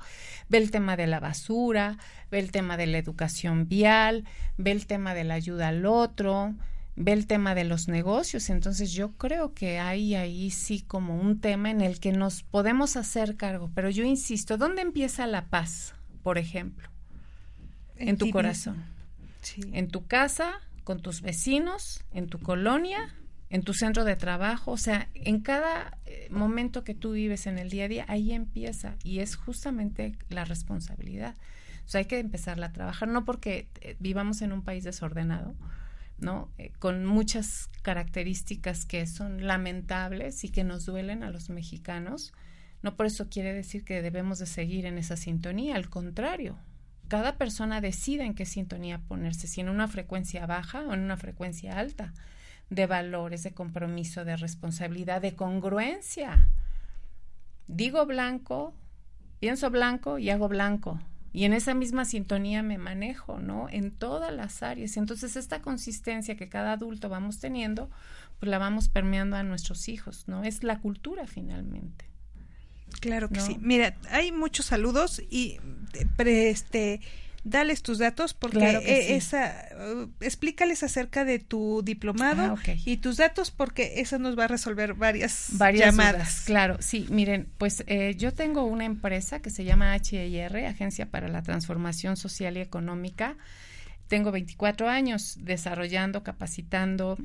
Ve 0.49 0.57
el 0.57 0.69
tema 0.69 0.97
de 0.97 1.07
la 1.07 1.19
basura, 1.19 1.97
ve 2.29 2.39
el 2.39 2.51
tema 2.51 2.77
de 2.77 2.87
la 2.87 2.97
educación 2.97 3.67
vial, 3.67 4.25
ve 4.57 4.71
el 4.71 4.85
tema 4.85 5.13
de 5.13 5.23
la 5.23 5.35
ayuda 5.35 5.69
al 5.69 5.85
otro, 5.85 6.53
ve 6.95 7.13
el 7.13 7.27
tema 7.27 7.55
de 7.55 7.63
los 7.63 7.87
negocios. 7.87 8.49
Entonces 8.49 8.91
yo 8.91 9.13
creo 9.13 9.53
que 9.53 9.79
hay 9.79 10.15
ahí 10.15 10.49
sí 10.51 10.81
como 10.81 11.19
un 11.19 11.39
tema 11.39 11.71
en 11.71 11.81
el 11.81 11.99
que 11.99 12.11
nos 12.11 12.43
podemos 12.43 12.95
hacer 12.95 13.35
cargo. 13.35 13.71
Pero 13.73 13.89
yo 13.89 14.03
insisto, 14.03 14.57
¿dónde 14.57 14.81
empieza 14.81 15.27
la 15.27 15.47
paz, 15.47 15.95
por 16.21 16.37
ejemplo? 16.37 16.89
En, 17.95 18.17
tu 18.17 18.29
corazón. 18.31 18.83
En 19.71 19.87
tu 19.87 20.05
casa, 20.07 20.53
con 20.83 21.01
tus 21.01 21.21
vecinos, 21.21 22.03
en 22.11 22.27
tu 22.27 22.39
colonia, 22.39 23.15
en 23.49 23.61
tu 23.61 23.75
centro 23.75 24.03
de 24.03 24.15
trabajo, 24.15 24.71
o 24.71 24.77
sea, 24.77 25.09
en 25.13 25.39
cada 25.39 25.99
eh, 26.05 26.27
momento 26.31 26.83
que 26.83 26.95
tú 26.95 27.11
vives 27.11 27.45
en 27.45 27.59
el 27.59 27.69
día 27.69 27.85
a 27.85 27.87
día, 27.87 28.05
ahí 28.07 28.31
empieza 28.31 28.95
y 29.03 29.19
es 29.19 29.35
justamente 29.35 30.17
la 30.29 30.43
responsabilidad. 30.43 31.35
O 31.85 31.89
sea, 31.89 31.99
hay 31.99 32.05
que 32.05 32.17
empezarla 32.17 32.67
a 32.67 32.73
trabajar, 32.73 33.09
no 33.09 33.25
porque 33.25 33.67
eh, 33.81 33.95
vivamos 33.99 34.41
en 34.41 34.53
un 34.53 34.63
país 34.63 34.83
desordenado, 34.83 35.53
¿no? 36.17 36.51
Eh, 36.57 36.71
con 36.79 37.05
muchas 37.05 37.69
características 37.81 38.85
que 38.85 39.05
son 39.07 39.45
lamentables 39.45 40.43
y 40.43 40.49
que 40.49 40.63
nos 40.63 40.85
duelen 40.85 41.23
a 41.23 41.31
los 41.31 41.49
mexicanos. 41.49 42.33
No 42.81 42.95
por 42.95 43.05
eso 43.05 43.29
quiere 43.29 43.53
decir 43.53 43.83
que 43.83 44.01
debemos 44.01 44.39
de 44.39 44.45
seguir 44.45 44.85
en 44.85 44.97
esa 44.97 45.15
sintonía, 45.15 45.75
al 45.75 45.89
contrario. 45.89 46.57
Cada 47.07 47.37
persona 47.37 47.81
decide 47.81 48.23
en 48.23 48.33
qué 48.33 48.45
sintonía 48.45 48.99
ponerse, 48.99 49.47
si 49.47 49.61
en 49.61 49.69
una 49.69 49.87
frecuencia 49.87 50.45
baja 50.45 50.81
o 50.81 50.93
en 50.93 51.01
una 51.01 51.17
frecuencia 51.17 51.77
alta 51.77 52.13
de 52.69 52.87
valores, 52.87 53.43
de 53.43 53.53
compromiso, 53.53 54.25
de 54.25 54.35
responsabilidad, 54.35 55.21
de 55.21 55.35
congruencia. 55.35 56.49
Digo 57.67 58.05
blanco, 58.05 58.73
pienso 59.39 59.69
blanco 59.69 60.17
y 60.17 60.29
hago 60.29 60.47
blanco. 60.47 60.99
Y 61.33 61.45
en 61.45 61.53
esa 61.53 61.73
misma 61.73 62.05
sintonía 62.05 62.61
me 62.61 62.77
manejo, 62.77 63.39
¿no? 63.39 63.67
En 63.69 63.91
todas 63.91 64.31
las 64.31 64.61
áreas. 64.61 64.97
Entonces, 64.97 65.35
esta 65.35 65.61
consistencia 65.61 66.37
que 66.37 66.47
cada 66.47 66.73
adulto 66.73 67.09
vamos 67.09 67.39
teniendo, 67.39 67.89
pues 68.39 68.49
la 68.49 68.59
vamos 68.59 68.87
permeando 68.87 69.35
a 69.35 69.43
nuestros 69.43 69.89
hijos, 69.89 70.25
¿no? 70.27 70.43
Es 70.43 70.63
la 70.63 70.79
cultura 70.79 71.25
finalmente. 71.25 72.05
Claro 72.99 73.29
que 73.29 73.39
sí. 73.39 73.57
Mira, 73.59 73.97
hay 74.11 74.31
muchos 74.31 74.67
saludos 74.67 75.21
y 75.29 75.57
eh, 75.93 76.49
este 76.49 77.01
dales 77.43 77.83
tus 77.83 77.97
datos 77.97 78.33
porque 78.33 78.65
e, 78.65 79.15
esa 79.15 79.67
uh, 79.73 80.09
explícales 80.21 80.83
acerca 80.83 81.25
de 81.25 81.39
tu 81.39 81.81
diplomado 81.83 82.57
ah, 82.57 82.73
y 82.85 82.97
tus 82.97 83.17
datos 83.17 83.51
porque 83.51 83.93
eso 83.97 84.17
nos 84.17 84.37
va 84.37 84.45
a 84.45 84.47
resolver 84.47 84.93
varias, 84.93 85.49
llamadas. 85.73 86.43
Claro, 86.45 86.77
sí, 86.79 87.05
miren, 87.09 87.49
pues 87.57 87.83
eh, 87.87 88.15
yo 88.17 88.33
tengo 88.33 88.63
una 88.63 88.85
empresa 88.85 89.41
que 89.41 89.49
se 89.49 89.65
llama 89.65 89.95
HIR, 89.97 90.65
Agencia 90.65 91.09
para 91.09 91.27
la 91.27 91.41
Transformación 91.43 92.15
Social 92.15 92.57
y 92.57 92.61
Económica. 92.61 93.35
Tengo 94.07 94.31
24 94.31 94.89
años 94.89 95.37
desarrollando, 95.41 96.23
capacitando 96.23 97.17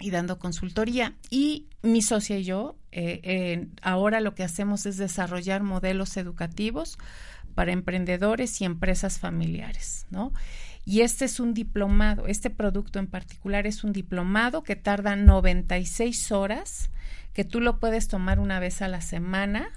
y 0.00 0.10
dando 0.10 0.38
consultoría. 0.38 1.14
Y 1.30 1.66
mi 1.82 2.02
socia 2.02 2.38
y 2.38 2.44
yo, 2.44 2.76
eh, 2.90 3.68
ahora 3.82 4.20
lo 4.20 4.34
que 4.34 4.42
hacemos 4.42 4.86
es 4.86 4.96
desarrollar 4.96 5.62
modelos 5.62 6.16
educativos 6.16 6.98
para 7.52 7.72
emprendedores 7.72 8.60
y 8.60 8.64
empresas 8.64 9.18
familiares, 9.18 10.06
¿no? 10.10 10.32
Y 10.84 11.02
este 11.02 11.24
es 11.24 11.38
un 11.38 11.54
diplomado, 11.54 12.26
este 12.26 12.50
producto 12.50 12.98
en 12.98 13.06
particular 13.06 13.66
es 13.66 13.84
un 13.84 13.92
diplomado 13.92 14.62
que 14.62 14.74
tarda 14.74 15.14
96 15.14 16.32
horas, 16.32 16.90
que 17.32 17.44
tú 17.44 17.60
lo 17.60 17.78
puedes 17.78 18.08
tomar 18.08 18.40
una 18.40 18.58
vez 18.58 18.82
a 18.82 18.88
la 18.88 19.00
semana, 19.00 19.68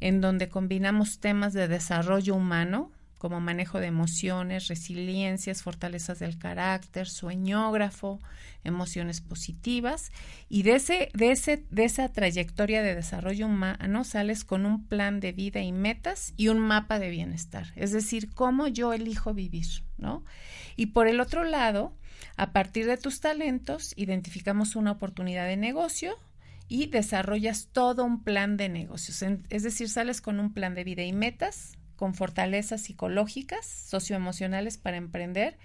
en 0.00 0.20
donde 0.20 0.48
combinamos 0.48 1.18
temas 1.18 1.52
de 1.52 1.68
desarrollo 1.68 2.34
humano, 2.34 2.90
como 3.22 3.38
manejo 3.38 3.78
de 3.78 3.86
emociones, 3.86 4.66
resiliencias, 4.66 5.62
fortalezas 5.62 6.18
del 6.18 6.38
carácter, 6.38 7.08
sueñógrafo, 7.08 8.18
emociones 8.64 9.20
positivas. 9.20 10.10
Y 10.48 10.64
de 10.64 10.74
ese 10.74 11.08
de 11.14 11.30
ese 11.30 11.64
de 11.70 11.84
esa 11.84 12.08
trayectoria 12.08 12.82
de 12.82 12.96
desarrollo 12.96 13.46
humano 13.46 14.02
sales 14.02 14.42
con 14.42 14.66
un 14.66 14.88
plan 14.88 15.20
de 15.20 15.30
vida 15.30 15.60
y 15.60 15.70
metas 15.70 16.34
y 16.36 16.48
un 16.48 16.58
mapa 16.58 16.98
de 16.98 17.10
bienestar, 17.10 17.72
es 17.76 17.92
decir, 17.92 18.34
cómo 18.34 18.66
yo 18.66 18.92
elijo 18.92 19.32
vivir, 19.34 19.84
¿no? 19.98 20.24
Y 20.74 20.86
por 20.86 21.06
el 21.06 21.20
otro 21.20 21.44
lado, 21.44 21.96
a 22.36 22.52
partir 22.52 22.86
de 22.86 22.96
tus 22.96 23.20
talentos 23.20 23.94
identificamos 23.94 24.74
una 24.74 24.90
oportunidad 24.90 25.46
de 25.46 25.56
negocio 25.56 26.16
y 26.66 26.86
desarrollas 26.86 27.68
todo 27.70 28.02
un 28.02 28.24
plan 28.24 28.56
de 28.56 28.68
negocios, 28.68 29.22
es 29.48 29.62
decir, 29.62 29.88
sales 29.88 30.20
con 30.20 30.40
un 30.40 30.52
plan 30.52 30.74
de 30.74 30.82
vida 30.82 31.04
y 31.04 31.12
metas 31.12 31.78
con 31.96 32.14
fortalezas 32.14 32.82
psicológicas, 32.82 33.66
socioemocionales 33.66 34.78
para 34.78 34.96
emprender 34.96 35.58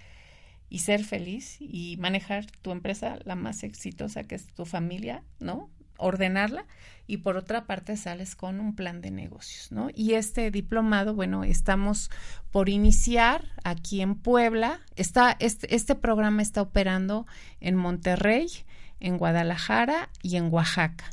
y 0.70 0.80
ser 0.80 1.04
feliz 1.04 1.56
y 1.60 1.96
manejar 1.98 2.46
tu 2.62 2.72
empresa 2.72 3.18
la 3.24 3.34
más 3.34 3.62
exitosa 3.62 4.24
que 4.24 4.34
es 4.34 4.46
tu 4.46 4.64
familia, 4.64 5.22
¿no? 5.40 5.70
Ordenarla 5.96 6.66
y 7.06 7.18
por 7.18 7.36
otra 7.36 7.66
parte 7.66 7.96
sales 7.96 8.36
con 8.36 8.60
un 8.60 8.76
plan 8.76 9.00
de 9.00 9.10
negocios, 9.10 9.72
¿no? 9.72 9.88
Y 9.94 10.12
este 10.12 10.50
diplomado, 10.50 11.14
bueno, 11.14 11.42
estamos 11.42 12.10
por 12.50 12.68
iniciar 12.68 13.46
aquí 13.64 14.00
en 14.02 14.14
Puebla. 14.14 14.80
Está 14.94 15.36
este, 15.40 15.74
este 15.74 15.94
programa 15.94 16.42
está 16.42 16.62
operando 16.62 17.26
en 17.60 17.74
Monterrey, 17.74 18.48
en 19.00 19.16
Guadalajara 19.16 20.10
y 20.22 20.36
en 20.36 20.52
Oaxaca. 20.52 21.10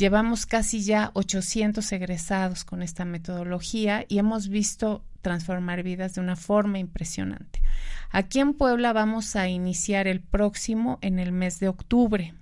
Llevamos 0.00 0.46
casi 0.46 0.80
ya 0.80 1.10
800 1.12 1.92
egresados 1.92 2.64
con 2.64 2.80
esta 2.80 3.04
metodología 3.04 4.06
y 4.08 4.18
hemos 4.18 4.48
visto 4.48 5.04
transformar 5.20 5.82
vidas 5.82 6.14
de 6.14 6.22
una 6.22 6.36
forma 6.36 6.78
impresionante. 6.78 7.60
Aquí 8.10 8.40
en 8.40 8.54
Puebla 8.54 8.94
vamos 8.94 9.36
a 9.36 9.50
iniciar 9.50 10.08
el 10.08 10.22
próximo 10.22 10.98
en 11.02 11.18
el 11.18 11.32
mes 11.32 11.60
de 11.60 11.68
octubre. 11.68 12.32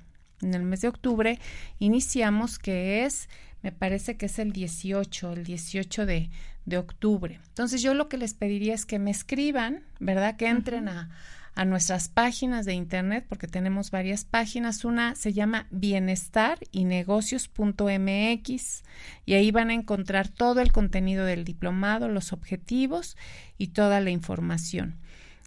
En 0.41 0.55
el 0.55 0.63
mes 0.63 0.83
de 0.83 0.89
octubre 0.89 1.41
iniciamos 1.81 2.61
que 2.61 3.05
es, 3.05 3.29
me 3.65 3.73
parece 3.73 4.17
que 4.17 4.27
es 4.27 4.39
el 4.39 4.53
18, 4.53 5.33
el 5.33 5.43
18 5.43 6.07
de, 6.07 6.31
de 6.65 6.79
octubre. 6.79 7.41
Entonces 7.49 7.83
yo 7.83 7.93
lo 7.93 8.09
que 8.09 8.19
les 8.19 8.35
pediría 8.35 8.75
es 8.75 8.87
que 8.87 9.01
me 9.01 9.11
escriban, 9.11 9.83
¿verdad? 9.99 10.37
Que 10.37 10.47
entren 10.47 10.89
a 10.89 11.11
a 11.59 11.65
nuestras 11.65 12.09
páginas 12.09 12.67
de 12.67 12.75
internet, 12.75 13.27
porque 13.29 13.49
tenemos 13.49 13.91
varias 13.91 14.25
páginas. 14.25 14.85
Una 14.85 15.17
se 15.17 15.33
llama 15.33 15.67
bienestar 15.73 16.61
y 16.71 16.85
negocios.mx 16.85 18.85
y 19.27 19.35
ahí 19.35 19.51
van 19.51 19.71
a 19.71 19.75
encontrar 19.75 20.29
todo 20.29 20.61
el 20.61 20.71
contenido 20.71 21.25
del 21.25 21.45
diplomado, 21.45 22.09
los 22.09 22.33
objetivos 22.33 23.17
y 23.57 23.67
toda 23.69 24.01
la 24.01 24.11
información. 24.11 25.01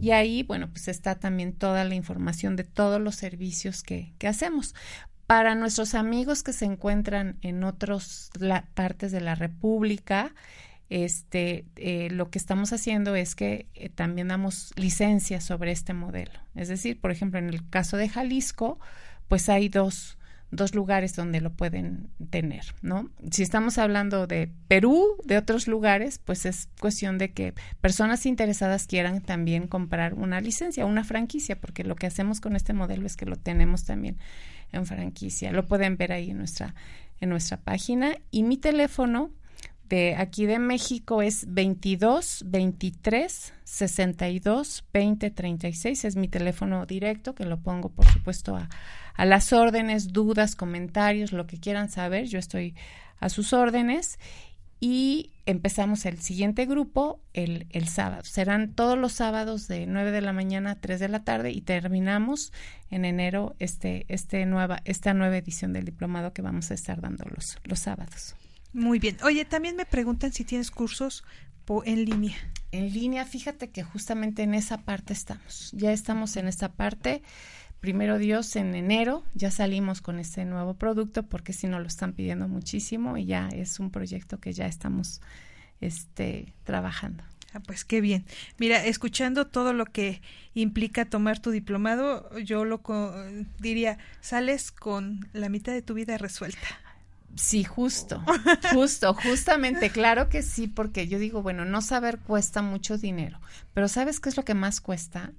Y 0.01 0.11
ahí, 0.11 0.43
bueno, 0.43 0.69
pues 0.69 0.89
está 0.89 1.15
también 1.15 1.53
toda 1.53 1.85
la 1.85 1.95
información 1.95 2.57
de 2.57 2.65
todos 2.65 2.99
los 2.99 3.15
servicios 3.15 3.83
que, 3.83 4.11
que 4.17 4.27
hacemos. 4.27 4.75
Para 5.27 5.55
nuestros 5.55 5.95
amigos 5.95 6.43
que 6.43 6.53
se 6.53 6.65
encuentran 6.65 7.37
en 7.41 7.63
otras 7.63 8.29
partes 8.75 9.11
de 9.11 9.21
la 9.21 9.33
República, 9.33 10.33
este, 10.89 11.65
eh, 11.77 12.09
lo 12.11 12.29
que 12.29 12.37
estamos 12.37 12.71
haciendo 12.73 13.15
es 13.15 13.33
que 13.33 13.67
eh, 13.73 13.89
también 13.89 14.27
damos 14.27 14.71
licencias 14.75 15.43
sobre 15.43 15.71
este 15.71 15.93
modelo. 15.93 16.39
Es 16.53 16.67
decir, 16.67 17.01
por 17.01 17.09
ejemplo, 17.09 17.39
en 17.39 17.49
el 17.49 17.67
caso 17.69 17.97
de 17.97 18.07
Jalisco, 18.07 18.79
pues 19.27 19.49
hay 19.49 19.67
dos, 19.67 20.19
dos 20.51 20.75
lugares 20.75 21.15
donde 21.15 21.41
lo 21.41 21.51
pueden 21.51 22.09
tener, 22.29 22.63
¿no? 22.83 23.09
Si 23.31 23.41
estamos 23.41 23.79
hablando 23.79 24.27
de 24.27 24.51
Perú, 24.67 25.17
de 25.25 25.37
otros 25.37 25.67
lugares, 25.67 26.19
pues 26.23 26.45
es 26.45 26.69
cuestión 26.79 27.17
de 27.17 27.31
que 27.31 27.55
personas 27.81 28.27
interesadas 28.27 28.85
quieran 28.85 29.21
también 29.21 29.67
comprar 29.67 30.13
una 30.13 30.39
licencia, 30.39 30.85
una 30.85 31.03
franquicia, 31.03 31.59
porque 31.59 31.83
lo 31.83 31.95
que 31.95 32.05
hacemos 32.05 32.41
con 32.41 32.55
este 32.55 32.73
modelo 32.73 33.07
es 33.07 33.17
que 33.17 33.25
lo 33.25 33.37
tenemos 33.37 33.85
también 33.85 34.17
en 34.75 34.85
franquicia. 34.85 35.51
Lo 35.51 35.65
pueden 35.65 35.97
ver 35.97 36.11
ahí 36.11 36.31
en 36.31 36.37
nuestra, 36.37 36.75
en 37.19 37.29
nuestra 37.29 37.57
página. 37.57 38.15
Y 38.31 38.43
mi 38.43 38.57
teléfono 38.57 39.31
de 39.89 40.15
aquí 40.15 40.45
de 40.45 40.59
México 40.59 41.21
es 41.21 41.45
22 41.47 42.43
23 42.47 43.53
62 43.63 44.85
20 44.93 45.29
36. 45.31 46.05
Es 46.05 46.15
mi 46.15 46.27
teléfono 46.27 46.85
directo 46.85 47.35
que 47.35 47.45
lo 47.45 47.59
pongo, 47.59 47.89
por 47.89 48.05
supuesto, 48.05 48.55
a, 48.55 48.69
a 49.13 49.25
las 49.25 49.53
órdenes, 49.53 50.11
dudas, 50.11 50.55
comentarios, 50.55 51.31
lo 51.31 51.47
que 51.47 51.59
quieran 51.59 51.89
saber. 51.89 52.25
Yo 52.25 52.39
estoy 52.39 52.75
a 53.19 53.29
sus 53.29 53.53
órdenes 53.53 54.19
y 54.85 55.31
empezamos 55.47 56.05
el 56.05 56.21
siguiente 56.21 56.67
grupo 56.67 57.19
el, 57.33 57.65
el, 57.71 57.87
sábado. 57.87 58.21
Serán 58.23 58.71
todos 58.75 58.95
los 58.95 59.13
sábados 59.13 59.67
de 59.67 59.87
9 59.87 60.11
de 60.11 60.21
la 60.21 60.31
mañana 60.31 60.69
a 60.69 60.75
3 60.75 60.99
de 60.99 61.09
la 61.09 61.23
tarde 61.23 61.49
y 61.49 61.61
terminamos 61.61 62.53
en 62.91 63.03
enero 63.03 63.55
este, 63.57 64.05
este 64.09 64.45
nueva, 64.45 64.83
esta 64.85 65.15
nueva 65.15 65.37
edición 65.37 65.73
del 65.73 65.85
diplomado 65.85 66.33
que 66.33 66.43
vamos 66.43 66.69
a 66.69 66.75
estar 66.75 67.01
dando 67.01 67.25
los, 67.35 67.57
los 67.63 67.79
sábados. 67.79 68.35
Muy 68.73 68.99
bien. 68.99 69.17
Oye, 69.23 69.43
también 69.43 69.75
me 69.75 69.87
preguntan 69.87 70.31
si 70.31 70.43
tienes 70.43 70.69
cursos 70.69 71.23
en 71.83 72.05
línea. 72.05 72.37
En 72.71 72.93
línea, 72.93 73.25
fíjate 73.25 73.71
que 73.71 73.81
justamente 73.81 74.43
en 74.43 74.53
esa 74.53 74.77
parte 74.77 75.13
estamos. 75.13 75.71
Ya 75.73 75.93
estamos 75.93 76.37
en 76.37 76.47
esta 76.47 76.73
parte. 76.73 77.23
Primero 77.85 78.17
Dios, 78.17 78.55
en 78.55 78.73
enero 78.73 79.23
ya 79.35 79.51
salimos 79.51 80.01
con 80.01 80.17
este 80.17 80.43
nuevo 80.43 80.73
producto 80.73 81.21
porque 81.21 81.53
si 81.53 81.67
no 81.67 81.79
lo 81.79 81.85
están 81.85 82.13
pidiendo 82.13 82.47
muchísimo 82.47 83.15
y 83.15 83.27
ya 83.27 83.47
es 83.49 83.79
un 83.79 83.91
proyecto 83.91 84.39
que 84.39 84.53
ya 84.53 84.65
estamos 84.65 85.21
este, 85.81 86.55
trabajando. 86.63 87.23
Ah, 87.53 87.59
pues 87.59 87.85
qué 87.85 88.01
bien. 88.01 88.25
Mira, 88.57 88.83
escuchando 88.83 89.45
todo 89.45 89.71
lo 89.71 89.85
que 89.85 90.23
implica 90.55 91.05
tomar 91.05 91.37
tu 91.37 91.51
diplomado, 91.51 92.27
yo 92.39 92.65
lo 92.65 92.81
diría, 93.59 93.99
sales 94.19 94.71
con 94.71 95.29
la 95.33 95.49
mitad 95.49 95.71
de 95.71 95.83
tu 95.83 95.93
vida 95.93 96.17
resuelta. 96.17 96.67
Sí, 97.35 97.63
justo, 97.65 98.23
justo, 98.73 99.13
justamente, 99.13 99.91
claro 99.91 100.27
que 100.27 100.41
sí, 100.41 100.67
porque 100.67 101.07
yo 101.07 101.19
digo, 101.19 101.43
bueno, 101.43 101.65
no 101.65 101.83
saber 101.83 102.17
cuesta 102.17 102.63
mucho 102.63 102.97
dinero, 102.97 103.39
pero 103.75 103.87
¿sabes 103.89 104.19
qué 104.19 104.29
es 104.29 104.37
lo 104.37 104.43
que 104.43 104.55
más 104.55 104.81
cuesta? 104.81 105.33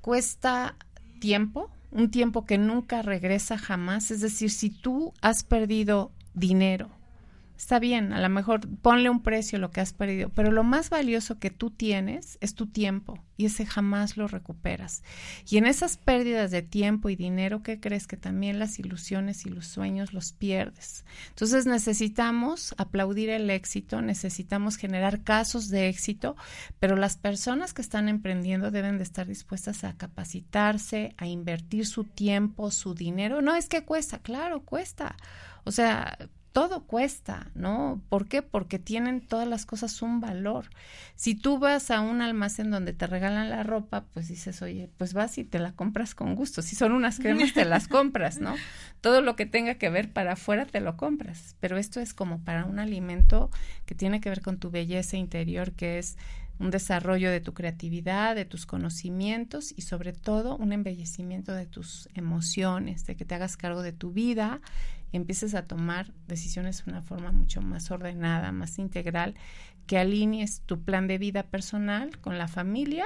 Cuesta 0.00 0.76
tiempo, 1.24 1.70
un 1.90 2.10
tiempo 2.10 2.44
que 2.44 2.58
nunca 2.58 3.00
regresa 3.00 3.56
jamás, 3.56 4.10
es 4.10 4.20
decir, 4.20 4.50
si 4.50 4.68
tú 4.68 5.14
has 5.22 5.42
perdido 5.42 6.12
dinero, 6.34 6.90
Está 7.56 7.78
bien, 7.78 8.12
a 8.12 8.20
lo 8.20 8.28
mejor 8.28 8.68
ponle 8.82 9.08
un 9.08 9.22
precio 9.22 9.60
lo 9.60 9.70
que 9.70 9.80
has 9.80 9.92
perdido, 9.92 10.28
pero 10.28 10.50
lo 10.50 10.64
más 10.64 10.90
valioso 10.90 11.38
que 11.38 11.50
tú 11.50 11.70
tienes 11.70 12.36
es 12.40 12.56
tu 12.56 12.66
tiempo 12.66 13.22
y 13.36 13.46
ese 13.46 13.64
jamás 13.64 14.16
lo 14.16 14.26
recuperas. 14.26 15.04
Y 15.48 15.58
en 15.58 15.66
esas 15.66 15.96
pérdidas 15.96 16.50
de 16.50 16.62
tiempo 16.62 17.10
y 17.10 17.16
dinero, 17.16 17.62
¿qué 17.62 17.78
crees? 17.78 18.08
Que 18.08 18.16
también 18.16 18.58
las 18.58 18.80
ilusiones 18.80 19.46
y 19.46 19.50
los 19.50 19.68
sueños 19.68 20.12
los 20.12 20.32
pierdes. 20.32 21.04
Entonces 21.28 21.64
necesitamos 21.64 22.74
aplaudir 22.76 23.30
el 23.30 23.48
éxito, 23.48 24.02
necesitamos 24.02 24.76
generar 24.76 25.22
casos 25.22 25.68
de 25.68 25.88
éxito, 25.88 26.36
pero 26.80 26.96
las 26.96 27.16
personas 27.16 27.72
que 27.72 27.82
están 27.82 28.08
emprendiendo 28.08 28.72
deben 28.72 28.98
de 28.98 29.04
estar 29.04 29.28
dispuestas 29.28 29.84
a 29.84 29.96
capacitarse, 29.96 31.14
a 31.18 31.28
invertir 31.28 31.86
su 31.86 32.02
tiempo, 32.02 32.72
su 32.72 32.94
dinero. 32.94 33.42
No 33.42 33.54
es 33.54 33.68
que 33.68 33.84
cuesta, 33.84 34.18
claro, 34.18 34.62
cuesta. 34.62 35.16
O 35.64 35.70
sea, 35.70 36.18
todo 36.54 36.84
cuesta, 36.84 37.50
¿no? 37.56 38.00
¿Por 38.08 38.28
qué? 38.28 38.40
Porque 38.40 38.78
tienen 38.78 39.20
todas 39.20 39.48
las 39.48 39.66
cosas 39.66 40.00
un 40.02 40.20
valor. 40.20 40.66
Si 41.16 41.34
tú 41.34 41.58
vas 41.58 41.90
a 41.90 42.00
un 42.00 42.22
almacén 42.22 42.70
donde 42.70 42.92
te 42.92 43.08
regalan 43.08 43.50
la 43.50 43.64
ropa, 43.64 44.04
pues 44.14 44.28
dices, 44.28 44.62
oye, 44.62 44.88
pues 44.96 45.14
vas 45.14 45.36
y 45.36 45.42
te 45.42 45.58
la 45.58 45.72
compras 45.72 46.14
con 46.14 46.36
gusto. 46.36 46.62
Si 46.62 46.76
son 46.76 46.92
unas 46.92 47.18
cremas, 47.18 47.52
te 47.54 47.64
las 47.64 47.88
compras, 47.88 48.38
¿no? 48.38 48.54
Todo 49.00 49.20
lo 49.20 49.34
que 49.34 49.46
tenga 49.46 49.74
que 49.74 49.90
ver 49.90 50.12
para 50.12 50.34
afuera, 50.34 50.64
te 50.64 50.80
lo 50.80 50.96
compras. 50.96 51.56
Pero 51.58 51.76
esto 51.76 51.98
es 51.98 52.14
como 52.14 52.44
para 52.44 52.66
un 52.66 52.78
alimento 52.78 53.50
que 53.84 53.96
tiene 53.96 54.20
que 54.20 54.28
ver 54.28 54.40
con 54.40 54.58
tu 54.58 54.70
belleza 54.70 55.16
interior, 55.16 55.72
que 55.72 55.98
es 55.98 56.16
un 56.60 56.70
desarrollo 56.70 57.30
de 57.30 57.40
tu 57.40 57.52
creatividad, 57.52 58.36
de 58.36 58.44
tus 58.44 58.64
conocimientos 58.64 59.74
y 59.76 59.82
sobre 59.82 60.12
todo 60.12 60.56
un 60.56 60.72
embellecimiento 60.72 61.52
de 61.52 61.66
tus 61.66 62.08
emociones, 62.14 63.06
de 63.06 63.16
que 63.16 63.24
te 63.24 63.34
hagas 63.34 63.56
cargo 63.56 63.82
de 63.82 63.92
tu 63.92 64.12
vida 64.12 64.60
empieces 65.16 65.54
a 65.54 65.66
tomar 65.66 66.12
decisiones 66.26 66.84
de 66.84 66.90
una 66.90 67.02
forma 67.02 67.32
mucho 67.32 67.62
más 67.62 67.90
ordenada, 67.90 68.52
más 68.52 68.78
integral, 68.78 69.34
que 69.86 69.98
alinees 69.98 70.62
tu 70.62 70.82
plan 70.82 71.06
de 71.06 71.18
vida 71.18 71.44
personal 71.44 72.18
con 72.20 72.38
la 72.38 72.48
familia 72.48 73.04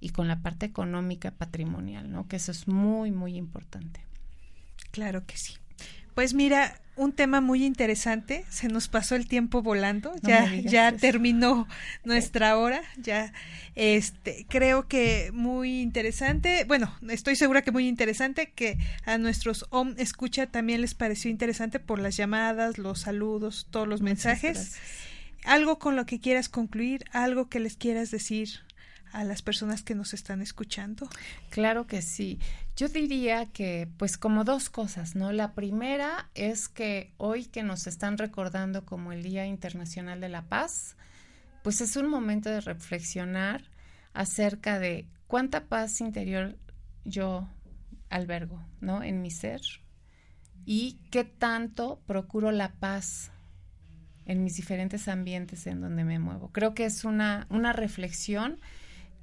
y 0.00 0.10
con 0.10 0.28
la 0.28 0.42
parte 0.42 0.66
económica 0.66 1.30
patrimonial, 1.30 2.10
¿no? 2.10 2.28
Que 2.28 2.36
eso 2.36 2.50
es 2.52 2.68
muy, 2.68 3.12
muy 3.12 3.36
importante. 3.36 4.04
Claro 4.90 5.24
que 5.26 5.36
sí. 5.36 5.54
Pues 6.14 6.34
mira, 6.34 6.74
un 6.96 7.12
tema 7.12 7.40
muy 7.40 7.64
interesante. 7.64 8.44
Se 8.48 8.68
nos 8.68 8.88
pasó 8.88 9.14
el 9.14 9.26
tiempo 9.26 9.62
volando. 9.62 10.12
ya, 10.22 10.54
ya 10.54 10.92
terminó 10.92 11.66
nuestra 12.04 12.58
hora. 12.58 12.82
Ya, 12.96 13.32
este, 13.74 14.46
creo 14.48 14.88
que 14.88 15.30
muy 15.32 15.80
interesante. 15.80 16.64
Bueno, 16.64 16.94
estoy 17.08 17.36
segura 17.36 17.62
que 17.62 17.70
muy 17.70 17.88
interesante. 17.88 18.52
Que 18.54 18.78
a 19.04 19.18
nuestros 19.18 19.66
OM 19.70 19.94
escucha 19.98 20.46
también 20.46 20.80
les 20.80 20.94
pareció 20.94 21.30
interesante 21.30 21.80
por 21.80 21.98
las 21.98 22.16
llamadas, 22.16 22.78
los 22.78 23.00
saludos, 23.00 23.66
todos 23.70 23.88
los 23.88 24.02
mensajes. 24.02 24.76
Algo 25.44 25.78
con 25.78 25.96
lo 25.96 26.06
que 26.06 26.20
quieras 26.20 26.48
concluir, 26.48 27.04
algo 27.12 27.48
que 27.48 27.58
les 27.58 27.76
quieras 27.76 28.10
decir 28.10 28.60
a 29.12 29.24
las 29.24 29.42
personas 29.42 29.82
que 29.82 29.94
nos 29.94 30.14
están 30.14 30.42
escuchando? 30.42 31.08
Claro 31.50 31.86
que 31.86 32.02
sí. 32.02 32.38
Yo 32.76 32.88
diría 32.88 33.46
que 33.46 33.88
pues 33.98 34.16
como 34.16 34.44
dos 34.44 34.70
cosas, 34.70 35.14
¿no? 35.14 35.32
La 35.32 35.52
primera 35.52 36.30
es 36.34 36.68
que 36.68 37.12
hoy 37.18 37.44
que 37.44 37.62
nos 37.62 37.86
están 37.86 38.18
recordando 38.18 38.84
como 38.84 39.12
el 39.12 39.22
Día 39.22 39.46
Internacional 39.46 40.20
de 40.20 40.28
la 40.28 40.42
Paz, 40.42 40.96
pues 41.62 41.80
es 41.80 41.96
un 41.96 42.08
momento 42.08 42.50
de 42.50 42.60
reflexionar 42.60 43.64
acerca 44.14 44.78
de 44.78 45.06
cuánta 45.26 45.64
paz 45.64 46.00
interior 46.00 46.56
yo 47.04 47.48
albergo, 48.10 48.62
¿no? 48.80 49.02
En 49.02 49.22
mi 49.22 49.30
ser 49.30 49.60
y 50.64 50.98
qué 51.10 51.24
tanto 51.24 52.00
procuro 52.06 52.52
la 52.52 52.72
paz 52.72 53.30
en 54.26 54.44
mis 54.44 54.56
diferentes 54.56 55.08
ambientes 55.08 55.66
en 55.66 55.80
donde 55.80 56.04
me 56.04 56.18
muevo. 56.18 56.50
Creo 56.52 56.74
que 56.74 56.84
es 56.84 57.04
una, 57.04 57.46
una 57.50 57.72
reflexión 57.72 58.60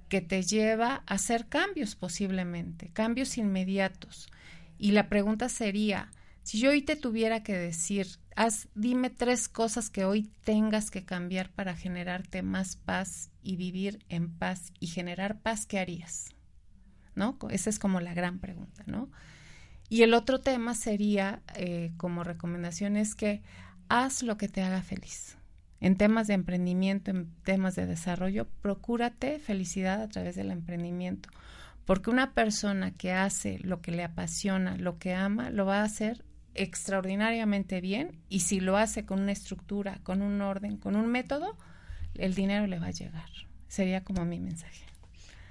que 0.10 0.22
te 0.22 0.41
lleva 0.41 1.03
a 1.05 1.14
hacer 1.14 1.47
cambios 1.47 1.95
posiblemente, 1.95 2.89
cambios 2.91 3.38
inmediatos. 3.38 4.30
Y 4.78 4.91
la 4.91 5.07
pregunta 5.07 5.49
sería, 5.49 6.12
si 6.43 6.60
yo 6.60 6.72
hoy 6.72 6.82
te 6.82 6.95
tuviera 6.95 7.43
que 7.43 7.55
decir, 7.55 8.07
haz, 8.36 8.68
dime 8.76 9.10
tres 9.10 9.47
cosas 9.47 9.89
que 9.89 10.05
hoy 10.05 10.32
tengas 10.43 10.91
que 10.91 11.05
cambiar 11.05 11.51
para 11.51 11.76
generarte 11.76 12.41
más 12.41 12.76
paz 12.76 13.32
y 13.41 13.55
vivir 13.55 14.03
en 14.10 14.32
paz 14.38 14.74
y 14.80 14.88
generar 14.88 15.41
paz, 15.41 15.66
¿qué 15.66 15.80
harías? 15.80 16.36
¿No? 17.16 17.38
Esa 17.49 17.70
es 17.70 17.80
como 17.80 17.99
la 17.99 18.14
gran 18.14 18.39
pregunta, 18.39 18.84
¿no? 18.88 19.10
Y 19.89 20.03
el 20.03 20.14
otro 20.14 20.39
tema 20.39 20.76
sería, 20.76 21.41
eh, 21.55 21.93
como 21.97 22.24
recomendación, 22.24 22.95
es 22.95 23.16
que 23.16 23.41
haz 23.89 24.24
lo 24.24 24.38
que 24.38 24.47
te 24.47 24.62
haga 24.62 24.82
feliz 24.82 25.39
en 25.82 25.95
temas 25.95 26.27
de 26.27 26.34
emprendimiento, 26.34 27.11
en 27.11 27.27
temas 27.43 27.75
de 27.75 27.86
desarrollo, 27.86 28.47
procúrate 28.61 29.39
felicidad 29.39 30.01
a 30.01 30.09
través 30.09 30.36
del 30.36 30.51
emprendimiento. 30.51 31.30
Porque 31.86 32.09
una 32.09 32.34
persona 32.34 32.91
que 32.91 33.13
hace 33.13 33.59
lo 33.63 33.82
que 33.82 33.91
le 33.91 34.03
apasiona, 34.03 34.77
lo 34.77 34.99
que 34.99 35.13
ama, 35.13 35.49
lo 35.49 35.65
va 35.65 35.82
a 35.82 35.86
hacer 35.86 36.23
extraordinariamente 36.53 37.82
bien 37.82 38.19
y 38.27 38.41
si 38.41 38.59
lo 38.59 38.77
hace 38.77 39.05
con 39.05 39.21
una 39.21 39.32
estructura, 39.32 39.99
con 40.03 40.21
un 40.21 40.41
orden, 40.41 40.77
con 40.77 40.95
un 40.95 41.07
método, 41.07 41.57
el 42.15 42.36
dinero 42.36 42.67
le 42.67 42.80
va 42.80 42.88
a 42.88 42.91
llegar. 42.91 43.30
Sería 43.67 44.03
como 44.03 44.25
mi 44.25 44.39
mensaje. 44.39 44.84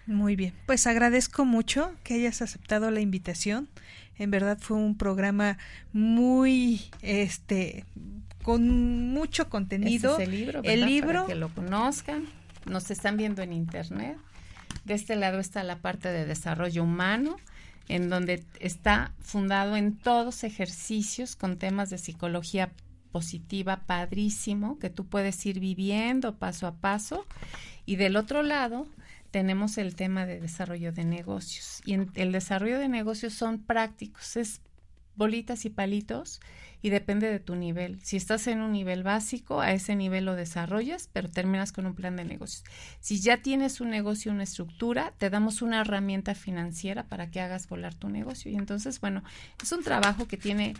Muy 0.06 0.36
bien, 0.36 0.54
pues 0.66 0.86
agradezco 0.86 1.44
mucho 1.44 1.94
que 2.02 2.14
hayas 2.14 2.40
aceptado 2.40 2.90
la 2.90 3.00
invitación. 3.00 3.68
En 4.16 4.30
verdad 4.30 4.58
fue 4.58 4.76
un 4.76 4.96
programa 4.96 5.58
muy 5.92 6.82
este 7.02 7.84
con 8.48 9.12
mucho 9.12 9.50
contenido. 9.50 10.18
el 10.18 10.30
libro, 10.30 10.62
el 10.64 10.86
libro. 10.86 11.20
Para 11.20 11.26
que 11.26 11.34
lo 11.34 11.50
conozcan. 11.50 12.24
Nos 12.64 12.90
están 12.90 13.18
viendo 13.18 13.42
en 13.42 13.52
internet. 13.52 14.16
De 14.86 14.94
este 14.94 15.16
lado 15.16 15.38
está 15.38 15.62
la 15.64 15.76
parte 15.76 16.08
de 16.08 16.24
desarrollo 16.24 16.82
humano, 16.82 17.36
en 17.88 18.08
donde 18.08 18.42
está 18.58 19.12
fundado 19.20 19.76
en 19.76 19.98
todos 19.98 20.44
ejercicios 20.44 21.36
con 21.36 21.58
temas 21.58 21.90
de 21.90 21.98
psicología 21.98 22.70
positiva, 23.12 23.82
padrísimo, 23.84 24.78
que 24.78 24.88
tú 24.88 25.04
puedes 25.04 25.44
ir 25.44 25.60
viviendo 25.60 26.36
paso 26.36 26.66
a 26.66 26.72
paso. 26.72 27.26
Y 27.84 27.96
del 27.96 28.16
otro 28.16 28.42
lado, 28.42 28.86
tenemos 29.30 29.76
el 29.76 29.94
tema 29.94 30.24
de 30.24 30.40
desarrollo 30.40 30.90
de 30.90 31.04
negocios. 31.04 31.82
Y 31.84 31.92
en 31.92 32.10
el 32.14 32.32
desarrollo 32.32 32.78
de 32.78 32.88
negocios 32.88 33.34
son 33.34 33.58
prácticos, 33.58 34.38
es 34.38 34.62
bolitas 35.16 35.66
y 35.66 35.70
palitos 35.70 36.40
y 36.82 36.90
depende 36.90 37.30
de 37.30 37.40
tu 37.40 37.54
nivel. 37.54 38.00
Si 38.02 38.16
estás 38.16 38.46
en 38.46 38.60
un 38.60 38.72
nivel 38.72 39.02
básico, 39.02 39.60
a 39.60 39.72
ese 39.72 39.96
nivel 39.96 40.24
lo 40.24 40.34
desarrollas, 40.34 41.08
pero 41.12 41.28
terminas 41.28 41.72
con 41.72 41.86
un 41.86 41.94
plan 41.94 42.16
de 42.16 42.24
negocios. 42.24 42.64
Si 43.00 43.20
ya 43.20 43.42
tienes 43.42 43.80
un 43.80 43.90
negocio, 43.90 44.32
una 44.32 44.44
estructura, 44.44 45.12
te 45.18 45.30
damos 45.30 45.62
una 45.62 45.80
herramienta 45.80 46.34
financiera 46.34 47.04
para 47.04 47.30
que 47.30 47.40
hagas 47.40 47.68
volar 47.68 47.94
tu 47.94 48.08
negocio. 48.08 48.50
Y 48.50 48.56
entonces, 48.56 49.00
bueno, 49.00 49.22
es 49.62 49.72
un 49.72 49.82
trabajo 49.82 50.26
que 50.28 50.36
tiene 50.36 50.74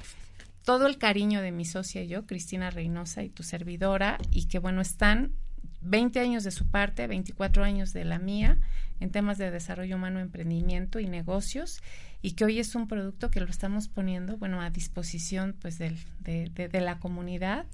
todo 0.65 0.87
el 0.87 0.99
cariño 0.99 1.41
de 1.41 1.51
mi 1.51 1.65
socia 1.65 2.03
y 2.03 2.09
yo, 2.09 2.27
Cristina 2.27 2.71
Reynosa 2.71 3.23
y 3.23 3.31
tu 3.31 3.43
servidora, 3.43 4.19
y 4.31 4.49
que 4.49 4.59
bueno, 4.59 4.81
están 4.83 5.33
20 5.81 6.21
años 6.21 6.45
de 6.45 6.51
su 6.51 6.67
parte, 6.67 7.07
24 7.07 7.65
años 7.65 7.93
de 7.93 8.05
la 8.05 8.19
mía 8.19 8.59
en 9.01 9.11
temas 9.11 9.39
de 9.39 9.51
desarrollo 9.51 9.97
humano, 9.97 10.21
emprendimiento 10.21 10.99
y 11.01 11.07
negocios 11.07 11.83
y 12.21 12.33
que 12.33 12.45
hoy 12.45 12.59
es 12.59 12.75
un 12.75 12.89
producto 12.89 13.31
que 13.31 13.41
lo 13.41 13.47
estamos 13.47 13.89
poniendo, 13.89 14.37
bueno, 14.39 14.61
a 14.61 14.71
disposición 14.71 15.55
pues 15.61 15.79
de, 15.79 15.97
de 16.25 16.81
la 16.81 16.99
comunidad 16.99 17.67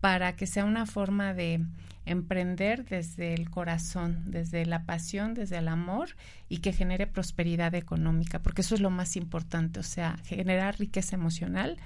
para 0.00 0.34
que 0.34 0.46
sea 0.46 0.64
una 0.64 0.86
forma 0.86 1.34
de 1.34 1.60
emprender 2.06 2.84
desde 2.86 3.34
el 3.34 3.50
corazón, 3.50 4.30
desde 4.30 4.64
la 4.64 4.84
pasión, 4.84 5.34
desde 5.34 5.58
el 5.58 5.68
amor 5.68 6.16
y 6.48 6.58
que 6.58 6.72
genere 6.72 7.06
prosperidad 7.06 7.74
económica, 7.74 8.40
porque 8.40 8.62
eso 8.62 8.74
es 8.74 8.80
lo 8.80 8.90
más 8.90 9.16
importante, 9.16 9.80
o 9.80 9.84
sea, 9.84 10.16
generar 10.24 10.78
riqueza 10.78 11.16
emocional 11.16 11.76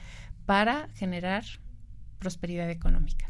para 0.46 0.88
generar 0.94 1.44
prosperidad 2.18 2.70
económica. 2.70 3.26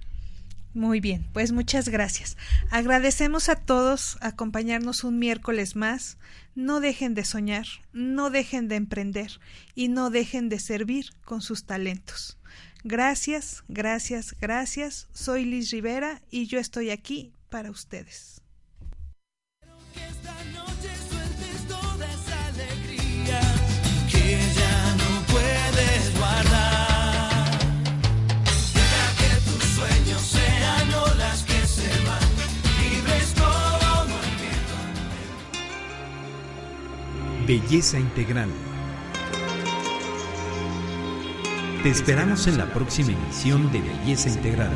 Muy 0.75 0.99
bien, 0.99 1.25
pues 1.33 1.53
muchas 1.53 1.89
gracias. 1.89 2.37
Agradecemos 2.69 3.49
a 3.49 3.55
todos 3.55 4.19
acompañarnos 4.21 5.05
un 5.05 5.21
miércoles 5.21 5.77
más. 5.77 6.19
No 6.57 6.81
dejen 6.81 7.15
de 7.15 7.25
soñar, 7.25 7.67
no 7.93 8.29
dejen 8.29 8.67
de 8.67 8.75
emprender 8.75 9.39
y 9.77 9.87
no 9.87 10.11
dejen 10.11 10.49
de 10.49 10.59
servir 10.59 11.11
con 11.25 11.43
sus 11.43 11.65
talentos. 11.65 12.39
Gracias, 12.83 13.63
gracias, 13.69 14.35
gracias. 14.41 15.09
Soy 15.13 15.45
Liz 15.45 15.71
Rivera 15.71 16.21
y 16.29 16.47
yo 16.47 16.59
estoy 16.59 16.91
aquí 16.91 17.33
para 17.51 17.71
ustedes. 17.71 18.43
Belleza 37.47 37.99
Integral. 37.99 38.49
Te 41.83 41.91
esperamos 41.91 42.47
en 42.47 42.57
la 42.57 42.73
próxima 42.73 43.13
emisión 43.13 43.71
de 43.71 43.83
Belleza 43.83 44.31
Integral. 44.31 44.73